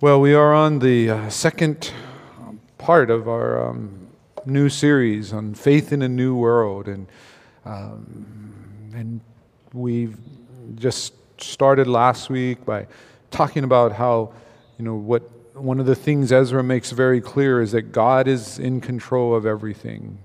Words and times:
Well, 0.00 0.20
we 0.20 0.32
are 0.32 0.54
on 0.54 0.78
the 0.78 1.10
uh, 1.10 1.28
second 1.28 1.90
part 2.78 3.10
of 3.10 3.28
our 3.28 3.70
um, 3.70 4.06
new 4.46 4.68
series 4.68 5.32
on 5.32 5.54
faith 5.54 5.92
in 5.92 6.02
a 6.02 6.08
new 6.08 6.36
world, 6.36 6.86
and 6.86 7.08
um, 7.64 8.92
and 8.94 9.20
we 9.72 10.14
just 10.76 11.14
started 11.40 11.88
last 11.88 12.30
week 12.30 12.64
by 12.64 12.86
talking 13.32 13.64
about 13.64 13.90
how 13.90 14.32
you 14.78 14.84
know 14.84 14.94
what 14.94 15.22
one 15.56 15.80
of 15.80 15.86
the 15.86 15.96
things 15.96 16.30
Ezra 16.30 16.62
makes 16.62 16.92
very 16.92 17.20
clear 17.20 17.60
is 17.60 17.72
that 17.72 17.90
God 17.90 18.28
is 18.28 18.60
in 18.60 18.80
control 18.80 19.34
of 19.34 19.46
everything. 19.46 20.18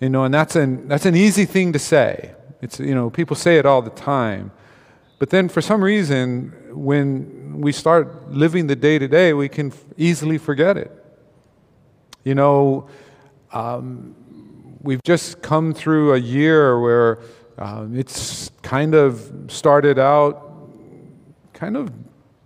You 0.00 0.08
know, 0.08 0.24
and 0.24 0.32
that's 0.32 0.56
an 0.56 0.88
that's 0.88 1.04
an 1.04 1.14
easy 1.14 1.44
thing 1.44 1.74
to 1.74 1.78
say. 1.78 2.34
It's 2.62 2.80
you 2.80 2.94
know 2.94 3.10
people 3.10 3.36
say 3.36 3.58
it 3.58 3.66
all 3.66 3.82
the 3.82 3.90
time, 3.90 4.50
but 5.18 5.28
then 5.28 5.50
for 5.50 5.60
some 5.60 5.84
reason 5.84 6.54
when 6.72 7.60
we 7.60 7.72
start 7.72 8.30
living 8.30 8.66
the 8.66 8.76
day 8.76 8.98
to 8.98 9.08
day, 9.08 9.32
we 9.32 9.48
can 9.48 9.72
easily 9.96 10.38
forget 10.38 10.76
it. 10.76 10.90
You 12.24 12.34
know, 12.34 12.88
um, 13.52 14.14
we've 14.80 15.02
just 15.02 15.42
come 15.42 15.74
through 15.74 16.14
a 16.14 16.18
year 16.18 16.80
where 16.80 17.20
um, 17.58 17.96
it's 17.96 18.50
kind 18.62 18.94
of 18.94 19.32
started 19.48 19.98
out 19.98 20.52
kind 21.52 21.76
of 21.76 21.92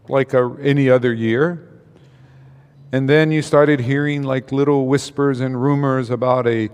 like 0.08 0.34
a, 0.34 0.56
any 0.60 0.90
other 0.90 1.12
year. 1.12 1.80
And 2.92 3.08
then 3.08 3.30
you 3.30 3.42
started 3.42 3.80
hearing 3.80 4.22
like 4.22 4.52
little 4.52 4.86
whispers 4.86 5.40
and 5.40 5.60
rumors 5.60 6.10
about 6.10 6.46
a 6.46 6.70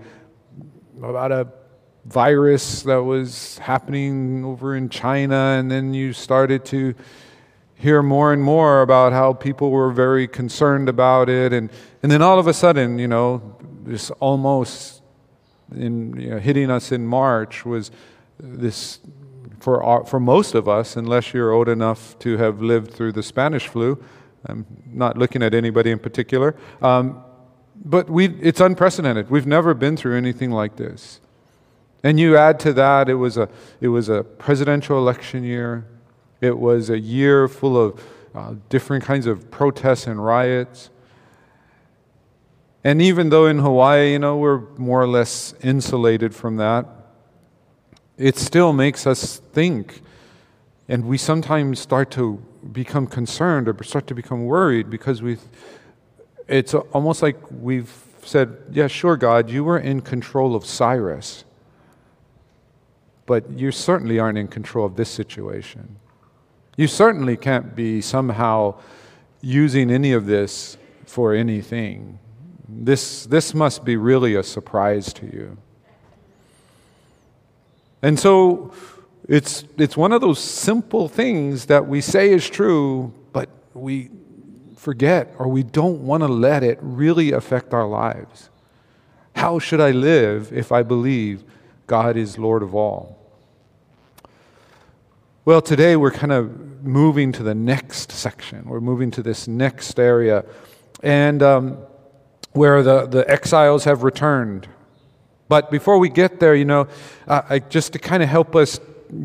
about 1.01 1.31
a 1.31 1.47
virus 2.05 2.83
that 2.83 3.03
was 3.03 3.57
happening 3.57 4.45
over 4.45 4.75
in 4.75 4.89
China, 4.89 5.57
and 5.57 5.69
then 5.69 5.93
you 5.93 6.13
started 6.13 6.63
to 6.65 6.93
hear 7.83 8.01
more 8.01 8.31
and 8.31 8.41
more 8.41 8.81
about 8.81 9.11
how 9.11 9.33
people 9.33 9.69
were 9.69 9.91
very 9.91 10.25
concerned 10.25 10.87
about 10.87 11.27
it. 11.27 11.51
And, 11.51 11.69
and 12.01 12.09
then 12.09 12.21
all 12.21 12.39
of 12.39 12.47
a 12.47 12.53
sudden, 12.53 12.97
you 12.97 13.09
know, 13.09 13.57
this 13.83 14.09
almost 14.21 15.01
in, 15.75 16.17
you 16.17 16.29
know, 16.29 16.39
hitting 16.39 16.71
us 16.71 16.93
in 16.93 17.05
March 17.05 17.65
was 17.65 17.91
this, 18.39 18.99
for, 19.59 19.83
our, 19.83 20.05
for 20.05 20.21
most 20.21 20.55
of 20.55 20.69
us, 20.69 20.95
unless 20.95 21.33
you're 21.33 21.51
old 21.51 21.67
enough 21.67 22.17
to 22.19 22.37
have 22.37 22.61
lived 22.61 22.93
through 22.93 23.11
the 23.11 23.23
Spanish 23.23 23.67
flu, 23.67 24.01
I'm 24.45 24.65
not 24.85 25.17
looking 25.17 25.43
at 25.43 25.53
anybody 25.53 25.91
in 25.91 25.99
particular, 25.99 26.55
um, 26.81 27.21
but 27.83 28.09
we, 28.09 28.27
it's 28.41 28.61
unprecedented. 28.61 29.29
We've 29.29 29.47
never 29.47 29.73
been 29.73 29.97
through 29.97 30.17
anything 30.17 30.51
like 30.51 30.77
this. 30.77 31.19
And 32.01 32.17
you 32.17 32.37
add 32.37 32.61
to 32.61 32.71
that, 32.73 33.09
it 33.09 33.15
was 33.15 33.35
a, 33.35 33.49
it 33.81 33.89
was 33.89 34.07
a 34.07 34.23
presidential 34.23 34.97
election 34.97 35.43
year. 35.43 35.85
It 36.43 36.59
was 36.59 36.89
a 36.89 36.99
year 36.99 37.47
full 37.47 37.77
of 37.81 38.03
uh, 38.35 38.55
different 38.67 39.05
kinds 39.05 39.27
of 39.27 39.49
protests 39.49 40.07
and 40.07 40.21
riots. 40.21 40.89
And 42.83 43.01
even 43.01 43.29
though 43.29 43.45
in 43.45 43.59
Hawaii, 43.59 44.11
you 44.11 44.19
know, 44.19 44.35
we're 44.35 44.59
more 44.75 45.01
or 45.01 45.07
less 45.07 45.53
insulated 45.63 46.35
from 46.35 46.57
that, 46.57 46.85
it 48.17 48.35
still 48.35 48.73
makes 48.73 49.07
us 49.07 49.37
think. 49.53 50.01
And 50.89 51.05
we 51.05 51.17
sometimes 51.17 51.79
start 51.79 52.11
to 52.11 52.43
become 52.73 53.07
concerned 53.07 53.69
or 53.69 53.83
start 53.85 54.05
to 54.07 54.13
become 54.13 54.43
worried 54.43 54.89
because 54.89 55.21
we 55.21 55.37
it's 56.49 56.73
almost 56.73 57.21
like 57.21 57.37
we've 57.51 58.03
said, 58.21 58.57
yeah, 58.69 58.87
sure, 58.87 59.15
God, 59.15 59.49
you 59.49 59.63
were 59.63 59.79
in 59.79 60.01
control 60.01 60.57
of 60.57 60.65
Cyrus, 60.65 61.45
but 63.25 63.49
you 63.49 63.71
certainly 63.71 64.19
aren't 64.19 64.37
in 64.37 64.49
control 64.49 64.85
of 64.85 64.97
this 64.97 65.09
situation. 65.09 65.99
You 66.75 66.87
certainly 66.87 67.37
can't 67.37 67.75
be 67.75 68.01
somehow 68.01 68.75
using 69.41 69.91
any 69.91 70.13
of 70.13 70.25
this 70.25 70.77
for 71.05 71.33
anything. 71.33 72.19
This, 72.67 73.25
this 73.25 73.53
must 73.53 73.85
be 73.85 73.95
really 73.97 74.35
a 74.35 74.43
surprise 74.43 75.13
to 75.13 75.25
you. 75.25 75.57
And 78.01 78.19
so 78.19 78.73
it's, 79.29 79.65
it's 79.77 79.95
one 79.95 80.11
of 80.11 80.21
those 80.21 80.39
simple 80.39 81.07
things 81.07 81.67
that 81.67 81.87
we 81.87 82.01
say 82.01 82.31
is 82.31 82.49
true, 82.49 83.13
but 83.31 83.49
we 83.73 84.09
forget 84.75 85.33
or 85.37 85.47
we 85.47 85.63
don't 85.63 86.05
want 86.05 86.21
to 86.21 86.27
let 86.27 86.63
it 86.63 86.79
really 86.81 87.31
affect 87.31 87.73
our 87.73 87.87
lives. 87.87 88.49
How 89.35 89.59
should 89.59 89.79
I 89.79 89.91
live 89.91 90.51
if 90.51 90.71
I 90.71 90.83
believe 90.83 91.43
God 91.87 92.17
is 92.17 92.37
Lord 92.37 92.63
of 92.63 92.75
all? 92.75 93.22
Well, 95.45 95.61
today 95.61 95.97
we're 95.97 96.11
kind 96.11 96.31
of 96.31 96.85
moving 96.85 97.33
to 97.33 97.43
the 97.43 97.53
next 97.53 98.13
section. 98.13 98.63
We're 98.63 98.79
moving 98.79 99.11
to 99.11 99.21
this 99.21 99.45
next 99.45 99.99
area, 99.99 100.45
and 101.01 101.43
um, 101.43 101.79
where 102.53 102.81
the, 102.81 103.07
the 103.07 103.29
exiles 103.29 103.83
have 103.83 104.03
returned. 104.03 104.69
But 105.49 105.69
before 105.69 105.99
we 105.99 106.07
get 106.07 106.39
there, 106.39 106.55
you 106.55 106.63
know, 106.63 106.87
uh, 107.27 107.41
I, 107.49 107.59
just 107.59 107.91
to 107.91 107.99
kind 107.99 108.23
of 108.23 108.29
help 108.29 108.55
us 108.55 108.79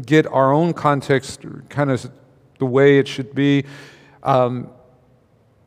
get 0.07 0.27
our 0.27 0.53
own 0.53 0.73
context, 0.73 1.43
kind 1.69 1.89
of 1.89 2.11
the 2.59 2.67
way 2.67 2.99
it 2.99 3.07
should 3.07 3.33
be. 3.33 3.65
Um, 4.25 4.71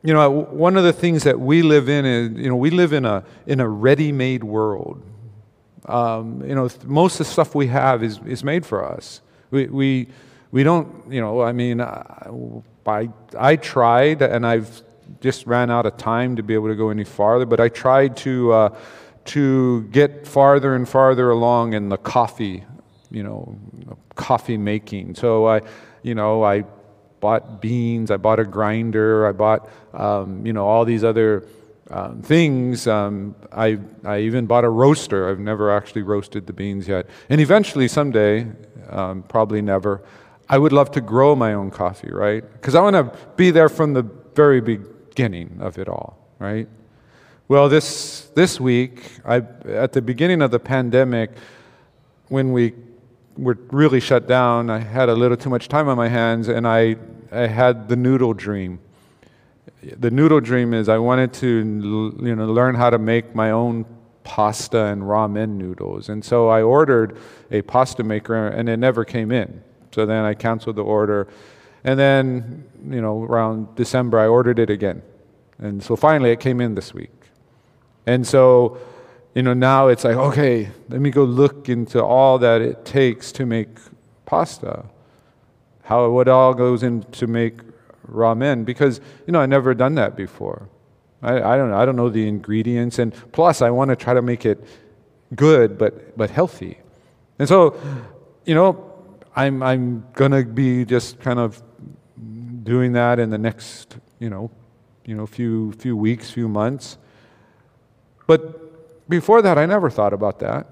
you 0.02 0.12
know, 0.12 0.28
one 0.28 0.76
of 0.76 0.84
the 0.84 0.92
things 0.92 1.24
that 1.24 1.40
we 1.40 1.62
live 1.62 1.88
in 1.88 2.04
is, 2.04 2.30
you 2.38 2.50
know, 2.50 2.56
we 2.56 2.68
live 2.68 2.92
in 2.92 3.06
a 3.06 3.24
in 3.46 3.58
a 3.58 3.66
ready-made 3.66 4.44
world. 4.44 5.00
Um, 5.86 6.46
you 6.46 6.54
know, 6.54 6.68
most 6.84 7.20
of 7.20 7.26
the 7.26 7.32
stuff 7.32 7.54
we 7.54 7.68
have 7.68 8.02
is 8.02 8.20
is 8.26 8.44
made 8.44 8.66
for 8.66 8.84
us. 8.84 9.22
We 9.50 9.64
we 9.68 10.08
we 10.52 10.62
don't, 10.62 11.10
you 11.12 11.20
know, 11.20 11.40
I 11.40 11.52
mean, 11.52 11.80
I, 11.80 13.08
I 13.36 13.56
tried 13.56 14.22
and 14.22 14.46
I've 14.46 14.82
just 15.20 15.46
ran 15.46 15.70
out 15.70 15.86
of 15.86 15.96
time 15.96 16.36
to 16.36 16.42
be 16.42 16.54
able 16.54 16.68
to 16.68 16.76
go 16.76 16.90
any 16.90 17.04
farther, 17.04 17.46
but 17.46 17.58
I 17.58 17.68
tried 17.68 18.16
to, 18.18 18.52
uh, 18.52 18.76
to 19.24 19.82
get 19.84 20.26
farther 20.26 20.74
and 20.74 20.88
farther 20.88 21.30
along 21.30 21.72
in 21.72 21.88
the 21.88 21.96
coffee, 21.96 22.64
you 23.10 23.22
know, 23.22 23.58
coffee 24.14 24.58
making. 24.58 25.14
So 25.14 25.46
I, 25.46 25.62
you 26.02 26.14
know, 26.14 26.44
I 26.44 26.64
bought 27.20 27.62
beans, 27.62 28.10
I 28.10 28.16
bought 28.18 28.38
a 28.38 28.44
grinder, 28.44 29.26
I 29.26 29.32
bought, 29.32 29.70
um, 29.94 30.44
you 30.44 30.52
know, 30.52 30.66
all 30.66 30.84
these 30.84 31.02
other 31.02 31.46
um, 31.90 32.20
things. 32.20 32.86
Um, 32.86 33.36
I, 33.52 33.78
I 34.04 34.20
even 34.20 34.46
bought 34.46 34.64
a 34.64 34.68
roaster. 34.68 35.30
I've 35.30 35.38
never 35.38 35.70
actually 35.70 36.02
roasted 36.02 36.46
the 36.46 36.52
beans 36.52 36.88
yet. 36.88 37.06
And 37.28 37.40
eventually, 37.40 37.86
someday, 37.88 38.46
um, 38.90 39.22
probably 39.22 39.62
never, 39.62 40.02
I 40.52 40.58
would 40.58 40.72
love 40.74 40.90
to 40.90 41.00
grow 41.00 41.34
my 41.34 41.54
own 41.54 41.70
coffee, 41.70 42.10
right? 42.12 42.44
Because 42.52 42.74
I 42.74 42.82
want 42.82 42.94
to 42.94 43.18
be 43.36 43.50
there 43.50 43.70
from 43.70 43.94
the 43.94 44.02
very 44.34 44.60
beginning 44.60 45.56
of 45.60 45.78
it 45.78 45.88
all, 45.88 46.18
right? 46.38 46.68
Well, 47.48 47.70
this, 47.70 48.28
this 48.34 48.60
week, 48.60 49.12
I, 49.24 49.36
at 49.66 49.94
the 49.94 50.02
beginning 50.02 50.42
of 50.42 50.50
the 50.50 50.58
pandemic, 50.58 51.30
when 52.28 52.52
we 52.52 52.74
were 53.38 53.56
really 53.70 53.98
shut 53.98 54.28
down, 54.28 54.68
I 54.68 54.80
had 54.80 55.08
a 55.08 55.14
little 55.14 55.38
too 55.38 55.48
much 55.48 55.68
time 55.68 55.88
on 55.88 55.96
my 55.96 56.08
hands, 56.08 56.48
and 56.48 56.68
I, 56.68 56.96
I 57.30 57.46
had 57.46 57.88
the 57.88 57.96
noodle 57.96 58.34
dream. 58.34 58.78
The 59.82 60.10
noodle 60.10 60.40
dream 60.40 60.74
is 60.74 60.90
I 60.90 60.98
wanted 60.98 61.32
to 61.34 62.12
you 62.20 62.36
know, 62.36 62.44
learn 62.44 62.74
how 62.74 62.90
to 62.90 62.98
make 62.98 63.34
my 63.34 63.52
own 63.52 63.86
pasta 64.22 64.84
and 64.84 65.00
ramen 65.00 65.56
noodles. 65.56 66.10
And 66.10 66.22
so 66.22 66.50
I 66.50 66.60
ordered 66.60 67.16
a 67.50 67.62
pasta 67.62 68.04
maker, 68.04 68.48
and 68.48 68.68
it 68.68 68.76
never 68.76 69.06
came 69.06 69.32
in. 69.32 69.62
So 69.92 70.06
then 70.06 70.24
I 70.24 70.34
canceled 70.34 70.76
the 70.76 70.84
order. 70.84 71.28
And 71.84 71.98
then, 71.98 72.64
you 72.88 73.00
know, 73.00 73.22
around 73.22 73.74
December, 73.76 74.18
I 74.18 74.26
ordered 74.26 74.58
it 74.58 74.70
again. 74.70 75.02
And 75.58 75.82
so 75.82 75.96
finally, 75.96 76.30
it 76.30 76.40
came 76.40 76.60
in 76.60 76.74
this 76.74 76.94
week. 76.94 77.12
And 78.06 78.26
so, 78.26 78.78
you 79.34 79.42
know, 79.42 79.54
now 79.54 79.88
it's 79.88 80.04
like, 80.04 80.16
okay, 80.16 80.70
let 80.88 81.00
me 81.00 81.10
go 81.10 81.24
look 81.24 81.68
into 81.68 82.02
all 82.02 82.38
that 82.38 82.60
it 82.60 82.84
takes 82.84 83.32
to 83.32 83.46
make 83.46 83.68
pasta. 84.26 84.84
How 85.84 86.08
what 86.10 86.28
all 86.28 86.54
goes 86.54 86.82
into 86.82 87.26
make 87.26 87.60
ramen 88.10 88.64
because 88.64 89.00
you 89.26 89.32
know 89.32 89.40
I 89.40 89.46
never 89.46 89.74
done 89.74 89.94
that 89.96 90.16
before. 90.16 90.68
I, 91.22 91.36
I 91.36 91.56
don't 91.56 91.70
know, 91.70 91.76
I 91.76 91.84
don't 91.84 91.96
know 91.96 92.08
the 92.08 92.26
ingredients 92.28 92.98
and 92.98 93.12
plus 93.32 93.62
I 93.62 93.70
want 93.70 93.90
to 93.90 93.96
try 93.96 94.14
to 94.14 94.22
make 94.22 94.44
it 94.44 94.62
good 95.34 95.78
but 95.78 96.16
but 96.16 96.30
healthy. 96.30 96.78
And 97.38 97.48
so, 97.48 97.76
you 98.44 98.54
know, 98.54 98.91
I'm, 99.34 99.62
I'm 99.62 100.06
going 100.12 100.32
to 100.32 100.44
be 100.44 100.84
just 100.84 101.20
kind 101.20 101.38
of 101.38 101.62
doing 102.62 102.92
that 102.92 103.18
in 103.18 103.30
the 103.30 103.38
next, 103.38 103.96
you 104.18 104.30
know, 104.30 104.50
you 105.04 105.14
know, 105.14 105.26
few, 105.26 105.72
few 105.72 105.96
weeks, 105.96 106.30
few 106.30 106.48
months. 106.48 106.98
But 108.26 109.08
before 109.08 109.42
that, 109.42 109.58
I 109.58 109.66
never 109.66 109.90
thought 109.90 110.12
about 110.12 110.38
that. 110.40 110.66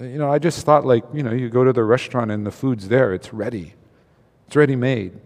You 0.00 0.18
know, 0.18 0.32
I 0.32 0.38
just 0.38 0.64
thought 0.64 0.84
like, 0.86 1.04
you 1.12 1.22
know, 1.22 1.32
you 1.32 1.48
go 1.48 1.64
to 1.64 1.72
the 1.72 1.84
restaurant 1.84 2.30
and 2.30 2.46
the 2.46 2.50
food's 2.50 2.88
there, 2.88 3.12
it's 3.12 3.32
ready, 3.32 3.74
it's 4.46 4.56
ready 4.56 4.74
made. 4.76 5.20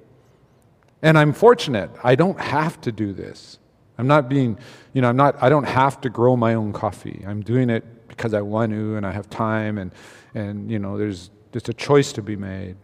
And 1.03 1.17
I'm 1.17 1.33
fortunate, 1.33 1.91
I 2.03 2.15
don't 2.15 2.41
have 2.41 2.81
to 2.83 2.93
do 2.93 3.13
this. 3.13 3.59
I'm 3.99 4.07
not 4.07 4.29
being, 4.29 4.59
you 4.93 5.01
know, 5.01 5.09
I'm 5.09 5.17
not, 5.17 5.37
I 5.43 5.49
don't 5.49 5.65
have 5.65 6.01
to 6.03 6.11
grow 6.11 6.37
my 6.37 6.55
own 6.55 6.73
coffee. 6.73 7.25
I'm 7.27 7.43
doing 7.43 7.71
it 7.71 8.09
because 8.09 8.35
I 8.35 8.41
want 8.43 8.73
to 8.73 8.97
and 8.97 9.07
I 9.07 9.13
have 9.13 9.31
time 9.31 9.79
and, 9.79 9.93
and 10.35 10.71
you 10.71 10.79
know, 10.79 10.99
there's, 10.99 11.31
it's 11.53 11.69
a 11.69 11.75
choice 11.75 12.13
to 12.15 12.23
be 12.23 12.37
made. 12.37 12.77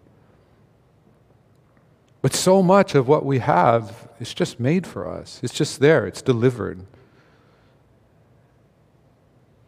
But 2.23 2.35
so 2.35 2.62
much 2.62 2.94
of 2.94 3.09
what 3.09 3.25
we 3.25 3.41
have 3.41 4.09
is 4.20 4.32
just 4.32 4.61
made 4.61 4.87
for 4.87 5.09
us, 5.09 5.41
it's 5.43 5.55
just 5.55 5.81
there, 5.81 6.06
it's 6.06 6.23
delivered. 6.23 6.87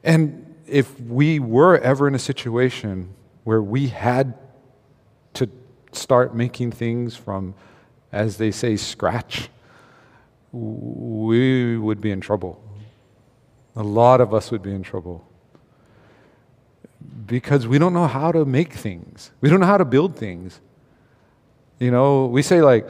And 0.05 0.55
if 0.67 1.01
we 1.01 1.39
were 1.39 1.79
ever 1.79 2.07
in 2.07 2.15
a 2.15 2.19
situation 2.19 3.15
where 3.43 3.63
we 3.63 3.89
had 3.89 4.35
to 5.35 5.51
start 5.93 6.35
making 6.35 6.73
things 6.73 7.17
from, 7.17 7.55
as 8.13 8.37
they 8.37 8.51
say, 8.51 8.77
scratch, 8.77 9.49
we 10.53 11.77
would 11.77 12.01
be 12.01 12.13
in 12.13 12.21
trouble. 12.21 12.63
A 13.75 13.83
lot 13.83 14.21
of 14.21 14.33
us 14.33 14.53
would 14.53 14.63
be 14.63 14.73
in 14.73 14.85
trouble. 14.85 15.27
Because 17.27 17.67
we 17.67 17.79
don't 17.79 17.93
know 17.93 18.07
how 18.07 18.33
to 18.33 18.45
make 18.45 18.73
things, 18.73 19.31
we 19.41 19.49
don't 19.49 19.61
know 19.61 19.67
how 19.67 19.79
to 19.79 19.85
build 19.85 20.17
things. 20.17 20.61
You 21.81 21.91
know, 21.91 22.27
we 22.27 22.43
say, 22.43 22.63
like, 22.63 22.87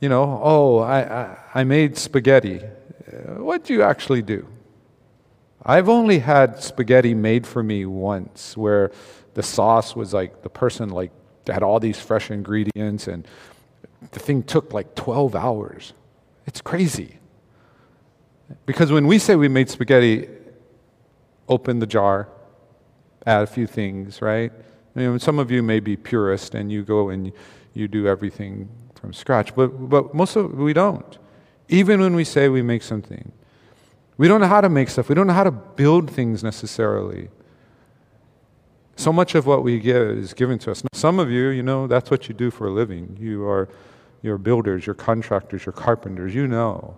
you 0.00 0.08
know, 0.08 0.40
oh, 0.42 0.78
I, 0.78 1.00
I, 1.00 1.36
I 1.54 1.64
made 1.64 1.96
spaghetti. 1.96 2.60
Uh, 2.60 3.42
what 3.42 3.64
do 3.64 3.72
you 3.72 3.82
actually 3.82 4.22
do? 4.22 4.46
I've 5.64 5.88
only 5.88 6.18
had 6.20 6.62
spaghetti 6.62 7.14
made 7.14 7.46
for 7.46 7.62
me 7.62 7.84
once 7.84 8.56
where 8.56 8.90
the 9.34 9.42
sauce 9.42 9.94
was 9.94 10.14
like 10.14 10.42
the 10.42 10.48
person 10.48 10.88
like 10.88 11.12
had 11.46 11.62
all 11.62 11.78
these 11.78 12.00
fresh 12.00 12.30
ingredients 12.30 13.06
and 13.06 13.26
the 14.12 14.18
thing 14.18 14.42
took 14.42 14.72
like 14.72 14.94
12 14.94 15.34
hours. 15.34 15.92
It's 16.46 16.60
crazy. 16.60 17.18
Because 18.66 18.90
when 18.90 19.06
we 19.06 19.18
say 19.18 19.36
we 19.36 19.48
made 19.48 19.68
spaghetti, 19.68 20.28
open 21.48 21.78
the 21.78 21.86
jar, 21.86 22.28
add 23.26 23.42
a 23.42 23.46
few 23.46 23.66
things, 23.66 24.22
right? 24.22 24.52
I 24.96 24.98
mean, 24.98 25.18
some 25.18 25.38
of 25.38 25.50
you 25.50 25.62
may 25.62 25.80
be 25.80 25.96
purist 25.96 26.54
and 26.54 26.70
you 26.70 26.82
go 26.82 27.10
and 27.10 27.32
you 27.74 27.88
do 27.88 28.06
everything 28.06 28.68
from 28.94 29.12
scratch, 29.12 29.54
but, 29.54 29.68
but 29.68 30.14
most 30.14 30.36
of 30.36 30.52
we 30.54 30.72
don't. 30.72 31.18
Even 31.68 32.00
when 32.00 32.14
we 32.14 32.24
say 32.24 32.48
we 32.48 32.62
make 32.62 32.82
something, 32.82 33.32
we 34.16 34.28
don't 34.28 34.40
know 34.40 34.48
how 34.48 34.60
to 34.60 34.68
make 34.68 34.88
stuff. 34.90 35.08
We 35.08 35.14
don't 35.14 35.26
know 35.26 35.32
how 35.32 35.44
to 35.44 35.52
build 35.52 36.10
things 36.10 36.42
necessarily. 36.42 37.28
So 38.96 39.12
much 39.12 39.34
of 39.34 39.46
what 39.46 39.62
we 39.62 39.78
get 39.78 39.96
is 39.96 40.34
given 40.34 40.58
to 40.60 40.72
us. 40.72 40.82
Some 40.92 41.18
of 41.18 41.30
you, 41.30 41.48
you 41.48 41.62
know, 41.62 41.86
that's 41.86 42.10
what 42.10 42.28
you 42.28 42.34
do 42.34 42.50
for 42.50 42.66
a 42.66 42.70
living. 42.70 43.16
You 43.18 43.46
are 43.46 43.68
you're 44.22 44.38
builders, 44.38 44.86
you're 44.86 44.94
contractors, 44.94 45.64
you're 45.64 45.72
carpenters, 45.72 46.34
you 46.34 46.46
know. 46.46 46.96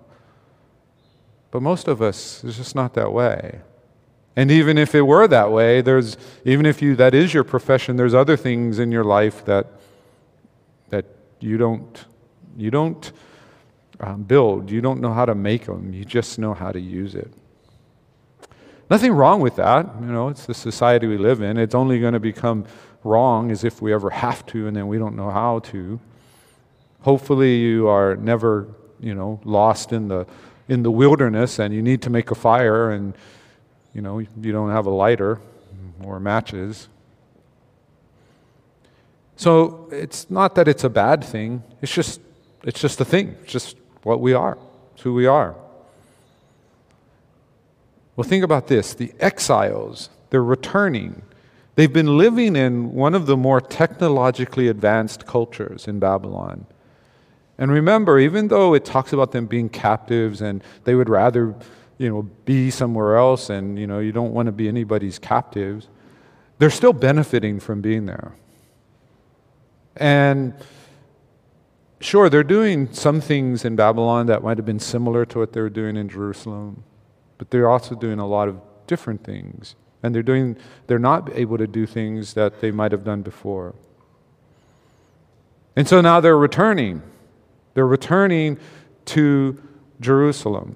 But 1.51 1.63
most 1.63 1.87
of 1.87 2.03
us, 2.03 2.43
it's 2.43 2.57
just 2.57 2.75
not 2.75 2.95
that 2.95 3.13
way. 3.13 3.61
And 4.35 4.51
even 4.51 4.79
if 4.79 4.95
it 4.95 5.03
were 5.03 5.29
that 5.29 5.53
way, 5.53 5.83
there's 5.83 6.17
even 6.45 6.65
if 6.65 6.81
you 6.81 6.97
that 6.97 7.15
is 7.15 7.35
your 7.35 7.45
profession, 7.45 7.97
there's 7.97 8.15
other 8.15 8.37
things 8.37 8.79
in 8.79 8.91
your 8.91 9.05
life 9.05 9.45
that 9.45 9.67
that 10.89 11.05
you 11.41 11.59
don't 11.59 12.05
you 12.57 12.71
don't 12.71 13.13
um, 14.01 14.23
build. 14.23 14.71
You 14.71 14.81
don't 14.81 15.01
know 15.01 15.13
how 15.13 15.27
to 15.27 15.35
make 15.35 15.67
them. 15.67 15.93
You 15.93 16.05
just 16.05 16.39
know 16.39 16.55
how 16.55 16.73
to 16.73 16.81
use 16.81 17.15
it. 17.15 17.33
Nothing 18.91 19.13
wrong 19.13 19.41
with 19.41 19.57
that. 19.57 19.87
You 20.01 20.07
know, 20.07 20.29
it's 20.29 20.47
the 20.47 20.55
society 20.55 21.07
we 21.07 21.17
live 21.17 21.41
in. 21.41 21.57
It's 21.57 21.75
only 21.75 22.01
going 22.01 22.13
to 22.13 22.21
become 22.21 22.67
wrong 23.05 23.51
as 23.51 23.65
if 23.65 23.81
we 23.81 23.93
ever 23.93 24.11
have 24.11 24.45
to, 24.47 24.67
and 24.67 24.77
then 24.77 24.87
we 24.87 24.99
don't 24.99 25.17
know 25.17 25.31
how 25.31 25.61
to. 25.61 26.01
Hopefully, 27.01 27.57
you 27.57 27.89
are 27.89 28.17
never, 28.17 28.69
you 29.01 29.15
know, 29.15 29.41
lost 29.45 29.93
in 29.93 30.09
the 30.09 30.27
in 30.69 30.83
the 30.83 30.91
wilderness, 30.91 31.59
and 31.59 31.75
you 31.75 31.83
need 31.83 32.03
to 32.03 32.11
make 32.11 32.31
a 32.31 32.35
fire, 32.35 32.91
and 32.91 33.15
you 33.95 34.03
know, 34.03 34.19
you 34.19 34.53
don't 34.53 34.71
have 34.71 34.87
a 34.87 34.91
lighter 34.91 35.41
or 36.05 36.19
matches. 36.21 36.89
So 39.37 39.89
it's 39.91 40.31
not 40.31 40.55
that 40.55 40.69
it's 40.69 40.85
a 40.85 40.91
bad 40.91 41.25
thing. 41.25 41.63
It's 41.81 41.93
just 41.93 42.21
it's 42.65 42.81
just 42.81 43.01
a 43.01 43.05
thing. 43.05 43.37
It's 43.43 43.53
just 43.53 43.77
what 44.03 44.21
we 44.21 44.35
are. 44.35 44.59
It's 44.95 45.03
who 45.03 45.15
we 45.15 45.27
are. 45.27 45.55
Well, 48.17 48.29
think 48.29 48.45
about 48.45 48.69
this 48.69 48.95
the 48.95 49.13
exiles, 49.21 50.11
they're 50.31 50.45
returning. 50.45 51.23
They've 51.75 51.93
been 51.93 52.19
living 52.19 52.55
in 52.55 52.93
one 52.93 53.15
of 53.15 53.25
the 53.25 53.37
more 53.37 53.61
technologically 53.61 54.69
advanced 54.69 55.27
cultures 55.27 55.89
in 55.89 55.99
Babylon. 55.99 56.67
And 57.57 57.71
remember, 57.71 58.19
even 58.19 58.49
though 58.49 58.75
it 58.75 58.85
talks 58.85 59.13
about 59.13 59.33
them 59.33 59.47
being 59.47 59.71
captives 59.71 60.43
and 60.43 60.63
they 60.85 60.95
would 60.95 61.09
rather, 61.09 61.55
you 62.03 62.11
know, 62.11 62.23
be 62.45 62.69
somewhere 62.69 63.17
else 63.17 63.49
and, 63.49 63.79
you 63.79 63.87
know, 63.87 64.01
you 64.01 64.11
don't 64.11 64.33
want 64.33 64.47
to 64.47 64.53
be 64.53 64.67
anybody's 64.67 65.21
captives, 65.21 65.87
they're 66.59 66.69
still 66.69 66.93
benefiting 66.93 67.61
from 67.61 67.81
being 67.81 68.07
there. 68.07 68.33
And 69.97 70.53
sure, 72.01 72.29
they're 72.29 72.43
doing 72.43 72.93
some 72.93 73.21
things 73.21 73.65
in 73.65 73.77
Babylon 73.77 74.27
that 74.27 74.43
might 74.43 74.59
have 74.59 74.67
been 74.67 74.81
similar 74.81 75.25
to 75.27 75.39
what 75.39 75.53
they 75.53 75.61
were 75.61 75.71
doing 75.71 75.97
in 75.97 76.09
Jerusalem, 76.09 76.83
but 77.39 77.51
they're 77.51 77.69
also 77.69 77.95
doing 77.95 78.19
a 78.19 78.27
lot 78.27 78.49
of 78.49 78.61
different 78.89 79.23
things. 79.23 79.77
And 80.03 80.13
they're 80.13 80.25
doing 80.25 80.57
they're 80.89 80.99
not 80.99 81.31
able 81.37 81.57
to 81.59 81.69
do 81.69 81.87
things 81.87 82.35
that 82.35 82.61
they 82.61 82.73
might 82.73 82.91
have 82.91 83.05
done 83.05 83.23
before. 83.23 83.77
And 85.77 85.87
so 85.87 86.01
now 86.01 86.19
they're 86.19 86.37
returning. 86.37 87.03
They're 87.75 87.87
returning 87.87 88.59
to 89.05 89.63
Jerusalem. 90.01 90.75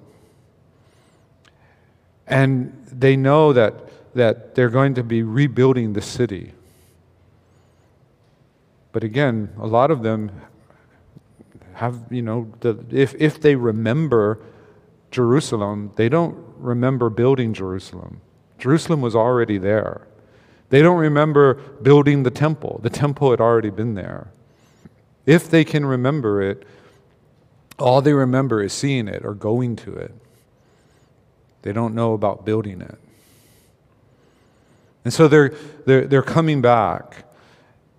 And 2.27 2.87
they 2.91 3.17
know 3.17 3.53
that, 3.53 4.15
that 4.15 4.55
they're 4.55 4.71
going 4.71 4.95
to 4.95 5.03
be 5.03 5.23
rebuilding 5.23 5.93
the 5.93 6.03
city. 6.03 6.53
But 8.93 9.05
again, 9.05 9.53
a 9.59 9.67
lot 9.67 9.91
of 9.91 10.03
them 10.03 10.31
have, 11.75 12.01
you 12.11 12.23
know, 12.23 12.53
the, 12.61 12.85
if, 12.91 13.15
if 13.17 13.41
they 13.41 13.55
remember 13.55 14.41
Jerusalem, 15.11 15.93
they 15.97 16.09
don't 16.09 16.37
remember 16.57 17.11
building 17.11 17.53
Jerusalem. 17.53 18.21
Jerusalem 18.59 19.03
was 19.03 19.15
already 19.15 19.59
there. 19.59 20.07
They 20.71 20.83
don't 20.83 20.97
remember 20.99 21.55
building 21.83 22.23
the 22.23 22.31
temple. 22.31 22.81
The 22.83 22.91
temple 22.91 23.31
had 23.31 23.41
already 23.41 23.71
been 23.71 23.95
there. 23.95 24.31
If 25.27 25.51
they 25.51 25.65
can 25.65 25.85
remember 25.85 26.43
it, 26.43 26.65
all 27.79 28.01
they 28.01 28.15
remember 28.15 28.63
is 28.63 28.73
seeing 28.73 29.07
it 29.07 29.25
or 29.25 29.35
going 29.35 29.77
to 29.77 29.95
it. 29.95 30.15
They 31.67 31.73
don't 31.73 31.97
know 31.97 32.13
about 32.13 32.45
building 32.45 32.81
it. 32.81 32.97
And 35.05 35.13
so 35.13 35.27
they're, 35.27 35.53
they're, 35.85 36.07
they're 36.07 36.23
coming 36.23 36.63
back. 36.63 37.25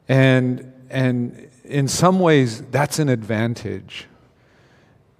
And, 0.07 0.71
and 0.89 1.49
in 1.65 1.89
some 1.89 2.21
ways, 2.21 2.61
that's 2.61 2.97
an 2.97 3.09
advantage. 3.09 4.05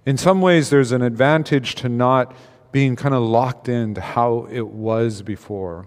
In 0.06 0.16
some 0.16 0.40
ways, 0.40 0.70
there's 0.70 0.92
an 0.92 1.02
advantage 1.02 1.74
to 1.74 1.90
not 1.90 2.34
being 2.72 2.96
kind 2.96 3.14
of 3.14 3.22
locked 3.22 3.68
into 3.68 4.00
how 4.00 4.48
it 4.50 4.66
was 4.66 5.20
before. 5.20 5.86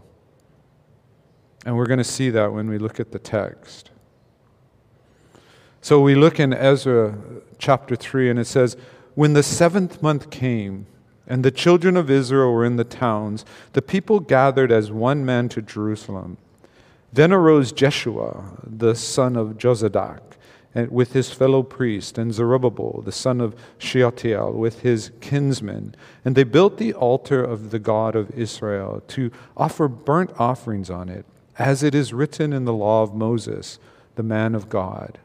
And 1.66 1.76
we're 1.76 1.88
going 1.88 1.98
to 1.98 2.04
see 2.04 2.30
that 2.30 2.54
when 2.54 2.70
we 2.70 2.78
look 2.78 3.00
at 3.00 3.12
the 3.12 3.18
text. 3.18 3.90
So 5.82 6.00
we 6.00 6.14
look 6.14 6.40
in 6.40 6.54
Ezra 6.54 7.18
chapter 7.58 7.96
3, 7.96 8.30
and 8.30 8.38
it 8.38 8.46
says, 8.46 8.78
When 9.16 9.34
the 9.34 9.42
seventh 9.42 10.04
month 10.04 10.30
came, 10.30 10.86
and 11.32 11.46
the 11.46 11.50
children 11.50 11.96
of 11.96 12.12
Israel 12.12 12.52
were 12.52 12.66
in 12.66 12.76
the 12.76 12.84
towns, 12.84 13.46
the 13.72 13.82
people 13.82 14.20
gathered 14.20 14.70
as 14.70 14.92
one 14.92 15.24
man 15.24 15.48
to 15.48 15.62
Jerusalem. 15.62 16.36
Then 17.14 17.32
arose 17.32 17.72
Jeshua, 17.72 18.58
the 18.62 18.96
son 18.96 19.38
of 19.38 19.58
Jozadak, 19.58 20.20
with 20.90 21.14
his 21.14 21.32
fellow 21.32 21.64
priest, 21.64 22.18
and 22.18 22.34
Zerubbabel, 22.34 23.02
the 23.06 23.14
son 23.14 23.40
of 23.40 23.56
Shealtiel, 23.78 24.52
with 24.52 24.82
his 24.82 25.12
kinsmen. 25.22 25.96
And 26.26 26.36
they 26.36 26.44
built 26.44 26.78
the 26.78 26.94
altar 26.94 27.42
of 27.42 27.72
the 27.72 27.80
God 27.80 28.14
of 28.14 28.38
Israel 28.38 29.02
to 29.08 29.32
offer 29.56 29.88
burnt 29.88 30.38
offerings 30.38 30.90
on 30.90 31.08
it, 31.08 31.26
as 31.58 31.82
it 31.82 31.96
is 31.96 32.12
written 32.12 32.52
in 32.52 32.66
the 32.66 32.74
law 32.74 33.04
of 33.04 33.16
Moses, 33.16 33.80
the 34.16 34.24
man 34.24 34.54
of 34.54 34.68
God. 34.68 35.18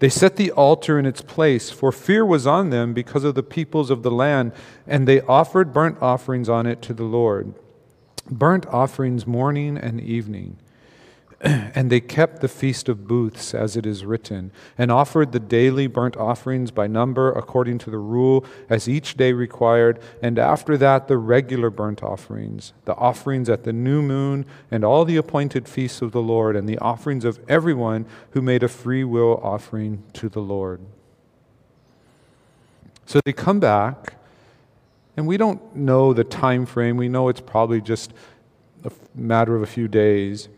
They 0.00 0.08
set 0.08 0.36
the 0.36 0.50
altar 0.52 0.98
in 0.98 1.06
its 1.06 1.20
place, 1.20 1.70
for 1.70 1.92
fear 1.92 2.24
was 2.24 2.46
on 2.46 2.70
them 2.70 2.94
because 2.94 3.22
of 3.22 3.34
the 3.34 3.42
peoples 3.42 3.90
of 3.90 4.02
the 4.02 4.10
land, 4.10 4.52
and 4.86 5.06
they 5.06 5.20
offered 5.20 5.72
burnt 5.72 6.00
offerings 6.00 6.48
on 6.48 6.66
it 6.66 6.80
to 6.82 6.94
the 6.94 7.04
Lord. 7.04 7.54
Burnt 8.30 8.66
offerings 8.66 9.26
morning 9.26 9.76
and 9.76 10.00
evening. 10.00 10.56
and 11.74 11.90
they 11.90 12.00
kept 12.00 12.40
the 12.40 12.48
feast 12.48 12.86
of 12.86 13.08
booths 13.08 13.54
as 13.54 13.74
it 13.74 13.86
is 13.86 14.04
written, 14.04 14.50
and 14.76 14.92
offered 14.92 15.32
the 15.32 15.40
daily 15.40 15.86
burnt 15.86 16.14
offerings 16.18 16.70
by 16.70 16.86
number 16.86 17.32
according 17.32 17.78
to 17.78 17.90
the 17.90 17.98
rule 17.98 18.44
as 18.68 18.86
each 18.86 19.16
day 19.16 19.32
required, 19.32 19.98
and 20.22 20.38
after 20.38 20.76
that 20.76 21.08
the 21.08 21.16
regular 21.16 21.70
burnt 21.70 22.02
offerings, 22.02 22.74
the 22.84 22.94
offerings 22.96 23.48
at 23.48 23.64
the 23.64 23.72
new 23.72 24.02
moon, 24.02 24.44
and 24.70 24.84
all 24.84 25.06
the 25.06 25.16
appointed 25.16 25.66
feasts 25.66 26.02
of 26.02 26.12
the 26.12 26.20
Lord, 26.20 26.56
and 26.56 26.68
the 26.68 26.78
offerings 26.78 27.24
of 27.24 27.40
everyone 27.48 28.04
who 28.32 28.42
made 28.42 28.62
a 28.62 28.68
free 28.68 29.02
will 29.02 29.40
offering 29.42 30.02
to 30.12 30.28
the 30.28 30.40
Lord. 30.40 30.80
So 33.06 33.18
they 33.24 33.32
come 33.32 33.60
back, 33.60 34.16
and 35.16 35.26
we 35.26 35.38
don't 35.38 35.74
know 35.74 36.12
the 36.12 36.22
time 36.22 36.66
frame. 36.66 36.98
We 36.98 37.08
know 37.08 37.28
it's 37.28 37.40
probably 37.40 37.80
just 37.80 38.12
a 38.84 38.92
matter 39.14 39.56
of 39.56 39.62
a 39.62 39.66
few 39.66 39.88
days. 39.88 40.50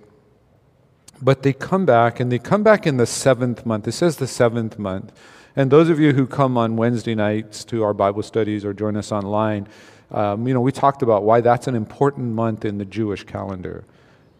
But 1.22 1.42
they 1.44 1.52
come 1.52 1.86
back, 1.86 2.18
and 2.18 2.32
they 2.32 2.40
come 2.40 2.64
back 2.64 2.86
in 2.86 2.96
the 2.96 3.06
seventh 3.06 3.64
month. 3.64 3.86
It 3.86 3.92
says 3.92 4.16
the 4.16 4.26
seventh 4.26 4.78
month. 4.78 5.12
And 5.54 5.70
those 5.70 5.88
of 5.88 6.00
you 6.00 6.12
who 6.12 6.26
come 6.26 6.58
on 6.58 6.76
Wednesday 6.76 7.14
nights 7.14 7.64
to 7.66 7.84
our 7.84 7.94
Bible 7.94 8.24
studies 8.24 8.64
or 8.64 8.74
join 8.74 8.96
us 8.96 9.12
online, 9.12 9.68
um, 10.10 10.48
you 10.48 10.52
know, 10.52 10.60
we 10.60 10.72
talked 10.72 11.02
about 11.02 11.22
why 11.22 11.40
that's 11.40 11.68
an 11.68 11.76
important 11.76 12.32
month 12.32 12.64
in 12.64 12.78
the 12.78 12.84
Jewish 12.84 13.24
calendar. 13.24 13.84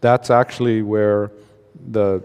That's 0.01 0.29
actually 0.29 0.81
where 0.81 1.31
the, 1.89 2.21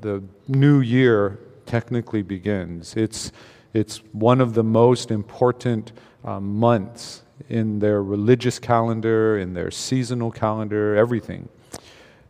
the 0.00 0.22
new 0.48 0.80
year 0.80 1.38
technically 1.66 2.22
begins. 2.22 2.96
It's, 2.96 3.30
it's 3.72 3.98
one 4.12 4.40
of 4.40 4.54
the 4.54 4.64
most 4.64 5.10
important 5.10 5.92
um, 6.24 6.56
months 6.58 7.22
in 7.48 7.78
their 7.78 8.02
religious 8.02 8.58
calendar, 8.58 9.38
in 9.38 9.54
their 9.54 9.70
seasonal 9.70 10.30
calendar, 10.32 10.96
everything. 10.96 11.48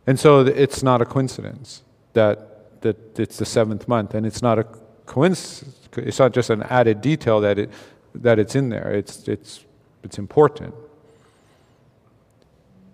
And 0.07 0.19
so 0.19 0.41
it's 0.41 0.81
not 0.83 1.01
a 1.01 1.05
coincidence 1.05 1.83
that, 2.13 2.81
that 2.81 3.19
it's 3.19 3.37
the 3.37 3.45
seventh 3.45 3.87
month, 3.87 4.13
and 4.13 4.25
it's 4.25 4.41
not 4.41 4.59
a 4.59 4.63
coincidence. 5.05 5.77
It's 5.97 6.19
not 6.19 6.33
just 6.33 6.49
an 6.49 6.63
added 6.63 7.01
detail 7.01 7.41
that, 7.41 7.59
it, 7.59 7.69
that 8.15 8.39
it's 8.39 8.55
in 8.55 8.69
there. 8.69 8.91
It's, 8.91 9.27
it's, 9.27 9.65
it's 10.03 10.17
important. 10.17 10.73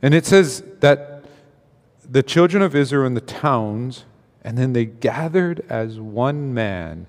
And 0.02 0.14
it 0.14 0.26
says 0.26 0.64
that 0.80 1.24
the 2.10 2.24
children 2.24 2.62
of 2.64 2.76
Israel 2.76 3.06
in 3.06 3.14
the 3.14 3.22
towns, 3.22 4.06
and 4.44 4.58
then 4.58 4.74
they 4.74 4.86
gathered 4.86 5.66
as 5.70 6.00
one 6.00 6.54
man 6.54 7.08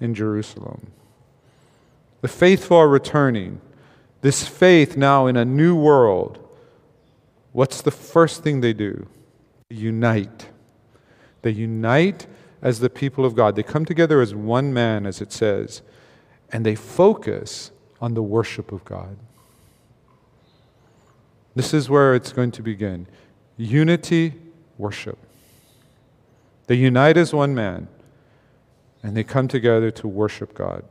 in 0.00 0.14
Jerusalem. 0.14 0.92
The 2.20 2.28
faithful 2.28 2.76
are 2.76 2.88
returning. 2.88 3.60
This 4.20 4.46
faith 4.46 4.96
now 4.96 5.26
in 5.26 5.36
a 5.36 5.44
new 5.44 5.74
world. 5.74 6.38
What's 7.52 7.82
the 7.82 7.90
first 7.90 8.42
thing 8.42 8.60
they 8.60 8.72
do? 8.72 9.06
Unite. 9.70 10.48
They 11.42 11.50
unite 11.50 12.26
as 12.60 12.80
the 12.80 12.90
people 12.90 13.24
of 13.24 13.34
God. 13.34 13.56
They 13.56 13.62
come 13.62 13.84
together 13.84 14.20
as 14.20 14.34
one 14.34 14.74
man, 14.74 15.06
as 15.06 15.20
it 15.20 15.32
says, 15.32 15.82
and 16.52 16.66
they 16.66 16.74
focus 16.74 17.70
on 18.00 18.14
the 18.14 18.22
worship 18.22 18.72
of 18.72 18.84
God. 18.84 19.16
This 21.54 21.72
is 21.72 21.88
where 21.88 22.14
it's 22.14 22.32
going 22.32 22.50
to 22.52 22.62
begin 22.62 23.06
unity, 23.56 24.34
worship. 24.78 25.18
They 26.66 26.76
unite 26.76 27.16
as 27.16 27.34
one 27.34 27.54
man, 27.54 27.88
and 29.02 29.16
they 29.16 29.24
come 29.24 29.48
together 29.48 29.90
to 29.90 30.08
worship 30.08 30.54
God. 30.54 30.84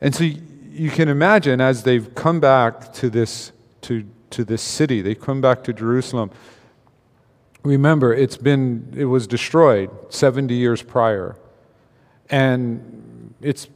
And 0.00 0.14
so 0.14 0.24
you 0.24 0.90
can 0.90 1.08
imagine 1.08 1.60
as 1.60 1.82
they've 1.82 2.14
come 2.14 2.40
back 2.40 2.92
to 2.94 3.10
this, 3.10 3.52
to, 3.82 4.04
to 4.30 4.44
this 4.44 4.62
city, 4.62 5.02
they 5.02 5.14
come 5.14 5.40
back 5.40 5.64
to 5.64 5.72
Jerusalem. 5.72 6.30
Remember, 7.62 8.14
it's 8.14 8.36
been, 8.36 8.92
it 8.96 9.06
was 9.06 9.26
destroyed 9.26 9.90
70 10.10 10.54
years 10.54 10.82
prior. 10.82 11.36
And 12.30 13.34
it's, 13.40 13.68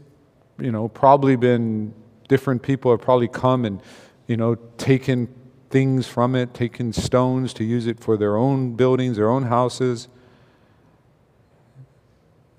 you 0.58 0.70
know, 0.70 0.88
probably 0.88 1.36
been, 1.36 1.94
different 2.28 2.62
people 2.62 2.90
have 2.90 3.00
probably 3.00 3.28
come 3.28 3.64
and, 3.64 3.80
you 4.26 4.36
know, 4.36 4.54
taken 4.78 5.28
things 5.70 6.06
from 6.06 6.34
it, 6.34 6.54
taken 6.54 6.92
stones 6.92 7.54
to 7.54 7.64
use 7.64 7.86
it 7.86 7.98
for 7.98 8.16
their 8.16 8.36
own 8.36 8.76
buildings, 8.76 9.16
their 9.16 9.30
own 9.30 9.44
houses. 9.44 10.08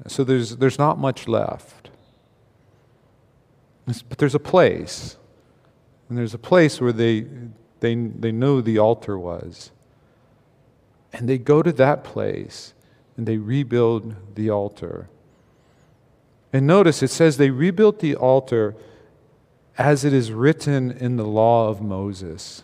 So 0.07 0.23
there's, 0.23 0.57
there's 0.57 0.79
not 0.79 0.97
much 0.97 1.27
left. 1.27 1.89
But 3.85 4.17
there's 4.17 4.35
a 4.35 4.39
place. 4.39 5.17
And 6.09 6.17
there's 6.17 6.33
a 6.33 6.39
place 6.39 6.81
where 6.81 6.91
they, 6.91 7.25
they, 7.83 7.95
they 7.95 8.31
know 8.31 8.61
the 8.61 8.79
altar 8.79 9.19
was. 9.19 9.69
And 11.11 11.27
they 11.27 11.37
go 11.37 11.61
to 11.61 11.73
that 11.73 12.05
place 12.05 12.73
and 13.17 13.27
they 13.27 13.37
rebuild 13.37 14.15
the 14.35 14.49
altar. 14.49 15.09
And 16.53 16.65
notice 16.65 17.03
it 17.03 17.09
says 17.09 17.35
they 17.35 17.49
rebuilt 17.49 17.99
the 17.99 18.15
altar 18.15 18.73
as 19.77 20.05
it 20.05 20.13
is 20.13 20.31
written 20.31 20.91
in 20.91 21.17
the 21.17 21.25
law 21.25 21.67
of 21.67 21.81
Moses. 21.81 22.63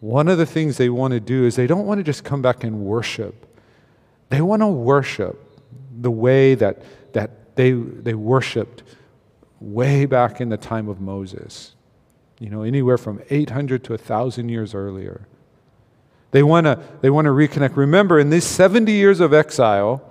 One 0.00 0.28
of 0.28 0.36
the 0.36 0.44
things 0.44 0.76
they 0.76 0.90
want 0.90 1.12
to 1.12 1.20
do 1.20 1.46
is 1.46 1.56
they 1.56 1.66
don't 1.66 1.86
want 1.86 1.98
to 1.98 2.04
just 2.04 2.24
come 2.24 2.42
back 2.42 2.62
and 2.62 2.80
worship. 2.80 3.46
They 4.28 4.42
want 4.42 4.60
to 4.60 4.66
worship 4.66 5.42
the 5.98 6.10
way 6.10 6.54
that, 6.56 6.82
that 7.14 7.56
they, 7.56 7.72
they 7.72 8.12
worshiped 8.12 8.82
way 9.60 10.04
back 10.04 10.42
in 10.42 10.50
the 10.50 10.58
time 10.58 10.88
of 10.88 11.00
Moses, 11.00 11.75
you 12.38 12.50
know, 12.50 12.62
anywhere 12.62 12.98
from 12.98 13.22
800 13.30 13.84
to 13.84 13.92
1,000 13.92 14.48
years 14.48 14.74
earlier. 14.74 15.26
They 16.32 16.42
want 16.42 16.66
to 16.66 16.80
they 17.00 17.08
want 17.08 17.26
to 17.26 17.30
reconnect. 17.30 17.76
Remember, 17.76 18.18
in 18.18 18.30
these 18.30 18.44
70 18.44 18.92
years 18.92 19.20
of 19.20 19.32
exile, 19.32 20.02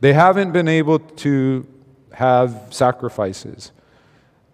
they 0.00 0.12
haven't 0.12 0.52
been 0.52 0.66
able 0.66 0.98
to 0.98 1.66
have 2.12 2.68
sacrifices, 2.70 3.70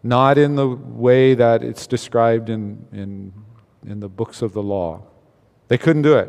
not 0.03 0.37
in 0.37 0.57
the 0.57 0.69
way 0.69 1.35
that 1.35 1.63
it's 1.63 1.87
described 1.87 2.51
in, 2.51 2.87
in, 2.93 3.33
in 3.87 4.01
the 4.01 4.09
books 4.09 4.43
of 4.43 4.53
the 4.53 4.63
law. 4.63 5.03
They 5.69 5.79
couldn't 5.79 6.03
do 6.03 6.17
it. 6.17 6.29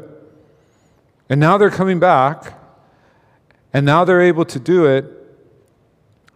And 1.29 1.39
now 1.39 1.57
they're 1.57 1.71
coming 1.71 1.99
back, 1.99 2.57
and 3.73 3.85
now 3.85 4.05
they're 4.05 4.21
able 4.21 4.45
to 4.45 4.59
do 4.59 4.85
it 4.85 5.23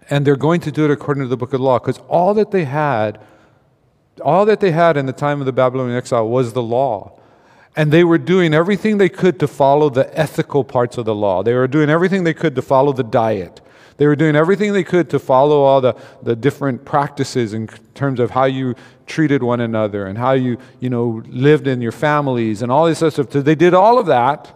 and 0.10 0.25
they're 0.25 0.36
going 0.36 0.62
to 0.62 0.72
do 0.72 0.86
it 0.86 0.91
according 0.91 1.24
to 1.24 1.27
the 1.27 1.38
book 1.38 1.53
of 1.53 1.60
the 1.60 1.65
law 1.65 1.79
because 1.79 2.00
all 2.07 2.34
that 2.34 2.51
they 2.51 2.65
had 2.65 3.19
all 4.21 4.45
that 4.45 4.59
they 4.59 4.71
had 4.71 4.97
in 4.97 5.05
the 5.05 5.13
time 5.13 5.39
of 5.39 5.45
the 5.45 5.53
babylonian 5.53 5.97
exile 5.97 6.27
was 6.27 6.53
the 6.53 6.62
law 6.62 7.12
and 7.75 7.91
they 7.91 8.03
were 8.03 8.17
doing 8.17 8.53
everything 8.53 8.97
they 8.97 9.09
could 9.09 9.39
to 9.39 9.47
follow 9.47 9.89
the 9.89 10.17
ethical 10.17 10.63
parts 10.63 10.97
of 10.97 11.05
the 11.05 11.15
law 11.15 11.43
they 11.43 11.53
were 11.53 11.67
doing 11.67 11.89
everything 11.89 12.24
they 12.24 12.33
could 12.33 12.55
to 12.55 12.62
follow 12.62 12.91
the 12.93 13.03
diet 13.03 13.62
they 13.97 14.05
were 14.05 14.15
doing 14.15 14.36
everything 14.36 14.74
they 14.74 14.83
could 14.83 15.09
to 15.09 15.17
follow 15.19 15.62
all 15.62 15.81
the, 15.81 15.95
the 16.21 16.36
different 16.36 16.86
practices 16.86 17.53
in 17.53 17.67
terms 17.95 18.19
of 18.19 18.29
how 18.29 18.45
you 18.45 18.75
treated 19.07 19.41
one 19.41 19.59
another 19.59 20.05
and 20.05 20.19
how 20.19 20.33
you, 20.33 20.59
you 20.79 20.91
know, 20.91 21.24
lived 21.27 21.65
in 21.65 21.81
your 21.81 21.91
families 21.91 22.62
and 22.62 22.71
all 22.71 22.86
this 22.86 23.01
other 23.01 23.09
stuff. 23.09 23.31
So 23.31 23.41
they 23.41 23.55
did 23.55 23.74
all 23.74 23.97
of 23.97 24.05
that. 24.05 24.53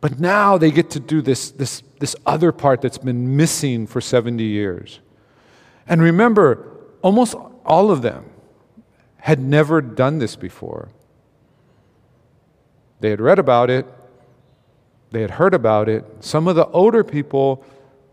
But 0.00 0.18
now 0.18 0.56
they 0.56 0.70
get 0.70 0.88
to 0.92 1.00
do 1.00 1.20
this, 1.20 1.50
this 1.50 1.82
this 2.04 2.14
other 2.26 2.52
part 2.52 2.82
that's 2.82 2.98
been 2.98 3.34
missing 3.34 3.86
for 3.86 3.98
70 3.98 4.44
years. 4.44 5.00
And 5.88 6.02
remember, 6.02 6.66
almost 7.00 7.34
all 7.64 7.90
of 7.90 8.02
them 8.02 8.26
had 9.24 9.40
never 9.40 9.80
done 9.80 10.18
this 10.18 10.36
before. 10.36 10.90
They 13.00 13.08
had 13.08 13.22
read 13.22 13.38
about 13.38 13.70
it, 13.70 13.86
they 15.12 15.22
had 15.22 15.30
heard 15.30 15.54
about 15.54 15.88
it. 15.88 16.04
Some 16.20 16.46
of 16.46 16.56
the 16.56 16.66
older 16.66 17.02
people 17.02 17.64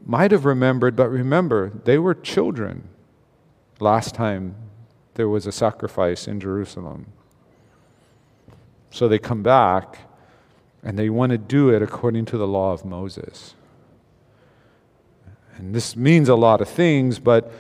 might 0.06 0.32
have 0.32 0.46
remembered, 0.46 0.96
but 0.96 1.10
remember, 1.10 1.70
they 1.84 1.98
were 1.98 2.14
children 2.14 2.88
last 3.82 4.16
time 4.16 4.56
there 5.16 5.28
was 5.28 5.46
a 5.46 5.52
sacrifice 5.52 6.30
in 6.30 6.40
Jerusalem. 6.40 7.08
So 8.90 9.10
they 9.10 9.20
come 9.20 9.44
back 9.44 10.10
and 10.82 10.98
they 10.98 11.10
want 11.10 11.34
to 11.34 11.38
do 11.38 11.72
it 11.72 11.82
according 11.82 12.24
to 12.28 12.38
the 12.38 12.48
law 12.48 12.72
of 12.72 12.86
Moses. 12.86 13.54
And 15.58 15.76
this 15.76 15.98
means 15.98 16.30
a 16.30 16.36
lot 16.36 16.62
of 16.62 16.70
things, 16.70 17.20
but, 17.20 17.52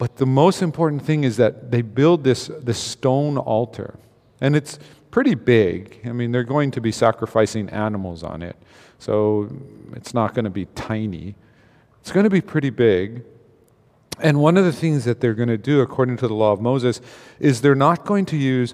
but 0.00 0.16
the 0.16 0.24
most 0.24 0.62
important 0.62 1.02
thing 1.02 1.24
is 1.24 1.36
that 1.36 1.70
they 1.70 1.82
build 1.82 2.24
this, 2.24 2.50
this 2.62 2.78
stone 2.78 3.36
altar. 3.36 3.98
And 4.40 4.56
it's 4.56 4.78
pretty 5.10 5.34
big. 5.34 6.00
I 6.06 6.12
mean, 6.12 6.32
they're 6.32 6.42
going 6.42 6.70
to 6.70 6.80
be 6.80 6.90
sacrificing 6.90 7.68
animals 7.68 8.22
on 8.22 8.42
it. 8.42 8.56
So 8.98 9.50
it's 9.94 10.14
not 10.14 10.32
going 10.32 10.46
to 10.46 10.50
be 10.50 10.64
tiny. 10.74 11.34
It's 12.00 12.12
going 12.12 12.24
to 12.24 12.30
be 12.30 12.40
pretty 12.40 12.70
big. 12.70 13.24
And 14.20 14.40
one 14.40 14.56
of 14.56 14.64
the 14.64 14.72
things 14.72 15.04
that 15.04 15.20
they're 15.20 15.34
going 15.34 15.50
to 15.50 15.58
do, 15.58 15.82
according 15.82 16.16
to 16.16 16.28
the 16.28 16.34
law 16.34 16.52
of 16.52 16.62
Moses, 16.62 17.02
is 17.38 17.60
they're 17.60 17.74
not 17.74 18.06
going 18.06 18.24
to 18.24 18.38
use, 18.38 18.72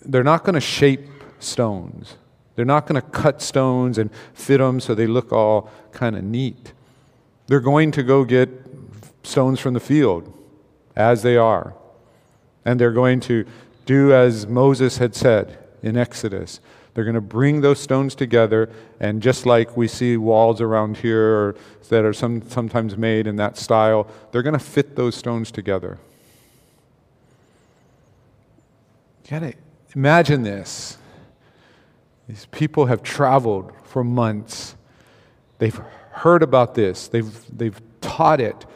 they're 0.00 0.24
not 0.24 0.42
going 0.42 0.54
to 0.54 0.60
shape 0.60 1.08
stones. 1.38 2.16
They're 2.56 2.64
not 2.64 2.88
going 2.88 3.00
to 3.00 3.08
cut 3.10 3.40
stones 3.40 3.96
and 3.96 4.10
fit 4.32 4.58
them 4.58 4.80
so 4.80 4.96
they 4.96 5.06
look 5.06 5.32
all 5.32 5.70
kind 5.92 6.16
of 6.16 6.24
neat. 6.24 6.72
They're 7.46 7.60
going 7.60 7.92
to 7.92 8.02
go 8.02 8.24
get 8.24 8.50
stones 9.22 9.60
from 9.60 9.74
the 9.74 9.80
field 9.80 10.32
as 10.96 11.22
they 11.22 11.36
are. 11.36 11.74
And 12.64 12.80
they're 12.80 12.92
going 12.92 13.20
to 13.20 13.46
do 13.86 14.12
as 14.12 14.46
Moses 14.46 14.98
had 14.98 15.14
said 15.14 15.58
in 15.82 15.96
Exodus. 15.96 16.60
They're 16.94 17.04
going 17.04 17.14
to 17.14 17.20
bring 17.20 17.60
those 17.60 17.80
stones 17.80 18.14
together, 18.14 18.70
and 19.00 19.20
just 19.20 19.46
like 19.46 19.76
we 19.76 19.88
see 19.88 20.16
walls 20.16 20.60
around 20.60 20.98
here 20.98 21.56
that 21.88 22.04
are 22.04 22.12
some, 22.12 22.48
sometimes 22.48 22.96
made 22.96 23.26
in 23.26 23.36
that 23.36 23.56
style, 23.56 24.06
they're 24.30 24.42
going 24.42 24.54
to 24.54 24.64
fit 24.64 24.94
those 24.94 25.16
stones 25.16 25.50
together. 25.50 25.98
You 29.24 29.30
gotta 29.30 29.54
imagine 29.94 30.42
this. 30.42 30.98
These 32.28 32.46
people 32.50 32.86
have 32.86 33.02
traveled 33.02 33.72
for 33.84 34.04
months. 34.04 34.76
They've 35.58 35.78
heard 36.10 36.42
about 36.42 36.74
this, 36.74 37.08
they've, 37.08 37.58
they've 37.58 37.80
taught 38.00 38.40
it, 38.40 38.66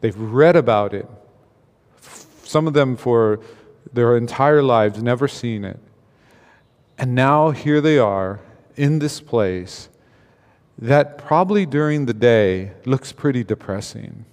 they've 0.00 0.16
read 0.16 0.56
about 0.56 0.94
it. 0.94 1.08
Some 2.54 2.68
of 2.68 2.72
them 2.72 2.96
for 2.96 3.40
their 3.92 4.16
entire 4.16 4.62
lives, 4.62 5.02
never 5.02 5.26
seen 5.26 5.64
it. 5.64 5.80
And 6.96 7.12
now 7.12 7.50
here 7.50 7.80
they 7.80 7.98
are 7.98 8.38
in 8.76 9.00
this 9.00 9.20
place, 9.20 9.88
that 10.78 11.18
probably 11.18 11.66
during 11.66 12.06
the 12.06 12.14
day 12.14 12.70
looks 12.84 13.10
pretty 13.10 13.42
depressing. 13.42 14.24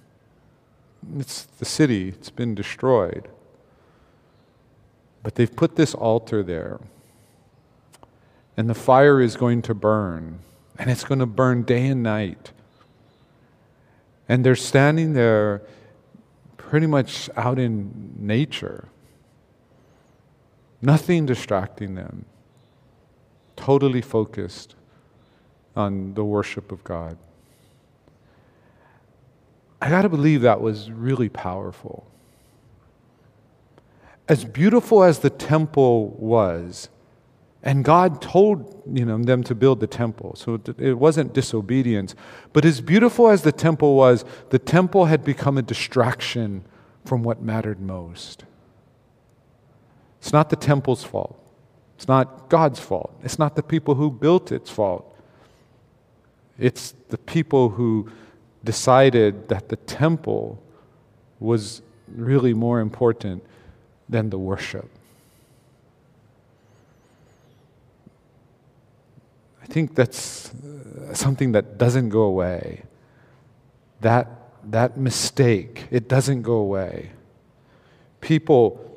It's 1.18 1.46
the 1.58 1.64
city, 1.64 2.10
it's 2.10 2.30
been 2.30 2.54
destroyed. 2.54 3.26
But 5.24 5.34
they've 5.34 5.56
put 5.56 5.74
this 5.74 5.92
altar 5.92 6.44
there. 6.44 6.78
And 8.56 8.70
the 8.70 8.80
fire 8.90 9.20
is 9.20 9.34
going 9.34 9.62
to 9.62 9.74
burn. 9.74 10.38
And 10.78 10.88
it's 10.88 11.02
going 11.02 11.18
to 11.18 11.26
burn 11.26 11.62
day 11.62 11.88
and 11.88 12.04
night. 12.04 12.52
And 14.28 14.46
they're 14.46 14.54
standing 14.54 15.14
there 15.14 15.62
pretty 16.72 16.86
much 16.86 17.28
out 17.36 17.58
in 17.58 18.14
nature. 18.18 18.88
Nothing 20.80 21.26
distracting 21.26 21.96
them. 21.96 22.24
Totally 23.56 24.00
focused 24.00 24.74
on 25.76 26.14
the 26.14 26.24
worship 26.24 26.72
of 26.72 26.82
God. 26.82 27.18
I 29.82 29.90
got 29.90 30.00
to 30.00 30.08
believe 30.08 30.40
that 30.40 30.62
was 30.62 30.90
really 30.90 31.28
powerful. 31.28 32.06
As 34.26 34.46
beautiful 34.46 35.04
as 35.04 35.18
the 35.18 35.28
temple 35.28 36.16
was, 36.18 36.88
and 37.62 37.84
God 37.84 38.20
told 38.20 38.82
you 38.92 39.04
know, 39.04 39.18
them 39.18 39.44
to 39.44 39.54
build 39.54 39.80
the 39.80 39.86
temple, 39.86 40.34
so 40.36 40.60
it 40.78 40.98
wasn't 40.98 41.32
disobedience. 41.32 42.14
But 42.52 42.64
as 42.64 42.80
beautiful 42.80 43.28
as 43.28 43.42
the 43.42 43.52
temple 43.52 43.94
was, 43.94 44.24
the 44.50 44.58
temple 44.58 45.04
had 45.04 45.24
become 45.24 45.56
a 45.56 45.62
distraction 45.62 46.64
from 47.04 47.22
what 47.22 47.40
mattered 47.40 47.80
most. 47.80 48.44
It's 50.20 50.32
not 50.32 50.50
the 50.50 50.56
temple's 50.56 51.04
fault. 51.04 51.38
It's 51.96 52.08
not 52.08 52.48
God's 52.48 52.80
fault. 52.80 53.14
It's 53.22 53.38
not 53.38 53.54
the 53.54 53.62
people 53.62 53.94
who 53.94 54.10
built 54.10 54.50
its 54.50 54.70
fault. 54.70 55.08
It's 56.58 56.94
the 57.10 57.18
people 57.18 57.70
who 57.70 58.10
decided 58.64 59.48
that 59.48 59.68
the 59.68 59.76
temple 59.76 60.62
was 61.38 61.82
really 62.08 62.54
more 62.54 62.80
important 62.80 63.44
than 64.08 64.30
the 64.30 64.38
worship. 64.38 64.88
I 69.62 69.66
think 69.66 69.94
that's 69.94 70.52
uh, 70.54 71.14
something 71.14 71.52
that 71.52 71.78
doesn't 71.78 72.08
go 72.08 72.22
away. 72.22 72.82
That, 74.00 74.28
that 74.70 74.96
mistake, 74.96 75.86
it 75.90 76.08
doesn't 76.08 76.42
go 76.42 76.54
away. 76.54 77.10
People 78.20 78.88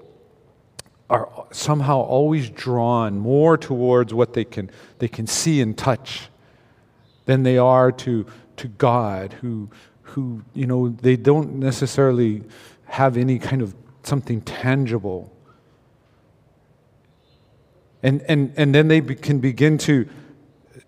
are 1.10 1.30
somehow 1.52 2.00
always 2.02 2.50
drawn 2.50 3.20
more 3.20 3.58
towards 3.58 4.14
what 4.14 4.34
they 4.34 4.44
can, 4.44 4.72
they 4.98 5.08
can 5.08 5.28
see 5.28 5.62
and 5.62 5.78
touch 5.78 6.30
than 7.26 7.44
they 7.44 7.58
are 7.58 7.92
to, 7.92 8.26
to 8.58 8.68
God, 8.68 9.34
who, 9.34 9.70
who, 10.02 10.44
you 10.54 10.66
know, 10.66 10.90
they 10.90 11.16
don't 11.16 11.56
necessarily 11.56 12.44
have 12.86 13.18
any 13.18 13.38
kind 13.38 13.62
of 13.62 13.76
something 14.04 14.42
tangible. 14.42 15.32
And, 18.02 18.24
and, 18.28 18.54
and 18.56 18.74
then 18.74 18.88
they 18.88 19.00
be, 19.00 19.16
can 19.16 19.40
begin 19.40 19.78
to, 19.80 20.08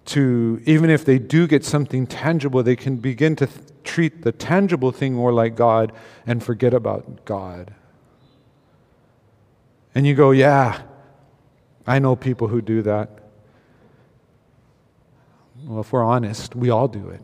to, 0.06 0.62
even 0.65 0.89
if 0.89 1.06
they 1.06 1.20
do 1.20 1.48
get 1.48 1.63
something 1.63 2.08
tangible, 2.08 2.63
they 2.63 2.75
can 2.75 2.98
begin 2.98 3.36
to 3.38 3.48
th- 3.48 3.60
treat 3.84 4.22
the 4.24 4.32
tangible 4.32 4.91
thing 4.91 5.13
more 5.13 5.34
like 5.34 5.56
God 5.56 5.91
and 6.25 6.44
forget 6.44 6.74
about 6.74 7.25
God. 7.25 7.74
And 9.96 10.06
you 10.06 10.13
go, 10.13 10.32
yeah, 10.32 10.82
I 11.86 12.00
know 12.00 12.15
people 12.15 12.48
who 12.48 12.62
do 12.62 12.82
that. 12.84 13.10
Well, 15.63 15.79
if 15.79 15.91
we're 15.91 16.03
honest, 16.03 16.56
we 16.56 16.70
all 16.70 16.88
do 16.88 17.10
it. 17.10 17.22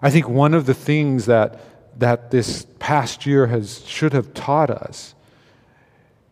I 0.00 0.10
think 0.10 0.28
one 0.28 0.54
of 0.54 0.66
the 0.66 0.74
things 0.74 1.26
that, 1.26 1.60
that 1.98 2.30
this 2.30 2.66
past 2.78 3.26
year 3.26 3.46
has, 3.46 3.84
should 3.86 4.12
have 4.12 4.34
taught 4.34 4.70
us 4.70 5.14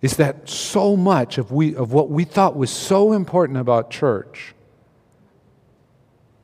is 0.02 0.16
that 0.16 0.48
so 0.48 0.96
much 0.96 1.38
of, 1.38 1.52
we, 1.52 1.74
of 1.76 1.92
what 1.92 2.10
we 2.10 2.24
thought 2.24 2.56
was 2.56 2.70
so 2.70 3.12
important 3.12 3.56
about 3.56 3.88
church 3.88 4.52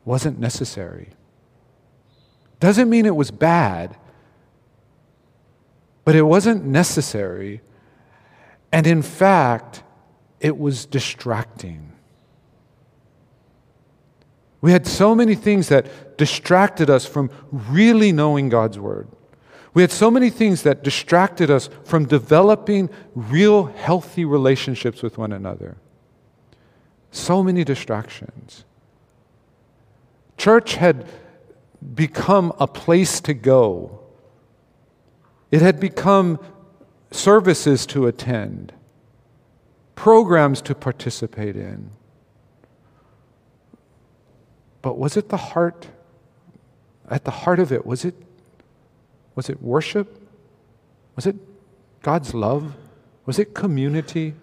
wasn't 0.05 0.39
necessary. 0.39 1.09
Doesn't 2.61 2.89
mean 2.89 3.05
it 3.05 3.15
was 3.15 3.33
bad, 3.33 3.97
but 6.05 6.15
it 6.15 6.23
wasn't 6.23 6.65
necessary. 6.65 7.61
And 8.73 8.87
in 8.87 9.03
fact, 9.03 9.83
it 10.41 10.57
was 10.57 10.87
distracting. 10.87 11.93
We 14.61 14.73
had 14.73 14.87
so 14.87 15.15
many 15.15 15.35
things 15.35 15.69
that 15.69 16.17
distracted 16.17 16.91
us 16.91 17.07
from 17.07 17.31
really 17.51 18.13
knowing 18.13 18.49
God's 18.49 18.79
Word. 18.79 19.09
We 19.79 19.83
had 19.83 19.93
so 19.93 20.11
many 20.11 20.29
things 20.29 20.65
that 20.65 20.83
distracted 20.83 21.53
us 21.53 21.71
from 21.85 22.07
developing 22.07 22.91
real 23.15 23.67
healthy 23.67 24.25
relationships 24.25 25.05
with 25.05 25.17
one 25.17 25.33
another. 25.33 25.77
So 27.13 27.45
many 27.45 27.63
distractions. 27.63 28.65
Church 30.37 30.75
had 30.75 31.07
become 31.95 32.53
a 32.59 32.67
place 32.67 33.21
to 33.21 33.35
go, 33.35 34.01
it 35.53 35.63
had 35.63 35.79
become 35.79 36.41
services 37.13 37.87
to 37.87 38.09
attend, 38.09 38.73
programs 39.95 40.61
to 40.63 40.75
participate 40.75 41.55
in. 41.55 41.91
But 44.83 44.99
was 44.99 45.17
it 45.17 45.29
the 45.29 45.37
heart? 45.37 45.87
At 47.09 47.25
the 47.25 47.31
heart 47.31 47.61
of 47.61 47.71
it, 47.71 47.87
was 47.87 48.05
it, 48.05 48.17
was 49.39 49.49
it 49.49 49.63
worship? 49.63 50.21
Was 51.15 51.25
it 51.25 51.37
God's 52.03 52.35
love? 52.35 52.75
Was 53.25 53.39
it 53.39 53.55
community? 53.55 54.35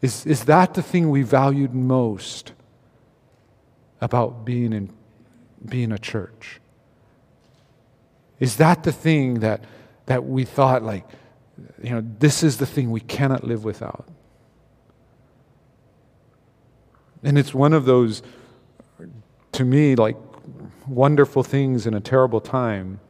Is, 0.00 0.26
is 0.26 0.46
that 0.46 0.74
the 0.74 0.82
thing 0.82 1.10
we 1.10 1.22
valued 1.22 1.72
most 1.72 2.54
about 4.00 4.44
being, 4.44 4.72
in, 4.72 4.90
being 5.64 5.92
a 5.92 5.98
church? 5.98 6.60
Is 8.40 8.56
that 8.56 8.82
the 8.82 8.90
thing 8.90 9.34
that, 9.38 9.62
that 10.06 10.24
we 10.24 10.44
thought, 10.44 10.82
like, 10.82 11.06
you 11.80 11.90
know, 11.90 12.04
this 12.18 12.42
is 12.42 12.56
the 12.56 12.66
thing 12.66 12.90
we 12.90 12.98
cannot 12.98 13.44
live 13.44 13.62
without? 13.62 14.08
And 17.22 17.38
it's 17.38 17.54
one 17.54 17.72
of 17.72 17.84
those, 17.84 18.24
to 19.52 19.64
me, 19.64 19.94
like 19.94 20.16
wonderful 20.94 21.42
things 21.42 21.86
in 21.86 21.94
a 21.94 22.00
terrible 22.00 22.40
time 22.40 23.00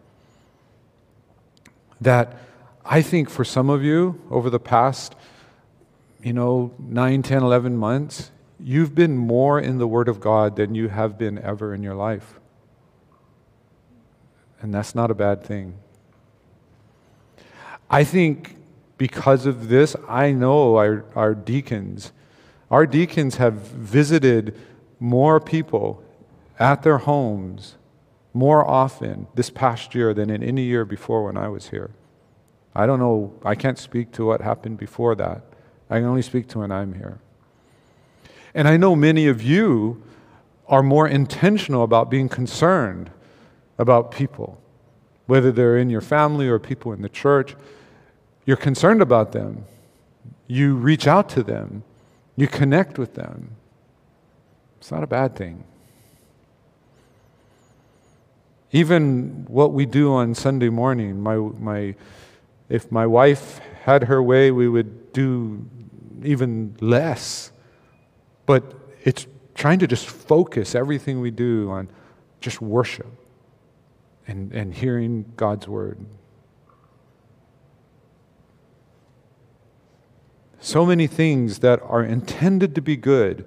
that 2.00 2.36
I 2.84 3.02
think 3.02 3.30
for 3.30 3.44
some 3.44 3.70
of 3.70 3.82
you 3.82 4.20
over 4.30 4.50
the 4.50 4.58
past, 4.58 5.14
you 6.22 6.32
know, 6.32 6.72
9, 6.78 7.22
10, 7.22 7.42
11 7.42 7.76
months, 7.76 8.30
you've 8.58 8.94
been 8.94 9.16
more 9.16 9.60
in 9.60 9.78
the 9.78 9.86
Word 9.86 10.08
of 10.08 10.20
God 10.20 10.56
than 10.56 10.74
you 10.74 10.88
have 10.88 11.18
been 11.18 11.38
ever 11.38 11.74
in 11.74 11.82
your 11.82 11.94
life. 11.94 12.40
And 14.60 14.72
that's 14.72 14.94
not 14.94 15.10
a 15.10 15.14
bad 15.14 15.44
thing. 15.44 15.78
I 17.90 18.04
think 18.04 18.56
because 18.98 19.46
of 19.46 19.68
this, 19.68 19.94
I 20.08 20.32
know 20.32 20.76
our, 20.76 21.04
our 21.14 21.34
deacons 21.34 22.12
our 22.72 22.86
deacons 22.86 23.36
have 23.36 23.52
visited 23.52 24.58
more 24.98 25.38
people 25.38 26.02
at 26.62 26.82
their 26.84 26.98
homes 26.98 27.74
more 28.32 28.64
often 28.64 29.26
this 29.34 29.50
past 29.50 29.96
year 29.96 30.14
than 30.14 30.30
in 30.30 30.44
any 30.44 30.62
year 30.62 30.84
before 30.84 31.24
when 31.24 31.36
I 31.36 31.48
was 31.48 31.70
here. 31.70 31.90
I 32.72 32.86
don't 32.86 33.00
know, 33.00 33.34
I 33.44 33.56
can't 33.56 33.78
speak 33.78 34.12
to 34.12 34.24
what 34.24 34.40
happened 34.40 34.78
before 34.78 35.16
that. 35.16 35.42
I 35.90 35.96
can 35.96 36.04
only 36.04 36.22
speak 36.22 36.46
to 36.50 36.60
when 36.60 36.70
I'm 36.70 36.94
here. 36.94 37.18
And 38.54 38.68
I 38.68 38.76
know 38.76 38.94
many 38.94 39.26
of 39.26 39.42
you 39.42 40.02
are 40.68 40.84
more 40.84 41.08
intentional 41.08 41.82
about 41.82 42.10
being 42.10 42.28
concerned 42.28 43.10
about 43.76 44.12
people, 44.12 44.62
whether 45.26 45.50
they're 45.50 45.76
in 45.76 45.90
your 45.90 46.00
family 46.00 46.46
or 46.46 46.60
people 46.60 46.92
in 46.92 47.02
the 47.02 47.08
church. 47.08 47.56
You're 48.46 48.56
concerned 48.56 49.02
about 49.02 49.32
them. 49.32 49.64
You 50.46 50.76
reach 50.76 51.08
out 51.08 51.28
to 51.30 51.42
them. 51.42 51.82
You 52.36 52.46
connect 52.46 52.98
with 52.98 53.14
them. 53.14 53.56
It's 54.78 54.92
not 54.92 55.02
a 55.02 55.08
bad 55.08 55.34
thing. 55.34 55.64
Even 58.72 59.44
what 59.48 59.72
we 59.72 59.86
do 59.86 60.12
on 60.12 60.34
Sunday 60.34 60.70
morning, 60.70 61.20
my, 61.20 61.36
my, 61.36 61.94
if 62.68 62.90
my 62.90 63.06
wife 63.06 63.60
had 63.84 64.04
her 64.04 64.22
way, 64.22 64.50
we 64.50 64.68
would 64.68 65.12
do 65.12 65.68
even 66.24 66.76
less. 66.80 67.52
But 68.46 68.74
it's 69.04 69.26
trying 69.54 69.78
to 69.80 69.86
just 69.86 70.06
focus 70.06 70.74
everything 70.74 71.20
we 71.20 71.30
do 71.30 71.70
on 71.70 71.88
just 72.40 72.60
worship 72.60 73.06
and, 74.26 74.52
and 74.52 74.72
hearing 74.72 75.32
God's 75.36 75.68
word. 75.68 76.04
so 80.62 80.86
many 80.86 81.08
things 81.08 81.58
that 81.58 81.82
are 81.82 82.04
intended 82.04 82.74
to 82.76 82.80
be 82.80 82.96
good, 82.96 83.44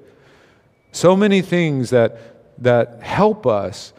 So 0.91 1.15
many 1.15 1.41
things 1.41 1.89
that, 1.89 2.17
that 2.61 3.01
help 3.01 3.45
us 3.45 3.91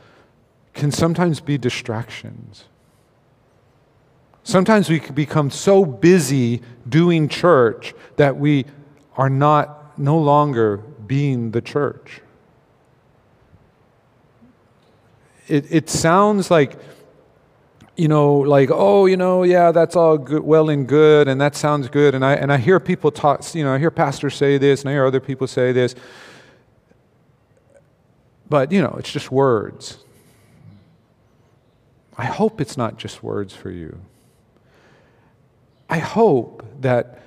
can 0.77 0.93
sometimes 0.93 1.41
be 1.41 1.59
distractions. 1.59 2.65
Sometimes 4.45 4.89
we 4.89 5.01
become 5.01 5.51
so 5.51 5.85
busy 5.85 6.63
doing 6.89 7.29
church 7.29 7.95
that 8.17 8.37
we 8.37 8.65
are 9.17 9.29
not 9.29 9.99
no 9.99 10.17
longer 10.19 10.77
being 10.77 11.51
the 11.51 11.61
church. 11.61 12.21
It, 15.49 15.67
it 15.71 15.89
sounds 15.89 16.51
like, 16.51 16.79
you 17.97 18.09
know, 18.09 18.35
like, 18.35 18.69
oh, 18.71 19.07
you 19.07 19.17
know, 19.17 19.43
yeah, 19.43 19.73
that's 19.73 19.97
all 19.97 20.19
good, 20.19 20.43
well 20.45 20.69
and 20.69 20.87
good, 20.87 21.27
and 21.27 21.41
that 21.41 21.57
sounds 21.57 21.89
good. 21.89 22.15
And 22.15 22.25
I, 22.25 22.35
and 22.35 22.53
I 22.53 22.59
hear 22.59 22.79
people 22.79 23.11
talk, 23.11 23.55
you 23.55 23.65
know, 23.65 23.73
I 23.73 23.79
hear 23.79 23.91
pastors 23.91 24.37
say 24.37 24.59
this, 24.59 24.83
and 24.83 24.91
I 24.91 24.93
hear 24.93 25.07
other 25.07 25.21
people 25.21 25.47
say 25.47 25.73
this. 25.73 25.95
But, 28.49 28.71
you 28.71 28.83
know, 28.83 28.95
it's 28.99 29.11
just 29.11 29.33
words. 29.33 30.05
I 32.19 32.25
hope 32.25 32.61
it's 32.61 32.77
not 32.77 32.97
just 32.97 33.23
words 33.23 33.55
for 33.55 33.71
you. 33.71 34.01
I 35.89 35.99
hope 35.99 36.65
that, 36.81 37.21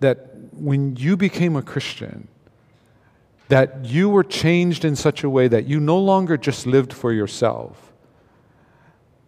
that 0.00 0.34
when 0.52 0.96
you 0.96 1.16
became 1.16 1.56
a 1.56 1.62
Christian, 1.62 2.28
that 3.48 3.84
you 3.84 4.08
were 4.08 4.24
changed 4.24 4.84
in 4.84 4.96
such 4.96 5.22
a 5.22 5.30
way 5.30 5.48
that 5.48 5.66
you 5.66 5.78
no 5.78 5.98
longer 5.98 6.36
just 6.36 6.66
lived 6.66 6.92
for 6.92 7.12
yourself. 7.12 7.92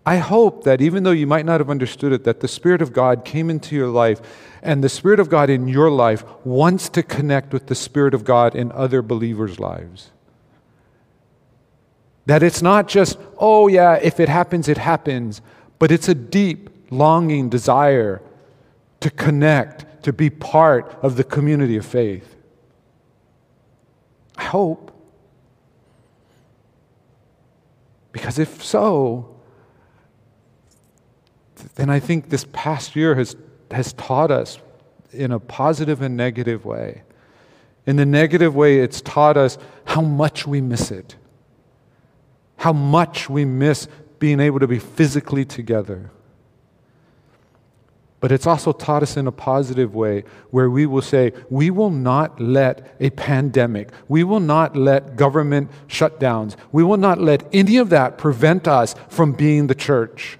I 0.04 0.16
hope 0.16 0.64
that 0.64 0.80
even 0.80 1.02
though 1.02 1.10
you 1.10 1.26
might 1.26 1.44
not 1.44 1.60
have 1.60 1.70
understood 1.70 2.12
it, 2.12 2.24
that 2.24 2.40
the 2.40 2.48
Spirit 2.48 2.80
of 2.80 2.92
God 2.92 3.24
came 3.24 3.50
into 3.50 3.76
your 3.76 3.88
life, 3.88 4.20
and 4.62 4.82
the 4.82 4.88
Spirit 4.88 5.20
of 5.20 5.28
God 5.28 5.50
in 5.50 5.68
your 5.68 5.90
life 5.90 6.24
wants 6.44 6.88
to 6.90 7.02
connect 7.02 7.52
with 7.52 7.66
the 7.66 7.74
Spirit 7.74 8.14
of 8.14 8.24
God 8.24 8.56
in 8.56 8.72
other 8.72 9.02
believers' 9.02 9.60
lives. 9.60 10.10
That 12.28 12.42
it's 12.42 12.60
not 12.60 12.88
just, 12.88 13.18
oh, 13.38 13.68
yeah, 13.68 13.94
if 13.94 14.20
it 14.20 14.28
happens, 14.28 14.68
it 14.68 14.76
happens, 14.76 15.40
but 15.78 15.90
it's 15.90 16.10
a 16.10 16.14
deep 16.14 16.68
longing 16.90 17.48
desire 17.48 18.20
to 19.00 19.08
connect, 19.08 20.02
to 20.02 20.12
be 20.12 20.28
part 20.28 20.94
of 21.00 21.16
the 21.16 21.24
community 21.24 21.78
of 21.78 21.86
faith. 21.86 22.36
I 24.36 24.44
hope. 24.44 24.92
Because 28.12 28.38
if 28.38 28.62
so, 28.62 29.34
then 31.76 31.88
I 31.88 31.98
think 31.98 32.28
this 32.28 32.44
past 32.52 32.94
year 32.94 33.14
has, 33.14 33.36
has 33.70 33.94
taught 33.94 34.30
us 34.30 34.58
in 35.12 35.32
a 35.32 35.40
positive 35.40 36.02
and 36.02 36.14
negative 36.14 36.66
way. 36.66 37.04
In 37.86 37.96
the 37.96 38.04
negative 38.04 38.54
way, 38.54 38.80
it's 38.80 39.00
taught 39.00 39.38
us 39.38 39.56
how 39.86 40.02
much 40.02 40.46
we 40.46 40.60
miss 40.60 40.90
it 40.90 41.16
how 42.58 42.72
much 42.72 43.30
we 43.30 43.44
miss 43.44 43.88
being 44.18 44.40
able 44.40 44.60
to 44.60 44.66
be 44.66 44.78
physically 44.78 45.44
together. 45.44 46.10
But 48.20 48.32
it's 48.32 48.46
also 48.46 48.72
taught 48.72 49.04
us 49.04 49.16
in 49.16 49.28
a 49.28 49.32
positive 49.32 49.94
way 49.94 50.24
where 50.50 50.68
we 50.68 50.86
will 50.86 51.02
say, 51.02 51.32
we 51.50 51.70
will 51.70 51.90
not 51.90 52.40
let 52.40 52.96
a 52.98 53.10
pandemic, 53.10 53.90
we 54.08 54.24
will 54.24 54.40
not 54.40 54.76
let 54.76 55.14
government 55.14 55.70
shutdowns, 55.86 56.56
we 56.72 56.82
will 56.82 56.96
not 56.96 57.20
let 57.20 57.48
any 57.52 57.76
of 57.76 57.90
that 57.90 58.18
prevent 58.18 58.66
us 58.66 58.96
from 59.08 59.32
being 59.32 59.68
the 59.68 59.74
church. 59.74 60.38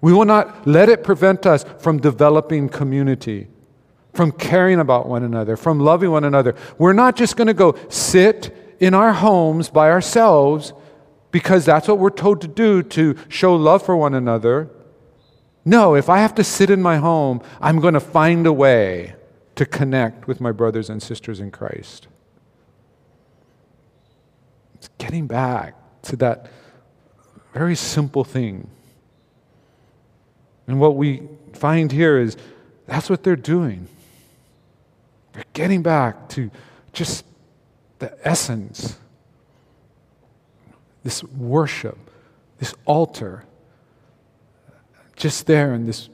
We 0.00 0.12
will 0.12 0.24
not 0.24 0.68
let 0.68 0.88
it 0.88 1.02
prevent 1.02 1.46
us 1.46 1.64
from 1.78 1.98
developing 1.98 2.68
community, 2.68 3.48
from 4.12 4.30
caring 4.30 4.78
about 4.78 5.08
one 5.08 5.24
another, 5.24 5.56
from 5.56 5.80
loving 5.80 6.12
one 6.12 6.24
another. 6.24 6.54
We're 6.78 6.92
not 6.92 7.16
just 7.16 7.36
going 7.36 7.48
to 7.48 7.54
go 7.54 7.76
sit 7.88 8.63
in 8.84 8.92
our 8.92 9.14
homes 9.14 9.70
by 9.70 9.90
ourselves 9.90 10.74
because 11.30 11.64
that's 11.64 11.88
what 11.88 11.98
we're 11.98 12.10
told 12.10 12.42
to 12.42 12.46
do 12.46 12.82
to 12.82 13.16
show 13.30 13.56
love 13.56 13.82
for 13.82 13.96
one 13.96 14.14
another. 14.14 14.68
No, 15.64 15.94
if 15.94 16.10
I 16.10 16.18
have 16.18 16.34
to 16.34 16.44
sit 16.44 16.68
in 16.68 16.82
my 16.82 16.98
home, 16.98 17.40
I'm 17.62 17.80
going 17.80 17.94
to 17.94 18.00
find 18.00 18.46
a 18.46 18.52
way 18.52 19.14
to 19.54 19.64
connect 19.64 20.26
with 20.26 20.38
my 20.38 20.52
brothers 20.52 20.90
and 20.90 21.02
sisters 21.02 21.40
in 21.40 21.50
Christ. 21.50 22.08
It's 24.74 24.90
getting 24.98 25.26
back 25.26 25.74
to 26.02 26.16
that 26.16 26.50
very 27.54 27.76
simple 27.76 28.24
thing. 28.24 28.68
And 30.66 30.78
what 30.78 30.96
we 30.96 31.22
find 31.54 31.90
here 31.90 32.18
is 32.18 32.36
that's 32.86 33.08
what 33.08 33.22
they're 33.22 33.34
doing. 33.34 33.88
They're 35.32 35.44
getting 35.54 35.82
back 35.82 36.28
to 36.30 36.50
just 36.92 37.24
the 37.98 38.16
essence, 38.26 38.98
this 41.02 41.22
worship, 41.24 41.98
this 42.58 42.74
altar, 42.84 43.44
just 45.16 45.46
there 45.46 45.74
in 45.74 45.86
this 45.86 46.08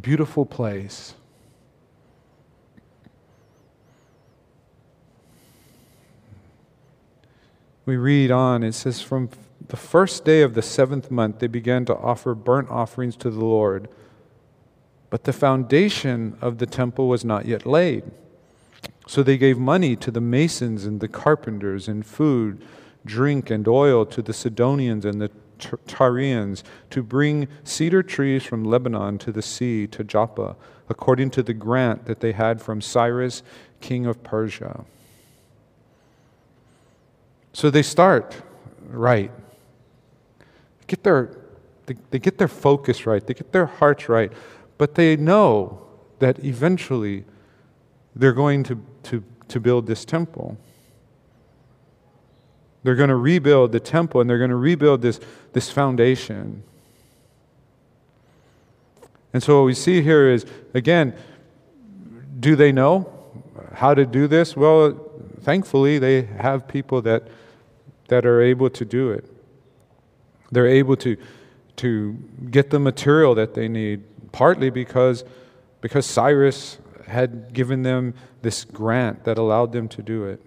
beautiful 0.00 0.46
place. 0.46 1.14
We 7.86 7.96
read 7.96 8.30
on, 8.30 8.62
it 8.62 8.72
says, 8.72 9.02
From 9.02 9.28
the 9.68 9.76
first 9.76 10.24
day 10.24 10.42
of 10.42 10.54
the 10.54 10.62
seventh 10.62 11.10
month, 11.10 11.38
they 11.38 11.46
began 11.46 11.84
to 11.86 11.94
offer 11.94 12.34
burnt 12.34 12.70
offerings 12.70 13.16
to 13.16 13.30
the 13.30 13.44
Lord. 13.44 13.88
But 15.10 15.24
the 15.24 15.32
foundation 15.32 16.36
of 16.40 16.58
the 16.58 16.66
temple 16.66 17.08
was 17.08 17.24
not 17.24 17.46
yet 17.46 17.66
laid. 17.66 18.04
So 19.06 19.22
they 19.22 19.36
gave 19.36 19.58
money 19.58 19.96
to 19.96 20.10
the 20.10 20.20
masons 20.20 20.84
and 20.84 21.00
the 21.00 21.08
carpenters, 21.08 21.88
and 21.88 22.04
food, 22.04 22.64
drink, 23.04 23.50
and 23.50 23.66
oil 23.68 24.06
to 24.06 24.22
the 24.22 24.32
Sidonians 24.32 25.04
and 25.04 25.20
the 25.20 25.30
Tyrians 25.58 26.62
to 26.90 27.02
bring 27.02 27.48
cedar 27.62 28.02
trees 28.02 28.42
from 28.42 28.64
Lebanon 28.64 29.18
to 29.18 29.32
the 29.32 29.42
sea 29.42 29.86
to 29.88 30.04
Joppa, 30.04 30.56
according 30.88 31.30
to 31.30 31.42
the 31.42 31.54
grant 31.54 32.06
that 32.06 32.20
they 32.20 32.32
had 32.32 32.60
from 32.60 32.80
Cyrus, 32.80 33.42
king 33.80 34.06
of 34.06 34.22
Persia. 34.22 34.84
So 37.52 37.70
they 37.70 37.82
start 37.82 38.42
right. 38.88 39.30
Get 40.86 41.04
their, 41.04 41.30
they, 41.86 41.96
they 42.10 42.18
get 42.18 42.38
their 42.38 42.48
focus 42.48 43.06
right, 43.06 43.24
they 43.24 43.34
get 43.34 43.52
their 43.52 43.66
hearts 43.66 44.08
right, 44.08 44.32
but 44.76 44.96
they 44.96 45.16
know 45.16 45.86
that 46.18 46.44
eventually 46.44 47.24
they're 48.14 48.32
going 48.32 48.62
to 48.64 48.80
to, 49.04 49.22
to 49.48 49.60
build 49.60 49.86
this 49.86 50.04
temple. 50.04 50.58
They're 52.82 52.96
going 52.96 53.08
to 53.08 53.16
rebuild 53.16 53.72
the 53.72 53.80
temple 53.80 54.20
and 54.20 54.28
they're 54.28 54.38
going 54.38 54.50
to 54.50 54.56
rebuild 54.56 55.00
this, 55.00 55.20
this 55.52 55.70
foundation. 55.70 56.62
And 59.32 59.42
so 59.42 59.60
what 59.60 59.66
we 59.66 59.74
see 59.74 60.02
here 60.02 60.28
is, 60.28 60.44
again, 60.74 61.14
do 62.38 62.56
they 62.56 62.72
know 62.72 63.10
how 63.72 63.94
to 63.94 64.04
do 64.04 64.26
this? 64.26 64.56
Well, 64.56 65.10
thankfully, 65.40 65.98
they 65.98 66.22
have 66.22 66.68
people 66.68 67.00
that, 67.02 67.28
that 68.08 68.26
are 68.26 68.42
able 68.42 68.70
to 68.70 68.84
do 68.84 69.10
it. 69.10 69.24
They're 70.52 70.68
able 70.68 70.96
to, 70.96 71.16
to 71.76 72.12
get 72.50 72.70
the 72.70 72.78
material 72.78 73.34
that 73.34 73.54
they 73.54 73.66
need, 73.66 74.04
partly 74.30 74.70
because, 74.70 75.24
because 75.80 76.06
Cyrus 76.06 76.78
had 77.06 77.52
given 77.52 77.82
them 77.82 78.14
this 78.42 78.64
grant 78.64 79.24
that 79.24 79.38
allowed 79.38 79.72
them 79.72 79.88
to 79.88 80.02
do 80.02 80.24
it. 80.24 80.40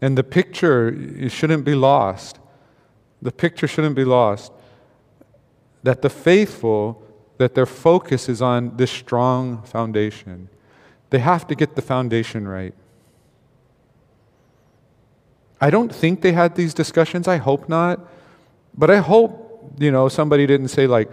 And 0.00 0.18
the 0.18 0.24
picture 0.24 1.28
shouldn't 1.28 1.64
be 1.64 1.74
lost. 1.74 2.38
The 3.22 3.32
picture 3.32 3.66
shouldn't 3.66 3.96
be 3.96 4.04
lost. 4.04 4.52
That 5.82 6.02
the 6.02 6.10
faithful, 6.10 7.02
that 7.38 7.54
their 7.54 7.66
focus 7.66 8.28
is 8.28 8.42
on 8.42 8.76
this 8.76 8.90
strong 8.90 9.62
foundation. 9.62 10.48
They 11.10 11.20
have 11.20 11.46
to 11.46 11.54
get 11.54 11.74
the 11.74 11.82
foundation 11.82 12.46
right. 12.46 12.74
I 15.60 15.70
don't 15.70 15.94
think 15.94 16.20
they 16.20 16.32
had 16.32 16.56
these 16.56 16.74
discussions. 16.74 17.26
I 17.26 17.38
hope 17.38 17.68
not. 17.68 18.00
But 18.76 18.90
I 18.90 18.98
hope, 18.98 19.74
you 19.78 19.90
know, 19.90 20.08
somebody 20.08 20.46
didn't 20.46 20.68
say, 20.68 20.86
like, 20.86 21.10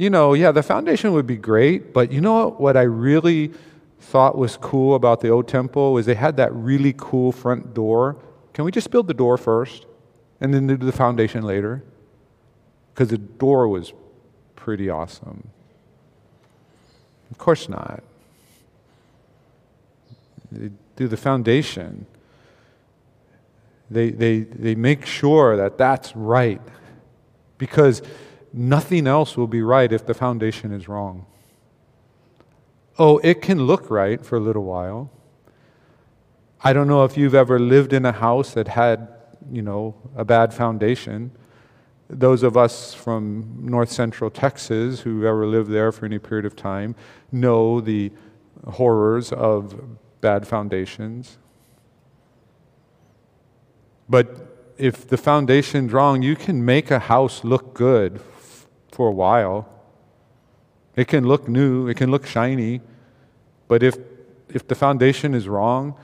you 0.00 0.08
know, 0.08 0.32
yeah, 0.32 0.50
the 0.50 0.62
foundation 0.62 1.12
would 1.12 1.26
be 1.26 1.36
great, 1.36 1.92
but 1.92 2.10
you 2.10 2.22
know 2.22 2.52
what 2.52 2.74
I 2.74 2.84
really 2.84 3.52
thought 4.00 4.34
was 4.34 4.56
cool 4.56 4.94
about 4.94 5.20
the 5.20 5.28
old 5.28 5.46
temple 5.46 5.92
was 5.92 6.06
they 6.06 6.14
had 6.14 6.38
that 6.38 6.54
really 6.54 6.94
cool 6.96 7.32
front 7.32 7.74
door. 7.74 8.16
Can 8.54 8.64
we 8.64 8.70
just 8.70 8.90
build 8.90 9.08
the 9.08 9.14
door 9.14 9.36
first 9.36 9.84
and 10.40 10.54
then 10.54 10.66
do 10.66 10.78
the 10.78 10.90
foundation 10.90 11.42
later? 11.44 11.84
Because 12.94 13.08
the 13.08 13.18
door 13.18 13.68
was 13.68 13.92
pretty 14.56 14.88
awesome. 14.88 15.46
Of 17.30 17.36
course 17.36 17.68
not. 17.68 18.02
They 20.50 20.70
do 20.96 21.08
the 21.08 21.18
foundation. 21.18 22.06
They, 23.90 24.08
they, 24.12 24.40
they 24.40 24.74
make 24.74 25.04
sure 25.04 25.58
that 25.58 25.76
that's 25.76 26.16
right. 26.16 26.62
Because 27.58 28.00
nothing 28.52 29.06
else 29.06 29.36
will 29.36 29.46
be 29.46 29.62
right 29.62 29.92
if 29.92 30.06
the 30.06 30.14
foundation 30.14 30.72
is 30.72 30.88
wrong. 30.88 31.26
Oh, 32.98 33.18
it 33.18 33.40
can 33.40 33.66
look 33.66 33.90
right 33.90 34.24
for 34.24 34.36
a 34.36 34.40
little 34.40 34.64
while. 34.64 35.10
I 36.62 36.72
don't 36.72 36.88
know 36.88 37.04
if 37.04 37.16
you've 37.16 37.34
ever 37.34 37.58
lived 37.58 37.92
in 37.92 38.04
a 38.04 38.12
house 38.12 38.52
that 38.52 38.68
had, 38.68 39.08
you 39.50 39.62
know, 39.62 39.94
a 40.14 40.24
bad 40.24 40.52
foundation. 40.52 41.30
Those 42.08 42.42
of 42.42 42.56
us 42.56 42.92
from 42.92 43.60
north 43.60 43.90
central 43.90 44.30
Texas 44.30 45.00
who've 45.00 45.24
ever 45.24 45.46
lived 45.46 45.70
there 45.70 45.92
for 45.92 46.04
any 46.04 46.18
period 46.18 46.44
of 46.44 46.56
time 46.56 46.94
know 47.32 47.80
the 47.80 48.12
horrors 48.66 49.32
of 49.32 49.80
bad 50.20 50.46
foundations. 50.46 51.38
But 54.08 54.74
if 54.76 55.06
the 55.06 55.16
foundation's 55.16 55.92
wrong, 55.92 56.20
you 56.20 56.36
can 56.36 56.64
make 56.64 56.90
a 56.90 56.98
house 56.98 57.44
look 57.44 57.72
good 57.72 58.20
for 59.00 59.08
a 59.08 59.12
while. 59.12 59.66
It 60.94 61.08
can 61.08 61.26
look 61.26 61.48
new, 61.48 61.88
it 61.88 61.96
can 61.96 62.10
look 62.10 62.26
shiny, 62.26 62.82
but 63.66 63.82
if, 63.82 63.96
if 64.50 64.68
the 64.68 64.74
foundation 64.74 65.32
is 65.32 65.48
wrong, 65.48 65.94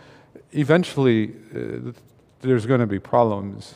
eventually 0.52 1.34
uh, 1.54 1.92
there's 2.40 2.64
going 2.64 2.80
to 2.80 2.86
be 2.86 2.98
problems. 2.98 3.74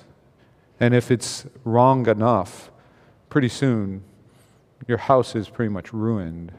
And 0.80 0.94
if 0.94 1.10
it's 1.10 1.44
wrong 1.66 2.08
enough, 2.08 2.70
pretty 3.28 3.50
soon 3.50 4.02
your 4.88 4.96
house 4.96 5.34
is 5.34 5.50
pretty 5.50 5.68
much 5.68 5.92
ruined. 5.92 6.52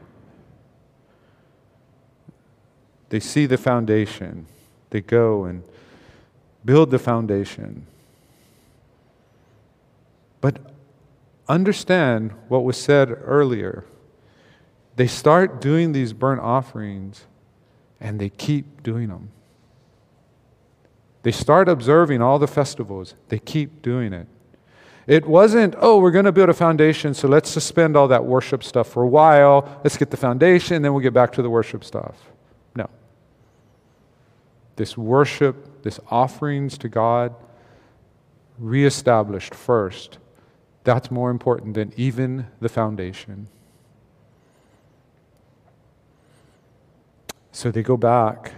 They 3.08 3.18
see 3.18 3.46
the 3.46 3.58
foundation, 3.58 4.46
they 4.90 5.00
go 5.00 5.46
and 5.46 5.64
build 6.64 6.92
the 6.92 7.00
foundation. 7.00 7.88
But 10.40 10.71
understand 11.48 12.32
what 12.48 12.64
was 12.64 12.76
said 12.76 13.10
earlier. 13.10 13.84
They 14.96 15.06
start 15.06 15.60
doing 15.60 15.92
these 15.92 16.12
burnt 16.12 16.40
offerings 16.40 17.26
and 18.00 18.20
they 18.20 18.28
keep 18.28 18.82
doing 18.82 19.08
them. 19.08 19.30
They 21.22 21.32
start 21.32 21.68
observing 21.68 22.20
all 22.20 22.38
the 22.38 22.48
festivals, 22.48 23.14
they 23.28 23.38
keep 23.38 23.82
doing 23.82 24.12
it. 24.12 24.26
It 25.06 25.26
wasn't, 25.26 25.74
oh, 25.78 25.98
we're 25.98 26.12
going 26.12 26.26
to 26.26 26.32
build 26.32 26.48
a 26.48 26.54
foundation, 26.54 27.12
so 27.12 27.26
let's 27.26 27.50
suspend 27.50 27.96
all 27.96 28.06
that 28.08 28.24
worship 28.24 28.62
stuff 28.62 28.88
for 28.88 29.02
a 29.02 29.08
while. 29.08 29.80
Let's 29.82 29.96
get 29.96 30.10
the 30.10 30.16
foundation, 30.16 30.82
then 30.82 30.92
we'll 30.92 31.02
get 31.02 31.12
back 31.12 31.32
to 31.32 31.42
the 31.42 31.50
worship 31.50 31.82
stuff. 31.82 32.14
No. 32.76 32.88
This 34.76 34.96
worship, 34.96 35.82
this 35.82 35.98
offerings 36.08 36.78
to 36.78 36.88
God, 36.88 37.34
reestablished 38.58 39.54
first. 39.54 40.18
That's 40.84 41.10
more 41.10 41.30
important 41.30 41.74
than 41.74 41.92
even 41.96 42.46
the 42.60 42.68
foundation. 42.68 43.48
So 47.52 47.70
they 47.70 47.82
go 47.82 47.96
back 47.96 48.52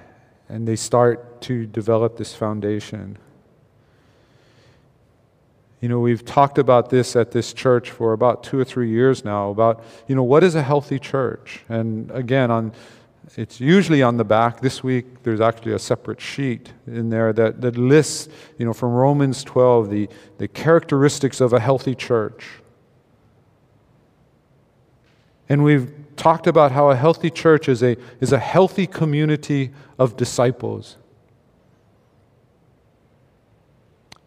and 0.49 0.67
they 0.67 0.77
start 0.77 1.41
to 1.43 1.67
develop 1.67 2.17
this 2.17 2.35
foundation. 2.35 3.19
You 5.81 5.89
know, 5.89 6.01
we've 6.01 6.25
talked 6.25 6.57
about 6.57 6.89
this 6.89 7.15
at 7.15 7.33
this 7.33 7.53
church 7.53 7.91
for 7.91 8.15
about 8.15 8.43
two 8.43 8.59
or 8.59 8.65
three 8.65 8.89
years 8.89 9.25
now 9.25 9.51
about, 9.51 9.85
you 10.07 10.15
know, 10.15 10.23
what 10.23 10.43
is 10.43 10.55
a 10.55 10.63
healthy 10.63 10.99
church? 10.99 11.61
And 11.69 12.11
again, 12.13 12.51
on 12.51 12.73
it's 13.37 13.61
usually 13.61 14.03
on 14.03 14.17
the 14.17 14.25
back. 14.25 14.61
This 14.61 14.83
week, 14.83 15.23
there's 15.23 15.41
actually 15.41 15.73
a 15.73 15.79
separate 15.79 16.21
sheet 16.21 16.73
in 16.87 17.11
there 17.11 17.33
that, 17.33 17.61
that 17.61 17.77
lists, 17.77 18.29
you 18.59 18.67
know, 18.67 18.73
from 18.73 18.93
Romans 18.93 19.43
12, 19.45 19.91
the, 19.91 20.09
the 20.39 20.49
characteristics 20.49 21.41
of 21.41 21.53
a 21.53 21.61
healthy 21.61 21.95
church. 21.95 22.47
And 25.49 25.65
we've 25.65 25.93
talked 26.17 26.47
about 26.47 26.73
how 26.73 26.91
a 26.91 26.97
healthy 26.97 27.31
church 27.31 27.69
is 27.69 27.83
a, 27.83 27.97
is 28.21 28.33
a 28.33 28.39
healthy 28.39 28.87
community 28.87 29.71
of 29.99 30.17
disciples. 30.17 30.97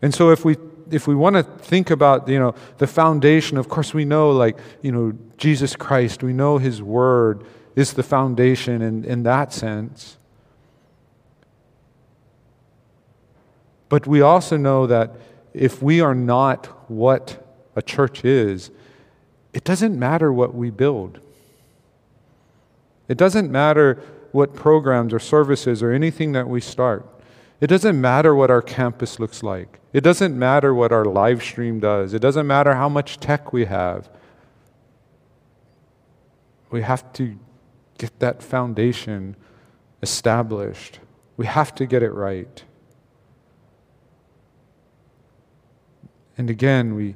And 0.02 0.14
so 0.14 0.32
if 0.32 0.46
we 0.46 0.58
if 0.90 1.06
we 1.06 1.16
want 1.16 1.36
to 1.36 1.44
think 1.44 1.90
about 1.90 2.30
you 2.30 2.40
know 2.40 2.56
the 2.78 2.88
foundation, 2.88 3.58
of 3.58 3.68
course 3.68 3.94
we 3.94 4.06
know 4.06 4.32
like 4.32 4.58
you 4.82 4.92
know 4.92 5.14
Jesus 5.38 5.76
Christ, 5.76 6.24
we 6.24 6.34
know 6.34 6.60
his 6.60 6.82
word 6.82 7.46
is 7.78 7.94
the 7.94 8.02
foundation 8.02 8.82
in, 8.82 9.06
in 9.06 9.22
that 9.22 9.54
sense. 9.54 10.18
But 13.88 14.08
we 14.08 14.20
also 14.20 14.58
know 14.58 14.88
that 14.88 15.12
if 15.54 15.80
we 15.80 16.02
are 16.02 16.16
not 16.16 16.66
what 16.90 17.48
a 17.76 17.84
church 17.84 18.26
is, 18.26 18.72
it 19.54 19.64
doesn't 19.64 19.98
matter 19.98 20.34
what 20.34 20.56
we 20.56 20.72
build. 20.72 21.20
It 23.08 23.16
doesn't 23.16 23.52
matter 23.52 24.02
what 24.32 24.56
programs 24.56 25.14
or 25.14 25.20
services 25.20 25.84
or 25.84 25.92
anything 25.92 26.32
that 26.32 26.50
we 26.50 26.60
start. 26.60 27.06
It 27.62 27.68
doesn't 27.68 28.02
matter 28.02 28.34
what 28.34 28.50
our 28.50 28.64
campus 28.64 29.20
looks 29.20 29.44
like. 29.44 29.80
It 29.94 30.02
doesn't 30.02 30.38
matter 30.38 30.74
what 30.74 30.92
our 30.92 31.06
live 31.06 31.44
stream 31.44 31.80
does. 31.80 32.16
It 32.16 32.24
doesn't 32.24 32.48
matter 32.48 32.74
how 32.74 32.90
much 32.90 33.20
tech 33.20 33.54
we 33.54 33.66
have. 33.66 34.10
We 36.72 36.82
have 36.82 37.14
to 37.14 37.38
get 37.98 38.20
that 38.20 38.42
foundation 38.42 39.36
established. 40.02 41.00
We 41.36 41.46
have 41.46 41.74
to 41.76 41.86
get 41.86 42.04
it 42.04 42.12
right. 42.12 42.64
And 46.38 46.50
again, 46.50 46.96
we, 46.96 47.16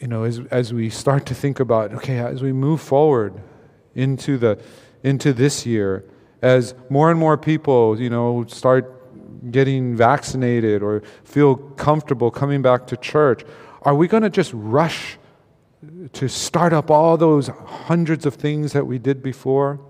you 0.00 0.08
know, 0.08 0.24
as, 0.24 0.40
as 0.50 0.74
we 0.74 0.90
start 0.90 1.26
to 1.26 1.34
think 1.34 1.58
about, 1.58 1.94
okay, 1.94 2.18
as 2.18 2.42
we 2.42 2.52
move 2.52 2.80
forward, 2.80 3.40
into, 3.96 4.36
the, 4.38 4.60
into 5.02 5.32
this 5.32 5.66
year 5.66 6.04
as 6.42 6.74
more 6.88 7.10
and 7.10 7.18
more 7.18 7.36
people, 7.36 8.00
you 8.00 8.10
know, 8.10 8.44
start 8.46 8.92
getting 9.50 9.96
vaccinated 9.96 10.82
or 10.82 11.02
feel 11.24 11.56
comfortable 11.56 12.30
coming 12.30 12.62
back 12.62 12.86
to 12.86 12.96
church, 12.96 13.42
are 13.82 13.94
we 13.94 14.06
going 14.06 14.22
to 14.22 14.30
just 14.30 14.52
rush 14.54 15.18
to 16.12 16.28
start 16.28 16.72
up 16.72 16.90
all 16.90 17.16
those 17.16 17.48
hundreds 17.48 18.26
of 18.26 18.34
things 18.34 18.72
that 18.72 18.86
we 18.86 18.98
did 18.98 19.22
before? 19.22 19.80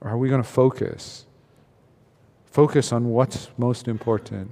Or 0.00 0.10
are 0.10 0.18
we 0.18 0.28
going 0.28 0.42
to 0.42 0.48
focus? 0.48 1.26
Focus 2.44 2.92
on 2.92 3.08
what's 3.08 3.48
most 3.56 3.88
important. 3.88 4.50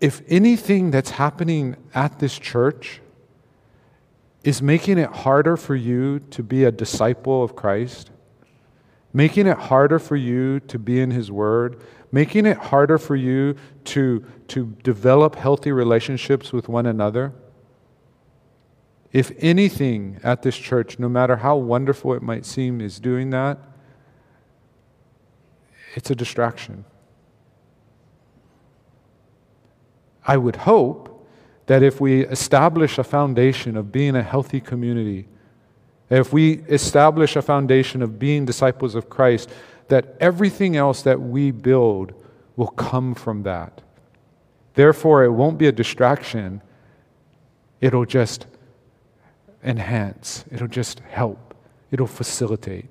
If 0.00 0.22
anything 0.28 0.90
that's 0.90 1.10
happening 1.10 1.76
at 1.94 2.18
this 2.18 2.38
church 2.38 3.00
is 4.42 4.60
making 4.60 4.98
it 4.98 5.08
harder 5.08 5.56
for 5.56 5.74
you 5.74 6.18
to 6.30 6.42
be 6.42 6.64
a 6.64 6.70
disciple 6.70 7.42
of 7.42 7.56
Christ, 7.56 8.10
making 9.12 9.46
it 9.46 9.56
harder 9.56 9.98
for 9.98 10.16
you 10.16 10.60
to 10.60 10.78
be 10.78 11.00
in 11.00 11.10
His 11.10 11.30
Word, 11.32 11.80
making 12.14 12.46
it 12.46 12.56
harder 12.56 12.96
for 12.96 13.16
you 13.16 13.56
to, 13.82 14.24
to 14.46 14.66
develop 14.84 15.34
healthy 15.34 15.72
relationships 15.72 16.52
with 16.52 16.68
one 16.68 16.86
another. 16.86 17.32
If 19.10 19.32
anything 19.40 20.20
at 20.22 20.42
this 20.42 20.54
church, 20.54 21.00
no 21.00 21.08
matter 21.08 21.34
how 21.34 21.56
wonderful 21.56 22.14
it 22.14 22.22
might 22.22 22.46
seem, 22.46 22.80
is 22.80 23.00
doing 23.00 23.30
that, 23.30 23.58
it's 25.96 26.08
a 26.08 26.14
distraction. 26.14 26.84
I 30.24 30.36
would 30.36 30.56
hope 30.56 31.26
that 31.66 31.82
if 31.82 32.00
we 32.00 32.26
establish 32.26 32.96
a 32.96 33.04
foundation 33.04 33.76
of 33.76 33.90
being 33.90 34.14
a 34.14 34.22
healthy 34.22 34.60
community, 34.60 35.26
if 36.10 36.32
we 36.32 36.60
establish 36.68 37.34
a 37.34 37.42
foundation 37.42 38.02
of 38.02 38.20
being 38.20 38.44
disciples 38.44 38.94
of 38.94 39.10
Christ, 39.10 39.50
that 39.88 40.16
everything 40.20 40.76
else 40.76 41.02
that 41.02 41.20
we 41.20 41.50
build 41.50 42.12
will 42.56 42.68
come 42.68 43.14
from 43.14 43.42
that. 43.42 43.82
Therefore, 44.74 45.24
it 45.24 45.30
won't 45.30 45.58
be 45.58 45.66
a 45.66 45.72
distraction, 45.72 46.62
it'll 47.80 48.04
just 48.04 48.46
enhance, 49.62 50.44
it'll 50.50 50.68
just 50.68 51.00
help, 51.00 51.54
it'll 51.90 52.06
facilitate. 52.06 52.86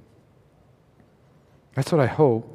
That's 1.75 1.91
what 1.91 2.01
I 2.01 2.07
hope. 2.07 2.49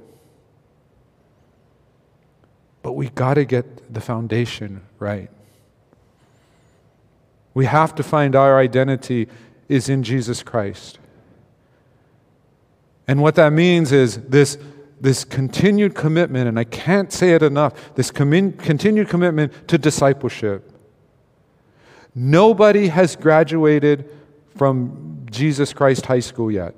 But 2.83 2.92
we 2.92 3.09
got 3.09 3.35
to 3.35 3.44
get 3.44 3.92
the 3.92 4.01
foundation 4.01 4.83
right. 4.98 5.31
We 7.55 7.66
have 7.66 7.94
to 7.96 8.03
find 8.03 8.37
our 8.37 8.59
identity 8.59 9.29
is 9.68 9.88
in 9.88 10.03
Jesus 10.03 10.42
Christ. 10.42 10.98
And 13.09 13.23
what 13.23 13.35
that 13.37 13.55
means 13.55 13.90
is 13.90 14.18
this, 14.18 14.59
this 15.01 15.25
continued 15.25 15.94
commitment, 15.94 16.47
and 16.47 16.59
I 16.59 16.64
can't 16.64 17.11
say 17.11 17.33
it 17.33 17.42
enough 17.42 17.94
this 17.94 18.11
com- 18.11 18.53
continued 18.53 19.09
commitment 19.09 19.66
to 19.68 19.79
discipleship. 19.79 20.71
Nobody 22.14 22.88
has 22.88 23.16
graduated 23.16 24.11
from 24.57 25.27
Jesus 25.31 25.73
Christ 25.73 26.07
High 26.07 26.21
School 26.21 26.51
yet. 26.51 26.75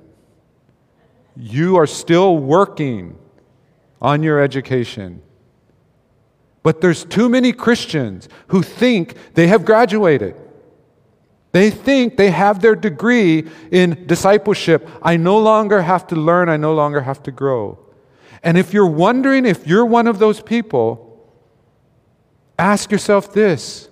You 1.37 1.77
are 1.77 1.87
still 1.87 2.39
working 2.39 3.19
on 4.01 4.23
your 4.23 4.41
education. 4.41 5.23
But 6.63 6.81
there's 6.81 7.05
too 7.05 7.29
many 7.29 7.53
Christians 7.53 8.29
who 8.49 8.63
think 8.63 9.15
they 9.35 9.47
have 9.47 9.65
graduated. 9.65 10.37
They 11.53 11.71
think 11.71 12.17
they 12.17 12.31
have 12.31 12.61
their 12.63 12.77
degree 12.77 13.49
in 13.71 14.07
discipleship. 14.07 14.89
I 15.03 15.17
no 15.17 15.39
longer 15.39 15.83
have 15.83 16.07
to 16.09 16.17
learn, 16.17 16.49
I 16.49 16.57
no 16.57 16.75
longer 16.75 17.01
have 17.01 17.23
to 17.25 17.33
grow. 17.33 17.79
And 18.43 18.57
if 18.57 18.73
you're 18.73 18.87
wondering 18.87 19.45
if 19.45 19.67
you're 19.67 19.85
one 19.85 20.07
of 20.07 20.19
those 20.19 20.41
people, 20.41 21.29
ask 22.59 22.93
yourself 22.93 23.33
this 23.33 23.89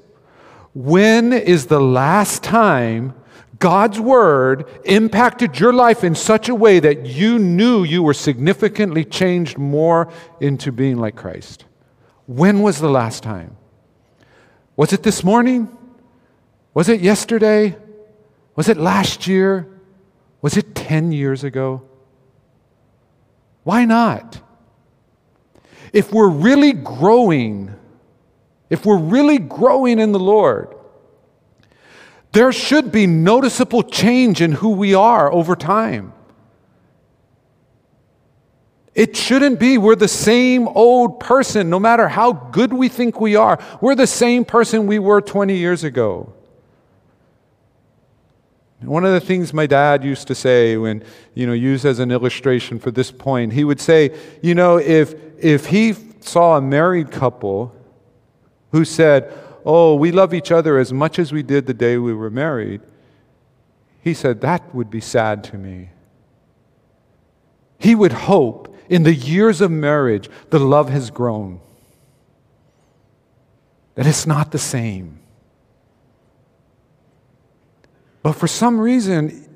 When 0.72 1.32
is 1.32 1.66
the 1.66 1.80
last 1.80 2.42
time 2.42 3.14
God's 3.58 3.98
word 3.98 4.66
impacted 4.84 5.58
your 5.58 5.72
life 5.72 6.04
in 6.04 6.14
such 6.14 6.48
a 6.48 6.54
way 6.54 6.78
that 6.78 7.06
you 7.06 7.40
knew 7.40 7.82
you 7.82 8.04
were 8.04 8.14
significantly 8.14 9.04
changed 9.04 9.58
more 9.58 10.12
into 10.40 10.70
being 10.70 10.98
like 10.98 11.16
Christ? 11.16 11.64
When 12.26 12.62
was 12.62 12.78
the 12.78 12.90
last 12.90 13.22
time? 13.22 13.56
Was 14.76 14.92
it 14.92 15.02
this 15.02 15.24
morning? 15.24 15.76
Was 16.74 16.88
it 16.88 17.00
yesterday? 17.00 17.76
Was 18.56 18.68
it 18.68 18.76
last 18.76 19.26
year? 19.26 19.68
Was 20.42 20.56
it 20.56 20.74
10 20.74 21.12
years 21.12 21.44
ago? 21.44 21.82
Why 23.64 23.84
not? 23.84 24.40
If 25.92 26.12
we're 26.12 26.28
really 26.28 26.72
growing, 26.72 27.74
if 28.70 28.86
we're 28.86 28.98
really 28.98 29.38
growing 29.38 29.98
in 29.98 30.12
the 30.12 30.18
Lord, 30.18 30.74
there 32.32 32.52
should 32.52 32.92
be 32.92 33.06
noticeable 33.06 33.82
change 33.82 34.40
in 34.40 34.52
who 34.52 34.70
we 34.70 34.94
are 34.94 35.32
over 35.32 35.56
time. 35.56 36.12
It 38.94 39.16
shouldn't 39.16 39.60
be 39.60 39.78
we're 39.78 39.96
the 39.96 40.08
same 40.08 40.66
old 40.68 41.20
person, 41.20 41.70
no 41.70 41.78
matter 41.78 42.08
how 42.08 42.32
good 42.32 42.72
we 42.72 42.88
think 42.88 43.20
we 43.20 43.36
are. 43.36 43.58
We're 43.80 43.94
the 43.94 44.06
same 44.06 44.44
person 44.44 44.86
we 44.86 44.98
were 44.98 45.20
20 45.20 45.56
years 45.56 45.84
ago. 45.84 46.32
One 48.80 49.04
of 49.04 49.12
the 49.12 49.20
things 49.20 49.52
my 49.52 49.66
dad 49.66 50.04
used 50.04 50.28
to 50.28 50.34
say 50.34 50.76
when, 50.76 51.02
you 51.34 51.46
know, 51.46 51.52
used 51.52 51.84
as 51.84 51.98
an 51.98 52.12
illustration 52.12 52.78
for 52.78 52.92
this 52.92 53.10
point, 53.10 53.52
he 53.52 53.64
would 53.64 53.80
say, 53.80 54.16
you 54.40 54.54
know, 54.54 54.76
if, 54.78 55.14
if 55.42 55.66
he 55.66 55.94
saw 56.20 56.56
a 56.56 56.60
married 56.60 57.10
couple 57.10 57.74
who 58.70 58.84
said, 58.84 59.32
oh, 59.64 59.96
we 59.96 60.12
love 60.12 60.32
each 60.32 60.52
other 60.52 60.78
as 60.78 60.92
much 60.92 61.18
as 61.18 61.32
we 61.32 61.42
did 61.42 61.66
the 61.66 61.74
day 61.74 61.98
we 61.98 62.14
were 62.14 62.30
married, 62.30 62.80
he 64.00 64.14
said, 64.14 64.40
that 64.42 64.72
would 64.74 64.90
be 64.90 65.00
sad 65.00 65.42
to 65.44 65.58
me. 65.58 65.90
He 67.78 67.94
would 67.94 68.12
hope 68.12 68.76
in 68.88 69.02
the 69.02 69.14
years 69.14 69.60
of 69.60 69.70
marriage 69.70 70.30
the 70.50 70.58
love 70.60 70.88
has 70.88 71.10
grown, 71.10 71.60
that 73.96 74.06
it's 74.06 74.26
not 74.26 74.52
the 74.52 74.58
same. 74.58 75.18
But 78.28 78.36
for 78.36 78.46
some 78.46 78.78
reason, 78.78 79.48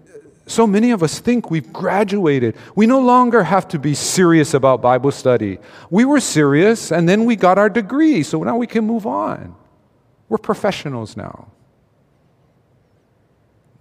so 0.47 0.67
many 0.67 0.93
of 0.93 1.03
us 1.03 1.19
think 1.19 1.51
we've 1.51 1.71
graduated. 1.75 2.57
We 2.75 2.87
no 2.87 3.01
longer 3.01 3.43
have 3.43 3.69
to 3.69 3.79
be 3.79 3.93
serious 3.93 4.55
about 4.55 4.81
Bible 4.81 5.11
study. 5.11 5.59
We 5.91 6.07
were 6.07 6.21
serious 6.21 6.91
and 6.91 7.07
then 7.07 7.27
we 7.27 7.37
got 7.37 7.59
our 7.59 7.69
degree, 7.69 8.23
so 8.23 8.43
now 8.43 8.57
we 8.57 8.67
can 8.67 8.87
move 8.87 9.07
on. 9.07 9.55
We're 10.31 10.39
professionals 10.39 11.19
now. 11.19 11.49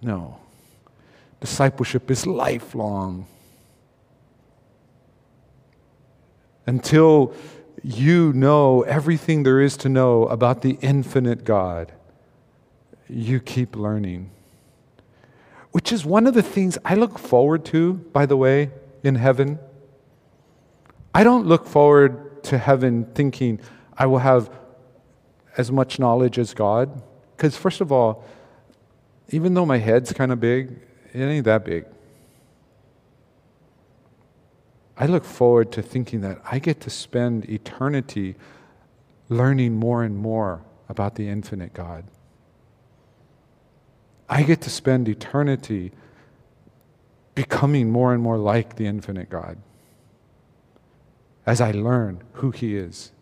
No. 0.02 0.38
Discipleship 1.40 2.10
is 2.10 2.26
lifelong. 2.26 3.24
Until 6.66 7.32
you 7.82 8.34
know 8.34 8.82
everything 8.82 9.42
there 9.42 9.62
is 9.62 9.78
to 9.78 9.88
know 9.88 10.24
about 10.26 10.60
the 10.60 10.76
infinite 10.82 11.44
God, 11.44 11.92
you 13.08 13.40
keep 13.40 13.74
learning. 13.74 14.32
Which 15.72 15.92
is 15.92 16.04
one 16.04 16.26
of 16.26 16.34
the 16.34 16.42
things 16.42 16.78
I 16.84 16.94
look 16.94 17.18
forward 17.18 17.64
to, 17.66 17.94
by 17.94 18.26
the 18.26 18.36
way, 18.36 18.70
in 19.02 19.16
heaven. 19.16 19.58
I 21.14 21.24
don't 21.24 21.46
look 21.46 21.66
forward 21.66 22.42
to 22.44 22.58
heaven 22.58 23.06
thinking 23.14 23.60
I 23.96 24.06
will 24.06 24.18
have 24.18 24.50
as 25.56 25.70
much 25.70 25.98
knowledge 25.98 26.38
as 26.38 26.54
God. 26.54 27.02
Because, 27.36 27.56
first 27.56 27.80
of 27.80 27.90
all, 27.90 28.24
even 29.30 29.54
though 29.54 29.66
my 29.66 29.78
head's 29.78 30.12
kind 30.12 30.30
of 30.30 30.40
big, 30.40 30.78
it 31.12 31.20
ain't 31.20 31.44
that 31.46 31.64
big. 31.64 31.86
I 34.96 35.06
look 35.06 35.24
forward 35.24 35.72
to 35.72 35.82
thinking 35.82 36.20
that 36.20 36.40
I 36.44 36.58
get 36.58 36.80
to 36.82 36.90
spend 36.90 37.48
eternity 37.48 38.36
learning 39.28 39.76
more 39.76 40.04
and 40.04 40.16
more 40.16 40.62
about 40.88 41.14
the 41.14 41.28
infinite 41.28 41.72
God. 41.72 42.04
I 44.32 44.44
get 44.44 44.62
to 44.62 44.70
spend 44.70 45.10
eternity 45.10 45.92
becoming 47.34 47.90
more 47.90 48.14
and 48.14 48.22
more 48.22 48.38
like 48.38 48.76
the 48.76 48.86
infinite 48.86 49.28
God 49.28 49.58
as 51.44 51.60
I 51.60 51.72
learn 51.72 52.22
who 52.32 52.50
He 52.50 52.74
is. 52.76 53.12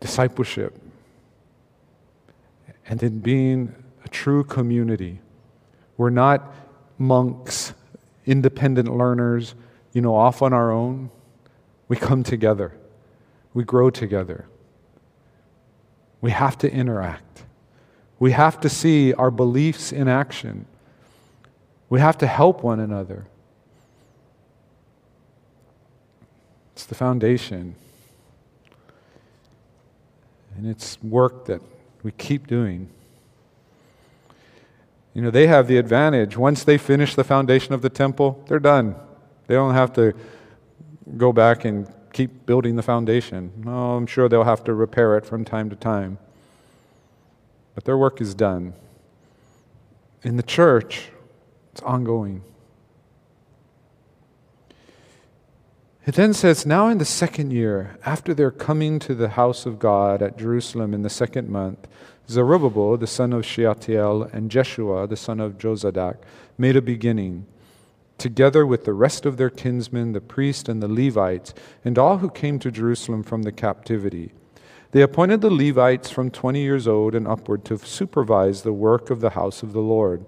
discipleship, 0.00 0.80
and 2.86 3.02
in 3.02 3.18
being 3.18 3.74
a 4.04 4.08
true 4.08 4.44
community. 4.44 5.18
We're 5.96 6.10
not 6.10 6.54
monks, 6.98 7.74
independent 8.24 8.96
learners, 8.96 9.56
you 9.92 10.00
know, 10.00 10.14
off 10.14 10.40
on 10.40 10.52
our 10.52 10.70
own. 10.70 11.10
We 11.88 11.96
come 11.96 12.22
together, 12.22 12.72
we 13.52 13.64
grow 13.64 13.90
together. 13.90 14.46
We 16.20 16.30
have 16.30 16.58
to 16.58 16.72
interact. 16.72 17.44
We 18.18 18.32
have 18.32 18.60
to 18.60 18.68
see 18.68 19.12
our 19.14 19.30
beliefs 19.30 19.92
in 19.92 20.08
action. 20.08 20.66
We 21.88 22.00
have 22.00 22.18
to 22.18 22.26
help 22.26 22.62
one 22.62 22.80
another. 22.80 23.26
It's 26.72 26.86
the 26.86 26.94
foundation. 26.94 27.74
And 30.56 30.66
it's 30.66 31.00
work 31.02 31.46
that 31.46 31.62
we 32.02 32.12
keep 32.12 32.46
doing. 32.46 32.88
You 35.14 35.22
know, 35.22 35.30
they 35.30 35.46
have 35.46 35.66
the 35.66 35.78
advantage. 35.78 36.36
Once 36.36 36.64
they 36.64 36.78
finish 36.78 37.14
the 37.14 37.24
foundation 37.24 37.74
of 37.74 37.82
the 37.82 37.88
temple, 37.88 38.44
they're 38.48 38.58
done. 38.58 38.94
They 39.46 39.54
don't 39.54 39.74
have 39.74 39.92
to 39.94 40.14
go 41.16 41.32
back 41.32 41.64
and 41.64 41.92
keep 42.18 42.46
building 42.46 42.74
the 42.74 42.82
foundation. 42.82 43.52
Oh, 43.64 43.96
I'm 43.96 44.08
sure 44.08 44.28
they'll 44.28 44.42
have 44.42 44.64
to 44.64 44.74
repair 44.74 45.16
it 45.16 45.24
from 45.24 45.44
time 45.44 45.70
to 45.70 45.76
time. 45.76 46.18
But 47.76 47.84
their 47.84 47.96
work 47.96 48.20
is 48.20 48.34
done. 48.34 48.74
In 50.24 50.36
the 50.36 50.42
church, 50.42 51.10
it's 51.70 51.80
ongoing. 51.82 52.42
It 56.06 56.16
then 56.16 56.34
says, 56.34 56.66
Now 56.66 56.88
in 56.88 56.98
the 56.98 57.04
second 57.04 57.52
year, 57.52 57.96
after 58.04 58.34
their 58.34 58.50
coming 58.50 58.98
to 58.98 59.14
the 59.14 59.28
house 59.28 59.64
of 59.64 59.78
God 59.78 60.20
at 60.20 60.36
Jerusalem 60.36 60.92
in 60.94 61.02
the 61.02 61.10
second 61.10 61.48
month, 61.48 61.86
Zerubbabel, 62.28 62.96
the 62.96 63.06
son 63.06 63.32
of 63.32 63.46
Shealtiel, 63.46 64.24
and 64.32 64.50
Jeshua, 64.50 65.06
the 65.06 65.16
son 65.16 65.38
of 65.38 65.56
Jozadak, 65.56 66.16
made 66.58 66.74
a 66.74 66.82
beginning, 66.82 67.46
together 68.18 68.66
with 68.66 68.84
the 68.84 68.92
rest 68.92 69.24
of 69.24 69.36
their 69.36 69.50
kinsmen, 69.50 70.12
the 70.12 70.20
priests 70.20 70.68
and 70.68 70.82
the 70.82 70.88
Levites, 70.88 71.54
and 71.84 71.96
all 71.96 72.18
who 72.18 72.30
came 72.30 72.58
to 72.58 72.70
Jerusalem 72.70 73.22
from 73.22 73.42
the 73.42 73.52
captivity. 73.52 74.32
They 74.90 75.02
appointed 75.02 75.40
the 75.40 75.50
Levites 75.50 76.10
from 76.10 76.30
twenty 76.30 76.62
years 76.62 76.86
old 76.86 77.14
and 77.14 77.26
upward 77.26 77.64
to 77.66 77.78
supervise 77.78 78.62
the 78.62 78.72
work 78.72 79.10
of 79.10 79.20
the 79.20 79.30
house 79.30 79.62
of 79.62 79.72
the 79.72 79.80
Lord 79.80 80.24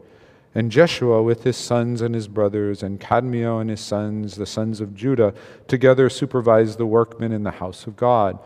and 0.55 0.70
Jeshua 0.70 1.22
with 1.22 1.44
his 1.44 1.57
sons 1.57 2.00
and 2.00 2.14
his 2.14 2.29
brothers, 2.29 2.83
and 2.83 3.00
Kadmiel 3.00 3.61
and 3.61 3.70
his 3.70 3.81
sons, 3.81 4.35
the 4.35 4.46
sons 4.46 4.81
of 4.81 4.94
Judah, 4.96 5.33
together 5.68 6.11
supervised 6.11 6.78
the 6.78 6.86
workmen 6.86 7.32
in 7.32 7.45
the 7.45 7.53
house 7.53 7.86
of 7.86 7.97
God, 7.97 8.38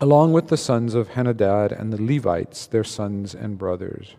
along 0.00 0.32
with 0.32 0.48
the 0.48 0.56
sons 0.56 0.94
of 0.94 1.10
Henadad 1.10 1.72
and 1.72 1.92
the 1.92 2.02
Levites, 2.02 2.66
their 2.66 2.84
sons 2.84 3.34
and 3.34 3.56
brothers. 3.56 4.16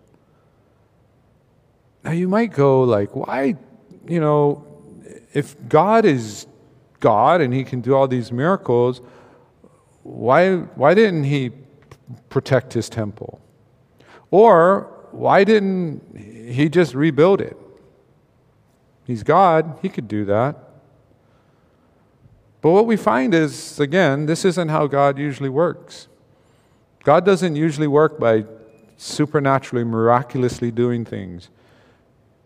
Now 2.03 2.11
you 2.11 2.27
might 2.27 2.53
go 2.53 2.81
like, 2.81 3.15
why, 3.15 3.55
you 4.09 4.19
know, 4.19 4.65
if 5.33 5.55
God 5.69 6.05
is 6.05 6.47
God 6.99 7.41
and 7.41 7.53
he 7.53 7.63
can 7.63 7.81
do 7.81 7.95
all 7.95 8.07
these 8.07 8.31
miracles, 8.31 9.01
why, 10.03 10.55
why 10.55 10.93
didn't 10.93 11.25
he 11.25 11.51
protect 12.29 12.73
his 12.73 12.89
temple? 12.89 13.39
Or 14.31 15.07
why 15.11 15.43
didn't 15.43 16.01
he 16.17 16.69
just 16.69 16.93
rebuild 16.93 17.41
it? 17.41 17.57
He's 19.05 19.23
God, 19.23 19.79
he 19.81 19.89
could 19.89 20.07
do 20.07 20.25
that. 20.25 20.55
But 22.61 22.71
what 22.71 22.85
we 22.85 22.97
find 22.97 23.33
is, 23.33 23.79
again, 23.79 24.25
this 24.25 24.43
isn't 24.43 24.69
how 24.69 24.87
God 24.87 25.17
usually 25.17 25.49
works. 25.49 26.07
God 27.03 27.25
doesn't 27.25 27.55
usually 27.55 27.87
work 27.87 28.19
by 28.19 28.45
supernaturally, 28.97 29.85
miraculously 29.85 30.71
doing 30.71 31.05
things. 31.05 31.49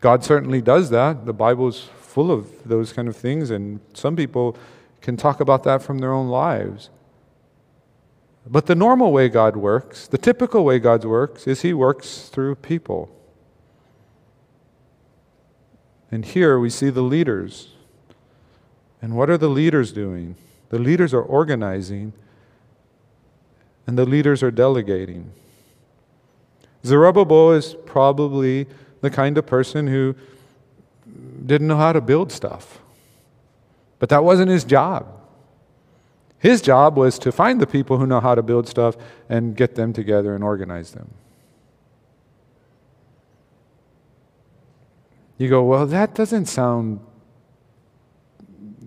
God 0.03 0.21
certainly 0.21 0.61
does 0.61 0.89
that. 0.89 1.25
The 1.25 1.31
Bible's 1.31 1.87
full 2.01 2.29
of 2.29 2.67
those 2.67 2.91
kind 2.91 3.07
of 3.07 3.15
things, 3.15 3.49
and 3.49 3.79
some 3.93 4.17
people 4.17 4.57
can 4.99 5.15
talk 5.15 5.39
about 5.39 5.63
that 5.63 5.81
from 5.81 5.99
their 5.99 6.11
own 6.11 6.27
lives. 6.27 6.89
But 8.45 8.65
the 8.65 8.75
normal 8.75 9.13
way 9.13 9.29
God 9.29 9.55
works, 9.55 10.05
the 10.05 10.17
typical 10.17 10.65
way 10.65 10.77
God 10.77 11.05
works, 11.05 11.47
is 11.47 11.61
He 11.61 11.73
works 11.73 12.27
through 12.27 12.55
people. 12.55 13.17
And 16.11 16.25
here 16.25 16.59
we 16.59 16.69
see 16.69 16.89
the 16.89 17.01
leaders. 17.01 17.69
And 19.01 19.15
what 19.15 19.29
are 19.29 19.37
the 19.37 19.47
leaders 19.47 19.93
doing? 19.93 20.35
The 20.67 20.79
leaders 20.79 21.13
are 21.13 21.21
organizing, 21.21 22.11
and 23.87 23.97
the 23.97 24.05
leaders 24.05 24.43
are 24.43 24.51
delegating. 24.51 25.31
Zerubbabel 26.83 27.53
is 27.53 27.77
probably 27.85 28.67
the 29.03 29.09
kind 29.09 29.37
of 29.37 29.45
person 29.45 29.85
who 29.85 30.15
didn't 31.45 31.67
know 31.67 31.75
how 31.75 31.91
to 31.91 31.99
build 31.99 32.31
stuff. 32.31 32.79
But 33.99 34.07
that 34.07 34.23
wasn't 34.23 34.49
his 34.49 34.63
job. 34.63 35.05
His 36.39 36.61
job 36.61 36.95
was 36.95 37.19
to 37.19 37.31
find 37.33 37.59
the 37.59 37.67
people 37.67 37.97
who 37.97 38.07
know 38.07 38.21
how 38.21 38.33
to 38.33 38.41
build 38.41 38.65
stuff 38.65 38.95
and 39.27 39.57
get 39.57 39.75
them 39.75 39.91
together 39.91 40.35
and 40.35 40.43
organize 40.43 40.91
them. 40.91 41.13
You 45.37 45.49
go, 45.49 45.63
well, 45.63 45.85
that 45.85 46.15
doesn't 46.15 46.45
sound, 46.45 47.01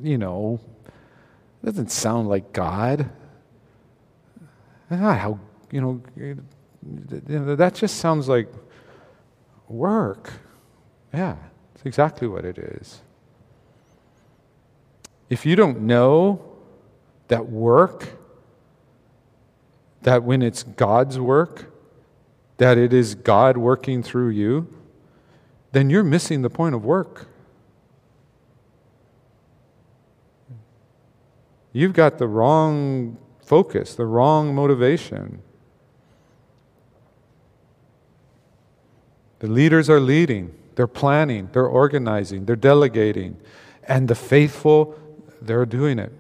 you 0.03 0.17
know, 0.17 0.61
doesn't 1.63 1.91
sound 1.91 2.29
like 2.29 2.55
God. 2.55 3.11
Not 4.89 5.19
how, 5.19 5.41
you 5.71 5.83
know, 5.83 6.01
that 7.21 7.75
just 7.75 7.99
sounds 7.99 8.31
like 8.31 8.49
work. 9.69 10.33
Yeah, 11.13 11.37
it's 11.75 11.85
exactly 11.85 12.29
what 12.29 12.45
it 12.45 12.59
is. 12.59 13.01
If 15.29 15.45
you 15.45 15.57
don't 15.57 15.81
know 15.81 16.41
that 17.29 17.49
work, 17.49 18.09
that 20.03 20.23
when 20.23 20.43
it's 20.43 20.63
God's 20.63 21.19
work, 21.19 21.73
that 22.59 22.79
it 22.79 22.93
is 22.93 23.15
God 23.15 23.57
working 23.57 24.03
through 24.03 24.31
you, 24.31 24.69
then 25.73 25.91
you're 25.91 26.05
missing 26.05 26.43
the 26.43 26.51
point 26.51 26.75
of 26.75 26.85
work. 26.85 27.27
You've 31.73 31.93
got 31.93 32.19
the 32.19 32.29
wrong 32.29 33.19
focus, 33.45 33.95
the 33.95 34.07
wrong 34.07 34.55
motivation. 34.55 35.43
The 39.39 39.47
leaders 39.47 39.91
are 39.91 40.01
leading, 40.01 40.55
they're 40.77 40.87
planning, 40.87 41.51
they're 41.53 41.67
organizing, 41.67 42.47
they're 42.47 42.57
delegating, 42.57 43.37
and 43.85 44.09
the 44.09 44.15
faithful, 44.15 44.99
they're 45.41 45.67
doing 45.67 45.99
it. 45.99 46.13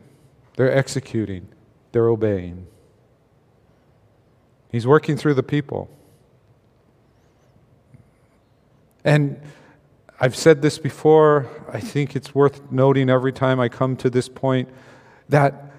They're 0.57 0.75
executing, 0.75 1.49
they're 1.93 2.09
obeying. 2.09 2.67
He's 4.71 4.87
working 4.87 5.17
through 5.17 5.35
the 5.35 5.43
people. 5.43 5.89
And 9.05 9.41
I've 10.19 10.35
said 10.35 10.63
this 10.63 10.79
before, 10.79 11.49
I 11.73 11.81
think 11.81 12.17
it's 12.17 12.35
worth 12.35 12.73
noting 12.73 13.09
every 13.09 13.33
time 13.33 13.61
I 13.61 13.69
come 13.69 13.97
to 13.99 14.11
this 14.11 14.29
point 14.29 14.69
that 15.29 15.71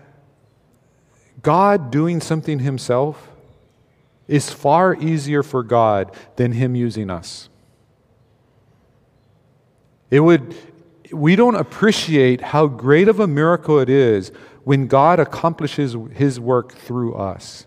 God 1.42 1.92
doing 1.92 2.22
something 2.22 2.60
Himself 2.60 3.30
is 4.28 4.50
far 4.50 4.96
easier 4.96 5.44
for 5.44 5.64
God 5.64 6.16
than 6.36 6.52
Him 6.52 6.76
using 6.76 7.10
us. 7.10 7.50
It 10.10 10.22
would, 10.22 10.56
we 11.12 11.36
don't 11.36 11.56
appreciate 11.56 12.42
how 12.42 12.68
great 12.68 13.08
of 13.08 13.20
a 13.20 13.28
miracle 13.28 13.80
it 13.80 13.90
is 13.90 14.32
when 14.64 14.88
God 14.88 15.20
accomplishes 15.20 15.96
his 16.14 16.40
work 16.40 16.74
through 16.74 17.16
us. 17.16 17.66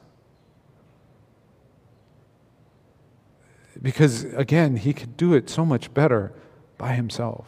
Because, 3.80 4.24
again, 4.34 4.76
he 4.76 4.92
could 4.92 5.16
do 5.16 5.32
it 5.32 5.48
so 5.48 5.64
much 5.64 5.94
better 5.94 6.34
by 6.76 6.92
himself. 6.92 7.46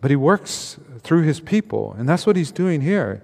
But 0.00 0.10
he 0.10 0.16
works 0.16 0.78
through 1.00 1.22
his 1.22 1.40
people, 1.40 1.94
and 1.98 2.08
that's 2.08 2.26
what 2.26 2.36
he's 2.36 2.52
doing 2.52 2.80
here. 2.80 3.22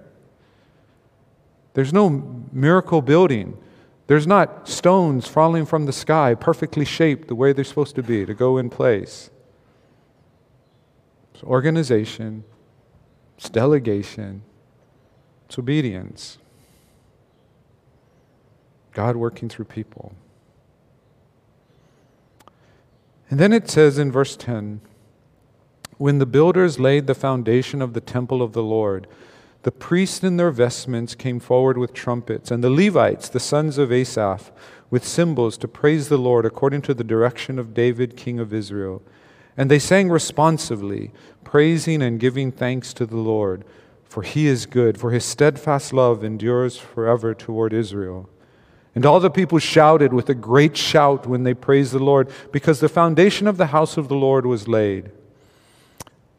There's 1.73 1.93
no 1.93 2.45
miracle 2.51 3.01
building. 3.01 3.57
There's 4.07 4.27
not 4.27 4.67
stones 4.67 5.27
falling 5.27 5.65
from 5.65 5.85
the 5.85 5.93
sky, 5.93 6.35
perfectly 6.35 6.85
shaped 6.85 7.27
the 7.27 7.35
way 7.35 7.53
they're 7.53 7.63
supposed 7.63 7.95
to 7.95 8.03
be 8.03 8.25
to 8.25 8.33
go 8.33 8.57
in 8.57 8.69
place. 8.69 9.29
It's 11.33 11.43
organization, 11.43 12.43
it's 13.37 13.49
delegation, 13.49 14.43
it's 15.47 15.57
obedience. 15.57 16.37
God 18.93 19.15
working 19.15 19.47
through 19.47 19.65
people. 19.65 20.13
And 23.29 23.39
then 23.39 23.53
it 23.53 23.69
says 23.69 23.97
in 23.97 24.11
verse 24.11 24.35
10 24.35 24.81
When 25.97 26.19
the 26.19 26.25
builders 26.25 26.79
laid 26.79 27.07
the 27.07 27.15
foundation 27.15 27.81
of 27.81 27.93
the 27.93 28.01
temple 28.01 28.41
of 28.41 28.51
the 28.51 28.63
Lord, 28.63 29.07
the 29.63 29.71
priests 29.71 30.23
in 30.23 30.37
their 30.37 30.51
vestments 30.51 31.13
came 31.13 31.39
forward 31.39 31.77
with 31.77 31.93
trumpets, 31.93 32.49
and 32.49 32.63
the 32.63 32.69
Levites, 32.69 33.29
the 33.29 33.39
sons 33.39 33.77
of 33.77 33.91
Asaph, 33.91 34.51
with 34.89 35.05
cymbals 35.05 35.57
to 35.57 35.67
praise 35.67 36.09
the 36.09 36.17
Lord 36.17 36.45
according 36.45 36.81
to 36.83 36.93
the 36.93 37.03
direction 37.03 37.59
of 37.59 37.73
David, 37.73 38.17
king 38.17 38.39
of 38.39 38.53
Israel. 38.53 39.01
And 39.55 39.69
they 39.69 39.79
sang 39.79 40.09
responsively, 40.09 41.11
praising 41.43 42.01
and 42.01 42.19
giving 42.19 42.51
thanks 42.51 42.93
to 42.93 43.05
the 43.05 43.17
Lord, 43.17 43.63
for 44.03 44.23
he 44.23 44.47
is 44.47 44.65
good, 44.65 44.97
for 44.97 45.11
his 45.11 45.23
steadfast 45.23 45.93
love 45.93 46.23
endures 46.23 46.77
forever 46.77 47.33
toward 47.33 47.71
Israel. 47.71 48.29
And 48.93 49.05
all 49.05 49.19
the 49.19 49.29
people 49.29 49.59
shouted 49.59 50.11
with 50.11 50.29
a 50.29 50.35
great 50.35 50.75
shout 50.75 51.25
when 51.25 51.43
they 51.43 51.53
praised 51.53 51.93
the 51.93 51.99
Lord, 51.99 52.29
because 52.51 52.79
the 52.79 52.89
foundation 52.89 53.47
of 53.47 53.57
the 53.57 53.67
house 53.67 53.95
of 53.95 54.09
the 54.09 54.15
Lord 54.15 54.45
was 54.45 54.67
laid. 54.67 55.11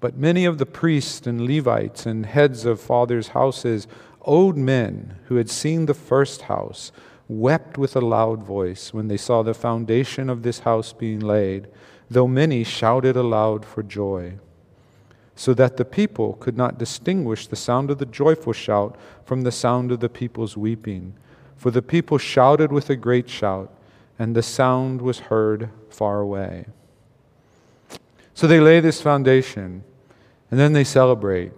But 0.03 0.19
many 0.19 0.45
of 0.45 0.59
the 0.59 0.67
priests 0.67 1.27
and 1.27 1.47
Levites 1.47 2.05
and 2.05 2.27
heads 2.27 2.67
of 2.67 2.79
fathers' 2.79 3.29
houses, 3.29 3.87
old 4.21 4.59
men 4.59 5.17
who 5.29 5.37
had 5.37 5.49
seen 5.49 5.87
the 5.87 5.95
first 5.95 6.43
house, 6.43 6.93
wept 7.29 7.79
with 7.79 7.97
a 7.97 8.03
loud 8.03 8.43
voice 8.43 8.93
when 8.93 9.09
they 9.09 9.17
saw 9.17 9.43
the 9.43 9.55
foundation 9.55 10.29
of 10.29 10.43
this 10.43 10.59
house 10.59 10.93
being 10.93 11.21
laid 11.21 11.69
though 12.13 12.29
many 12.29 12.63
shouted 12.65 13.17
aloud 13.17 13.65
for 13.65 13.83
joy, 13.83 14.35
so 15.35 15.55
that 15.55 15.77
the 15.77 15.85
people 15.85 16.35
could 16.35 16.57
not 16.57 16.79
distinguish 16.79 17.47
the 17.47 17.57
sound 17.57 17.91
of 17.91 17.99
the 17.99 18.07
joyful 18.07 18.53
shout 18.53 18.97
from 19.25 19.43
the 19.43 19.53
sound 19.53 19.91
of 19.91 20.01
the 20.01 20.09
people's 20.09 20.57
weeping. 20.57 21.15
For 21.57 21.71
the 21.71 21.83
people 21.83 22.19
shouted 22.19 22.71
with 22.71 22.91
a 22.91 22.97
great 22.97 23.31
shout, 23.31 23.73
and 24.19 24.37
the 24.37 24.43
sound 24.43 25.01
was 25.01 25.21
heard 25.21 25.71
far 25.89 26.21
away. 26.21 26.67
So 28.35 28.47
they 28.47 28.61
lay 28.61 28.81
this 28.81 29.01
foundation, 29.01 29.85
and 30.53 30.61
then 30.61 30.75
they 30.75 30.85
celebrate. 30.85 31.51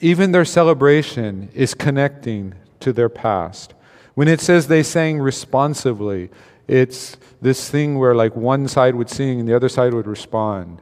Even 0.00 0.30
their 0.30 0.44
celebration 0.44 1.50
is 1.52 1.74
connecting 1.74 2.54
to 2.78 2.92
their 2.92 3.08
past. 3.08 3.74
When 4.14 4.28
it 4.28 4.40
says 4.40 4.68
they 4.68 4.84
sang 4.84 5.18
responsively, 5.18 6.30
it's 6.68 7.16
this 7.42 7.68
thing 7.68 7.98
where 7.98 8.14
like 8.14 8.36
one 8.36 8.68
side 8.68 8.94
would 8.94 9.10
sing 9.10 9.40
and 9.40 9.48
the 9.48 9.56
other 9.56 9.68
side 9.68 9.92
would 9.92 10.06
respond. 10.06 10.80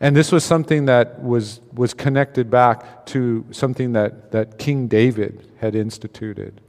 And 0.00 0.16
this 0.16 0.32
was 0.32 0.44
something 0.44 0.86
that 0.86 1.22
was, 1.22 1.60
was 1.74 1.92
connected 1.92 2.50
back 2.50 3.04
to 3.06 3.44
something 3.50 3.92
that, 3.92 4.32
that 4.32 4.58
King 4.58 4.88
David 4.88 5.46
had 5.60 5.74
instituted. 5.74 6.62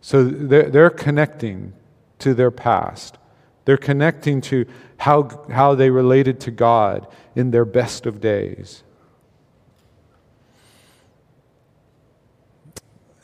So 0.00 0.24
they're, 0.24 0.70
they're 0.70 0.90
connecting 0.90 1.72
to 2.18 2.34
their 2.34 2.50
past. 2.50 3.16
They're 3.64 3.76
connecting 3.76 4.40
to 4.42 4.66
how, 4.96 5.46
how 5.52 5.76
they 5.76 5.88
related 5.88 6.40
to 6.40 6.50
God 6.50 7.06
in 7.36 7.52
their 7.52 7.64
best 7.64 8.04
of 8.04 8.20
days. 8.20 8.82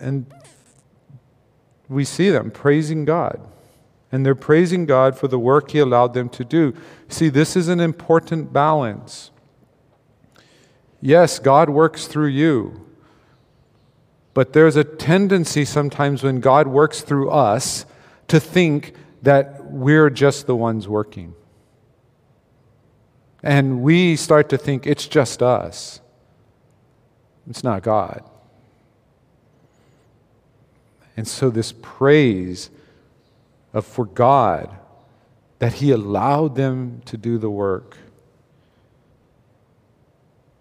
And 0.05 0.27
we 1.89 2.05
see 2.05 2.29
them 2.31 2.51
praising 2.51 3.05
God 3.05 3.41
and 4.15 4.25
they're 4.25 4.37
praising 4.37 4.87
God 4.87 5.19
for 5.19 5.27
the 5.27 5.41
work 5.41 5.73
He 5.73 5.81
allowed 5.81 6.15
them 6.15 6.29
to 6.29 6.45
do. 6.45 6.73
See, 7.09 7.31
this 7.31 7.57
is 7.57 7.67
an 7.67 7.81
important 7.81 8.53
balance. 8.53 9.33
Yes, 11.01 11.41
God 11.41 11.69
works 11.69 12.07
through 12.07 12.29
you, 12.29 12.87
but 14.33 14.53
there's 14.53 14.77
a 14.77 14.85
tendency 14.85 15.65
sometimes 15.65 16.23
when 16.23 16.39
God 16.39 16.69
works 16.69 17.01
through 17.01 17.29
us 17.31 17.87
to 18.29 18.39
think 18.39 18.95
that 19.23 19.65
we're 19.65 20.11
just 20.11 20.47
the 20.47 20.55
ones 20.55 20.87
working. 20.87 21.35
And 23.43 23.83
we 23.83 24.15
start 24.15 24.49
to 24.51 24.59
think 24.59 24.87
it's 24.87 25.09
just 25.09 25.43
us, 25.43 26.01
it's 27.51 27.65
not 27.65 27.83
God. 27.83 28.23
And 31.17 31.29
so, 31.29 31.51
this 31.51 31.73
praise 31.81 32.71
of 33.73 33.87
for 33.87 34.05
God 34.05 34.71
that 35.59 35.75
He 35.75 35.91
allowed 35.91 36.57
them 36.57 37.03
to 37.07 37.17
do 37.17 37.39
the 37.39 37.51
work. 37.51 37.97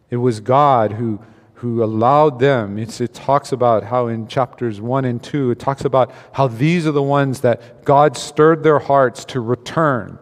It 0.09 0.17
was 0.17 0.39
God 0.39 0.93
who, 0.93 1.19
who 1.55 1.83
allowed 1.83 2.37
them. 2.37 2.77
It's, 2.77 3.01
it 3.01 3.15
talks 3.15 3.51
about 3.51 3.83
how 3.83 4.07
in 4.07 4.27
chapters 4.27 4.79
1 4.79 5.05
and 5.05 5.23
2, 5.23 5.51
it 5.51 5.59
talks 5.59 5.85
about 5.85 6.11
how 6.33 6.47
these 6.47 6.85
are 6.85 6.91
the 6.91 7.01
ones 7.01 7.41
that 7.41 7.83
God 7.83 8.15
stirred 8.15 8.61
their 8.61 8.77
hearts 8.79 9.25
to 9.25 9.41
return. 9.41 10.19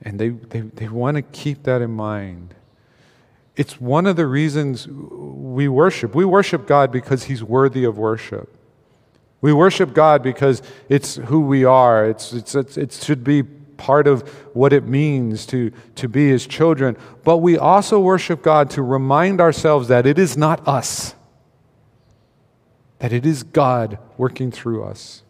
And 0.00 0.18
they, 0.18 0.30
they, 0.30 0.60
they 0.60 0.88
want 0.88 1.16
to 1.16 1.22
keep 1.22 1.64
that 1.64 1.82
in 1.82 1.90
mind. 1.90 2.54
It's 3.58 3.80
one 3.80 4.06
of 4.06 4.14
the 4.14 4.28
reasons 4.28 4.86
we 4.86 5.66
worship. 5.66 6.14
We 6.14 6.24
worship 6.24 6.64
God 6.64 6.92
because 6.92 7.24
He's 7.24 7.42
worthy 7.42 7.82
of 7.82 7.98
worship. 7.98 8.56
We 9.40 9.52
worship 9.52 9.94
God 9.94 10.22
because 10.22 10.62
it's 10.88 11.16
who 11.16 11.40
we 11.40 11.64
are. 11.64 12.06
It's, 12.06 12.32
it's, 12.32 12.54
it's, 12.54 12.76
it 12.76 12.92
should 12.92 13.24
be 13.24 13.42
part 13.42 14.06
of 14.06 14.28
what 14.54 14.72
it 14.72 14.84
means 14.84 15.44
to, 15.46 15.72
to 15.96 16.08
be 16.08 16.28
His 16.28 16.46
children. 16.46 16.96
But 17.24 17.38
we 17.38 17.58
also 17.58 17.98
worship 17.98 18.42
God 18.42 18.70
to 18.70 18.82
remind 18.82 19.40
ourselves 19.40 19.88
that 19.88 20.06
it 20.06 20.20
is 20.20 20.36
not 20.36 20.66
us, 20.68 21.16
that 23.00 23.12
it 23.12 23.26
is 23.26 23.42
God 23.42 23.98
working 24.16 24.52
through 24.52 24.84
us. 24.84 25.24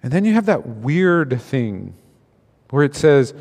And 0.00 0.12
then 0.12 0.24
you 0.24 0.34
have 0.34 0.46
that 0.46 0.64
weird 0.64 1.42
thing 1.42 1.94
where 2.70 2.84
it 2.84 2.94
says, 2.94 3.34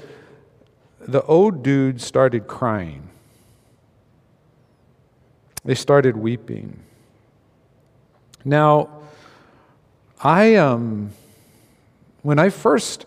the 1.08 1.24
old 1.24 1.64
dude 1.64 2.01
started 2.01 2.47
crying. 2.47 3.10
They 5.64 5.76
started 5.76 6.18
weeping. 6.18 6.80
Now, 8.43 8.89
I 10.22 10.55
um, 10.55 11.12
when 12.22 12.39
I 12.39 12.49
first 12.49 13.05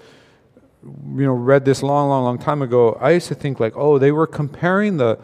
you 0.82 1.24
know 1.24 1.32
read 1.32 1.64
this 1.64 1.82
long, 1.82 2.08
long, 2.08 2.24
long 2.24 2.38
time 2.38 2.62
ago, 2.62 2.98
I 3.00 3.12
used 3.12 3.28
to 3.28 3.34
think 3.34 3.60
like, 3.60 3.74
oh, 3.76 3.98
they 3.98 4.12
were 4.12 4.26
comparing 4.26 4.96
the 4.96 5.18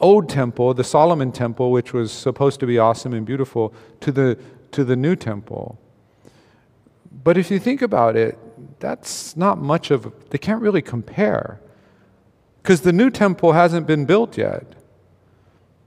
old 0.00 0.28
temple, 0.28 0.74
the 0.74 0.84
Solomon 0.84 1.32
temple, 1.32 1.70
which 1.70 1.92
was 1.92 2.12
supposed 2.12 2.60
to 2.60 2.66
be 2.66 2.78
awesome 2.78 3.12
and 3.12 3.24
beautiful, 3.26 3.72
to 4.00 4.12
the 4.12 4.38
to 4.72 4.84
the 4.84 4.96
new 4.96 5.16
temple. 5.16 5.78
But 7.24 7.36
if 7.36 7.50
you 7.50 7.58
think 7.58 7.82
about 7.82 8.16
it, 8.16 8.38
that's 8.80 9.36
not 9.36 9.58
much 9.58 9.90
of 9.90 10.12
they 10.30 10.38
can't 10.38 10.60
really 10.60 10.82
compare. 10.82 11.60
Because 12.62 12.82
the 12.82 12.92
new 12.92 13.10
temple 13.10 13.52
hasn't 13.52 13.86
been 13.86 14.04
built 14.04 14.38
yet. 14.38 14.64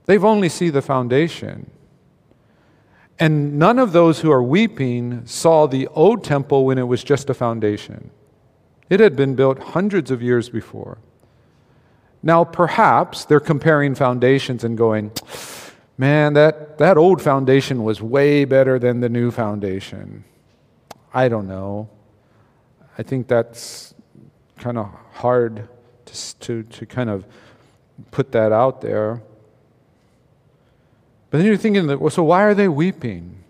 They've 0.04 0.24
only 0.24 0.48
seen 0.48 0.72
the 0.72 0.82
foundation. 0.82 1.70
And 3.18 3.58
none 3.58 3.78
of 3.78 3.92
those 3.92 4.20
who 4.20 4.30
are 4.30 4.42
weeping 4.42 5.26
saw 5.26 5.66
the 5.66 5.86
old 5.88 6.22
temple 6.22 6.66
when 6.66 6.76
it 6.76 6.82
was 6.82 7.02
just 7.02 7.30
a 7.30 7.34
foundation. 7.34 8.10
It 8.90 9.00
had 9.00 9.16
been 9.16 9.34
built 9.34 9.58
hundreds 9.58 10.10
of 10.10 10.22
years 10.22 10.50
before. 10.50 10.98
Now, 12.22 12.44
perhaps 12.44 13.24
they're 13.24 13.40
comparing 13.40 13.94
foundations 13.94 14.64
and 14.64 14.76
going, 14.76 15.12
man, 15.96 16.34
that, 16.34 16.78
that 16.78 16.98
old 16.98 17.22
foundation 17.22 17.84
was 17.84 18.02
way 18.02 18.44
better 18.44 18.78
than 18.78 19.00
the 19.00 19.08
new 19.08 19.30
foundation. 19.30 20.24
I 21.14 21.28
don't 21.28 21.48
know. 21.48 21.88
I 22.98 23.02
think 23.02 23.28
that's 23.28 23.94
kind 24.58 24.76
of 24.76 24.90
hard 25.12 25.68
to, 26.06 26.38
to, 26.38 26.62
to 26.62 26.86
kind 26.86 27.10
of 27.10 27.24
put 28.10 28.32
that 28.32 28.52
out 28.52 28.80
there. 28.80 29.22
But 31.30 31.38
then 31.38 31.46
you're 31.46 31.56
thinking, 31.56 31.86
well, 31.98 32.10
so 32.10 32.22
why 32.22 32.42
are 32.42 32.54
they 32.54 32.68
weeping? 32.68 33.44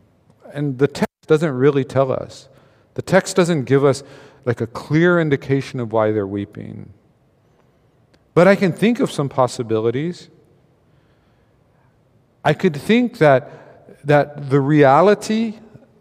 And 0.53 0.79
the 0.79 0.89
text 0.89 1.27
doesn't 1.27 1.53
really 1.53 1.85
tell 1.85 2.11
us. 2.11 2.49
The 2.95 3.03
text 3.03 3.37
doesn't 3.37 3.65
give 3.65 3.85
us 3.85 4.03
like 4.45 4.61
a 4.61 4.67
clear 4.67 5.21
indication 5.21 5.81
of 5.81 5.93
why 5.93 6.13
they're 6.13 6.27
weeping. 6.27 6.93
But 8.35 8.49
I 8.49 8.57
can 8.57 8.73
think 8.73 9.01
of 9.01 9.11
some 9.11 9.29
possibilities. 9.29 10.29
I 12.45 12.55
could 12.55 12.77
think 12.77 13.19
that, 13.19 14.07
that 14.07 14.51
the 14.51 14.61
reality 14.61 15.59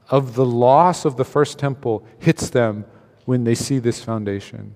of 0.10 0.36
the 0.36 0.46
loss 0.46 1.06
of 1.06 1.18
the 1.18 1.26
first 1.26 1.58
temple 1.58 2.06
hits 2.20 2.50
them 2.50 2.86
when 3.26 3.44
they 3.44 3.56
see 3.56 3.80
this 3.80 4.04
foundation. 4.04 4.76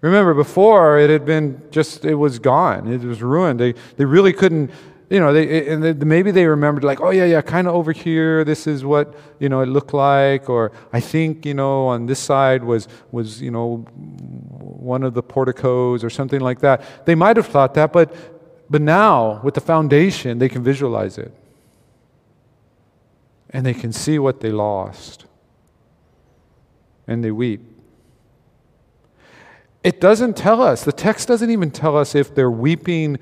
Remember, 0.00 0.34
before 0.34 0.98
it 0.98 1.10
had 1.10 1.24
been 1.24 1.62
just, 1.70 2.04
it 2.04 2.14
was 2.14 2.38
gone, 2.38 2.92
it 2.92 3.02
was 3.02 3.22
ruined. 3.22 3.58
They, 3.58 3.74
they 3.96 4.04
really 4.04 4.32
couldn't 4.32 4.70
you 5.08 5.20
know, 5.20 5.32
they, 5.32 5.68
and 5.68 5.82
they, 5.82 5.92
maybe 5.92 6.32
they 6.32 6.46
remembered 6.46 6.82
like, 6.82 7.00
oh 7.00 7.10
yeah, 7.10 7.24
yeah, 7.24 7.40
kind 7.40 7.68
of 7.68 7.74
over 7.74 7.92
here. 7.92 8.42
This 8.44 8.66
is 8.66 8.84
what 8.84 9.14
you 9.38 9.48
know 9.48 9.60
it 9.60 9.66
looked 9.66 9.94
like, 9.94 10.50
or 10.50 10.72
I 10.92 11.00
think 11.00 11.46
you 11.46 11.54
know 11.54 11.86
on 11.86 12.06
this 12.06 12.18
side 12.18 12.64
was 12.64 12.88
was 13.12 13.40
you 13.40 13.52
know 13.52 13.76
one 13.76 15.04
of 15.04 15.14
the 15.14 15.22
porticos 15.22 16.02
or 16.02 16.10
something 16.10 16.40
like 16.40 16.60
that. 16.60 17.06
They 17.06 17.14
might 17.14 17.36
have 17.36 17.46
thought 17.46 17.74
that, 17.74 17.92
but 17.92 18.14
but 18.68 18.82
now 18.82 19.40
with 19.44 19.54
the 19.54 19.60
foundation, 19.60 20.38
they 20.38 20.48
can 20.48 20.64
visualize 20.64 21.18
it, 21.18 21.32
and 23.50 23.64
they 23.64 23.74
can 23.74 23.92
see 23.92 24.18
what 24.18 24.40
they 24.40 24.50
lost, 24.50 25.26
and 27.06 27.22
they 27.22 27.30
weep. 27.30 27.75
It 29.86 30.00
doesn't 30.00 30.36
tell 30.36 30.62
us. 30.62 30.82
The 30.82 30.90
text 30.90 31.28
doesn't 31.28 31.48
even 31.48 31.70
tell 31.70 31.96
us 31.96 32.16
if 32.16 32.34
they're 32.34 32.50
weeping 32.50 33.18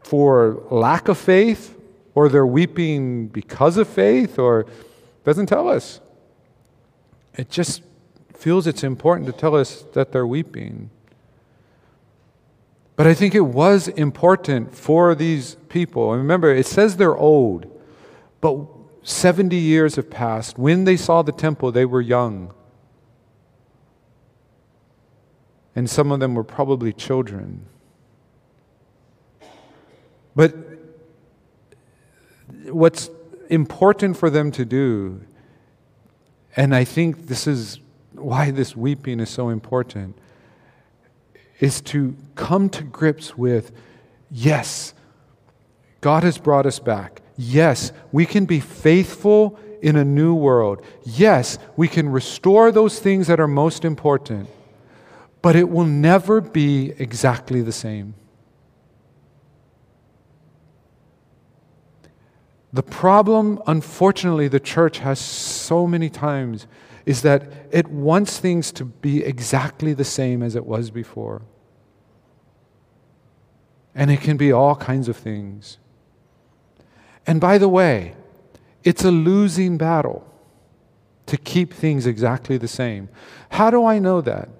for 0.00 0.62
lack 0.70 1.08
of 1.08 1.16
faith 1.16 1.74
or 2.14 2.28
they're 2.28 2.46
weeping 2.46 3.28
because 3.28 3.78
of 3.78 3.88
faith 3.88 4.38
or 4.38 4.66
doesn't 5.24 5.46
tell 5.46 5.66
us. 5.66 6.00
It 7.32 7.48
just 7.48 7.82
feels 8.34 8.66
it's 8.66 8.84
important 8.84 9.26
to 9.28 9.32
tell 9.32 9.56
us 9.56 9.86
that 9.94 10.12
they're 10.12 10.26
weeping. 10.26 10.90
But 12.96 13.06
I 13.06 13.14
think 13.14 13.34
it 13.34 13.40
was 13.40 13.88
important 13.88 14.74
for 14.74 15.14
these 15.14 15.54
people. 15.70 16.12
And 16.12 16.20
remember, 16.20 16.54
it 16.54 16.66
says 16.66 16.98
they're 16.98 17.16
old, 17.16 17.64
but 18.42 18.66
70 19.02 19.56
years 19.56 19.96
have 19.96 20.10
passed. 20.10 20.58
When 20.58 20.84
they 20.84 20.98
saw 20.98 21.22
the 21.22 21.32
temple, 21.32 21.72
they 21.72 21.86
were 21.86 22.02
young. 22.02 22.52
And 25.78 25.88
some 25.88 26.10
of 26.10 26.18
them 26.18 26.34
were 26.34 26.42
probably 26.42 26.92
children. 26.92 27.64
But 30.34 30.52
what's 32.64 33.10
important 33.48 34.16
for 34.16 34.28
them 34.28 34.50
to 34.50 34.64
do, 34.64 35.20
and 36.56 36.74
I 36.74 36.82
think 36.82 37.28
this 37.28 37.46
is 37.46 37.78
why 38.10 38.50
this 38.50 38.74
weeping 38.74 39.20
is 39.20 39.30
so 39.30 39.50
important, 39.50 40.18
is 41.60 41.80
to 41.82 42.16
come 42.34 42.68
to 42.70 42.82
grips 42.82 43.38
with 43.38 43.70
yes, 44.32 44.94
God 46.00 46.24
has 46.24 46.38
brought 46.38 46.66
us 46.66 46.80
back. 46.80 47.22
Yes, 47.36 47.92
we 48.10 48.26
can 48.26 48.46
be 48.46 48.58
faithful 48.58 49.56
in 49.80 49.94
a 49.94 50.04
new 50.04 50.34
world. 50.34 50.84
Yes, 51.04 51.56
we 51.76 51.86
can 51.86 52.08
restore 52.08 52.72
those 52.72 52.98
things 52.98 53.28
that 53.28 53.38
are 53.38 53.46
most 53.46 53.84
important, 53.84 54.48
but 55.42 55.56
it 55.56 55.68
will 55.68 55.84
never 55.84 56.40
be 56.40 56.92
exactly 56.98 57.62
the 57.62 57.72
same. 57.72 58.14
The 62.72 62.82
problem, 62.82 63.62
unfortunately, 63.66 64.48
the 64.48 64.60
church 64.60 64.98
has 64.98 65.18
so 65.18 65.86
many 65.86 66.10
times 66.10 66.66
is 67.06 67.22
that 67.22 67.50
it 67.70 67.88
wants 67.88 68.38
things 68.38 68.70
to 68.72 68.84
be 68.84 69.24
exactly 69.24 69.94
the 69.94 70.04
same 70.04 70.42
as 70.42 70.54
it 70.54 70.66
was 70.66 70.90
before. 70.90 71.42
And 73.94 74.10
it 74.10 74.20
can 74.20 74.36
be 74.36 74.52
all 74.52 74.76
kinds 74.76 75.08
of 75.08 75.16
things. 75.16 75.78
And 77.26 77.40
by 77.40 77.56
the 77.56 77.68
way, 77.68 78.14
it's 78.84 79.04
a 79.04 79.10
losing 79.10 79.78
battle 79.78 80.26
to 81.26 81.36
keep 81.38 81.72
things 81.72 82.06
exactly 82.06 82.58
the 82.58 82.68
same. 82.68 83.08
How 83.50 83.70
do 83.70 83.84
I 83.84 83.98
know 83.98 84.20
that? 84.20 84.50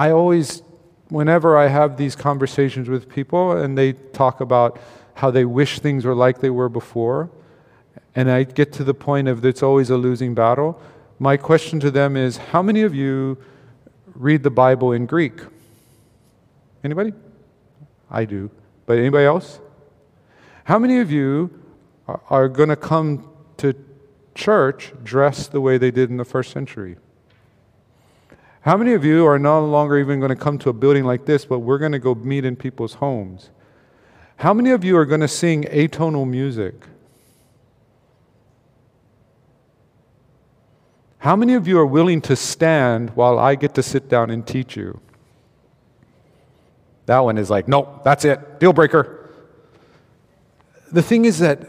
I 0.00 0.12
always, 0.12 0.62
whenever 1.10 1.58
I 1.58 1.66
have 1.66 1.98
these 1.98 2.16
conversations 2.16 2.88
with 2.88 3.06
people 3.06 3.52
and 3.52 3.76
they 3.76 3.92
talk 3.92 4.40
about 4.40 4.80
how 5.12 5.30
they 5.30 5.44
wish 5.44 5.78
things 5.78 6.06
were 6.06 6.14
like 6.14 6.40
they 6.40 6.48
were 6.48 6.70
before, 6.70 7.28
and 8.16 8.30
I 8.30 8.44
get 8.44 8.72
to 8.74 8.84
the 8.84 8.94
point 8.94 9.28
of 9.28 9.44
it's 9.44 9.62
always 9.62 9.90
a 9.90 9.98
losing 9.98 10.34
battle, 10.34 10.80
my 11.18 11.36
question 11.36 11.80
to 11.80 11.90
them 11.90 12.16
is 12.16 12.38
how 12.38 12.62
many 12.62 12.80
of 12.80 12.94
you 12.94 13.36
read 14.14 14.42
the 14.42 14.50
Bible 14.50 14.92
in 14.92 15.04
Greek? 15.04 15.38
Anybody? 16.82 17.12
I 18.10 18.24
do. 18.24 18.50
But 18.86 18.96
anybody 18.96 19.26
else? 19.26 19.60
How 20.64 20.78
many 20.78 21.00
of 21.00 21.10
you 21.12 21.50
are, 22.08 22.22
are 22.30 22.48
going 22.48 22.70
to 22.70 22.76
come 22.76 23.28
to 23.58 23.74
church 24.34 24.94
dressed 25.04 25.52
the 25.52 25.60
way 25.60 25.76
they 25.76 25.90
did 25.90 26.08
in 26.08 26.16
the 26.16 26.24
first 26.24 26.52
century? 26.52 26.96
How 28.62 28.76
many 28.76 28.92
of 28.92 29.04
you 29.04 29.26
are 29.26 29.38
no 29.38 29.64
longer 29.64 29.98
even 29.98 30.20
going 30.20 30.30
to 30.30 30.36
come 30.36 30.58
to 30.58 30.68
a 30.68 30.72
building 30.72 31.04
like 31.04 31.24
this, 31.24 31.46
but 31.46 31.60
we're 31.60 31.78
going 31.78 31.92
to 31.92 31.98
go 31.98 32.14
meet 32.14 32.44
in 32.44 32.56
people's 32.56 32.94
homes? 32.94 33.50
How 34.36 34.52
many 34.52 34.70
of 34.70 34.84
you 34.84 34.96
are 34.96 35.06
going 35.06 35.20
to 35.20 35.28
sing 35.28 35.64
atonal 35.64 36.28
music? 36.28 36.74
How 41.18 41.36
many 41.36 41.54
of 41.54 41.68
you 41.68 41.78
are 41.78 41.86
willing 41.86 42.20
to 42.22 42.36
stand 42.36 43.10
while 43.10 43.38
I 43.38 43.54
get 43.54 43.74
to 43.74 43.82
sit 43.82 44.08
down 44.08 44.30
and 44.30 44.46
teach 44.46 44.76
you? 44.76 45.00
That 47.06 47.20
one 47.20 47.38
is 47.38 47.50
like, 47.50 47.66
nope, 47.66 48.04
that's 48.04 48.24
it, 48.24 48.60
deal 48.60 48.72
breaker. 48.72 49.30
The 50.92 51.02
thing 51.02 51.24
is 51.24 51.38
that 51.38 51.66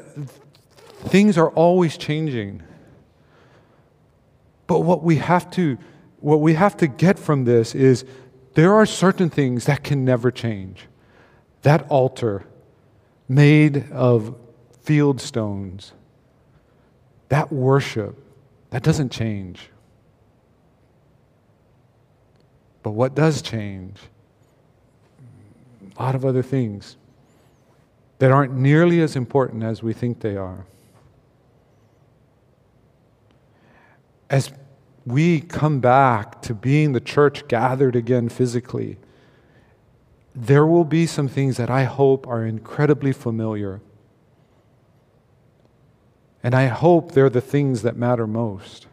things 1.06 1.38
are 1.38 1.50
always 1.50 1.98
changing. 1.98 2.64
But 4.68 4.82
what 4.82 5.04
we 5.04 5.18
have 5.18 5.52
to 5.52 5.78
what 6.22 6.40
we 6.40 6.54
have 6.54 6.78
to 6.78 6.88
get 6.88 7.20
from 7.20 7.44
this 7.44 7.76
is 7.76 8.06
there 8.54 8.74
are 8.74 8.86
certain 8.86 9.30
things 9.30 9.66
that 9.66 9.84
can 9.84 10.06
never 10.06 10.32
change. 10.32 10.88
That 11.64 11.88
altar 11.90 12.46
made 13.28 13.92
of 13.92 14.36
field 14.82 15.22
stones, 15.22 15.94
that 17.30 17.52
worship, 17.52 18.18
that 18.72 18.84
doesn't 18.84 19.12
change. 19.12 19.70
But 22.84 22.92
what 22.92 23.16
does 23.16 23.42
change? 23.42 24.00
A 25.98 26.04
lot 26.04 26.16
of 26.16 26.26
other 26.26 26.42
things 26.42 26.98
that 28.20 28.32
aren't 28.32 28.54
nearly 28.54 29.02
as 29.02 29.16
important 29.16 29.64
as 29.64 29.82
we 29.82 29.94
think 29.94 30.20
they 30.20 30.36
are. 30.36 30.66
As 34.30 34.52
we 35.06 35.42
come 35.42 35.80
back 35.80 36.42
to 36.44 36.54
being 36.54 36.94
the 36.94 37.00
church 37.00 37.48
gathered 37.48 37.96
again 37.96 38.30
physically, 38.30 38.98
there 40.36 40.66
will 40.66 40.86
be 40.86 41.06
some 41.06 41.28
things 41.28 41.58
that 41.58 41.70
I 41.70 41.84
hope 41.84 42.28
are 42.28 42.46
incredibly 42.46 43.12
familiar. 43.12 43.82
And 46.44 46.56
I 46.56 46.68
hope 46.68 47.12
they're 47.12 47.30
the 47.30 47.42
things 47.42 47.82
that 47.82 47.96
matter 47.96 48.26
most. 48.26 48.88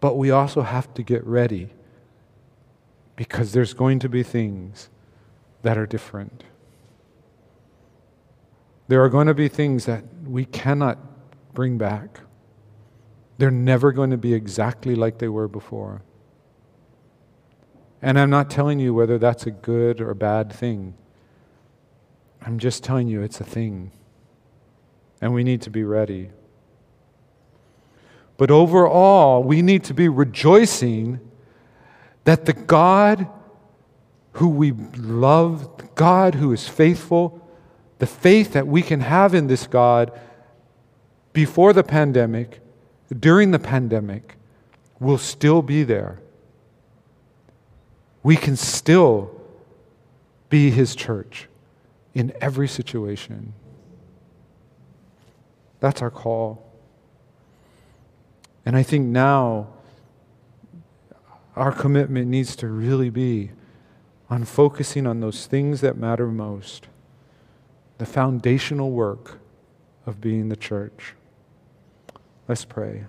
But 0.00 0.16
we 0.16 0.30
also 0.30 0.62
have 0.62 0.92
to 0.94 1.02
get 1.02 1.24
ready 1.26 1.70
because 3.16 3.52
there's 3.52 3.74
going 3.74 3.98
to 4.00 4.08
be 4.08 4.22
things 4.22 4.88
that 5.62 5.78
are 5.78 5.86
different. 5.86 6.44
There 8.88 9.02
are 9.02 9.08
going 9.08 9.26
to 9.26 9.34
be 9.34 9.48
things 9.48 9.84
that 9.86 10.04
we 10.24 10.44
cannot 10.44 10.98
bring 11.54 11.78
back. 11.78 12.20
They're 13.38 13.50
never 13.50 13.92
going 13.92 14.10
to 14.10 14.16
be 14.16 14.34
exactly 14.34 14.94
like 14.94 15.18
they 15.18 15.28
were 15.28 15.48
before. 15.48 16.02
And 18.00 18.18
I'm 18.18 18.30
not 18.30 18.50
telling 18.50 18.80
you 18.80 18.92
whether 18.92 19.18
that's 19.18 19.46
a 19.46 19.50
good 19.50 20.00
or 20.00 20.14
bad 20.14 20.52
thing. 20.52 20.94
I'm 22.44 22.58
just 22.58 22.82
telling 22.82 23.08
you 23.08 23.22
it's 23.22 23.40
a 23.40 23.44
thing. 23.44 23.92
And 25.20 25.32
we 25.32 25.44
need 25.44 25.62
to 25.62 25.70
be 25.70 25.84
ready. 25.84 26.30
But 28.36 28.50
overall, 28.50 29.42
we 29.44 29.62
need 29.62 29.84
to 29.84 29.94
be 29.94 30.08
rejoicing 30.08 31.20
that 32.24 32.46
the 32.46 32.52
God 32.52 33.28
who 34.32 34.48
we 34.48 34.72
love, 34.96 35.94
God 35.94 36.34
who 36.36 36.52
is 36.52 36.66
faithful, 36.66 37.46
the 37.98 38.06
faith 38.06 38.52
that 38.52 38.66
we 38.66 38.82
can 38.82 39.00
have 39.00 39.34
in 39.34 39.46
this 39.46 39.66
God 39.66 40.18
before 41.32 41.72
the 41.72 41.84
pandemic, 41.84 42.61
during 43.18 43.50
the 43.50 43.58
pandemic 43.58 44.36
will 45.00 45.18
still 45.18 45.62
be 45.62 45.82
there. 45.82 46.20
We 48.22 48.36
can 48.36 48.56
still 48.56 49.40
be 50.48 50.70
His 50.70 50.94
church 50.94 51.48
in 52.14 52.32
every 52.40 52.68
situation. 52.68 53.54
That's 55.80 56.00
our 56.00 56.10
call. 56.10 56.64
And 58.64 58.76
I 58.76 58.82
think 58.84 59.06
now 59.06 59.68
our 61.56 61.72
commitment 61.72 62.28
needs 62.28 62.54
to 62.56 62.68
really 62.68 63.10
be 63.10 63.50
on 64.30 64.44
focusing 64.44 65.06
on 65.06 65.20
those 65.20 65.46
things 65.46 65.80
that 65.80 65.96
matter 65.96 66.28
most 66.28 66.86
the 67.98 68.06
foundational 68.06 68.90
work 68.90 69.38
of 70.06 70.20
being 70.20 70.48
the 70.48 70.56
church. 70.56 71.14
Let's 72.52 72.66
pray. 72.66 73.06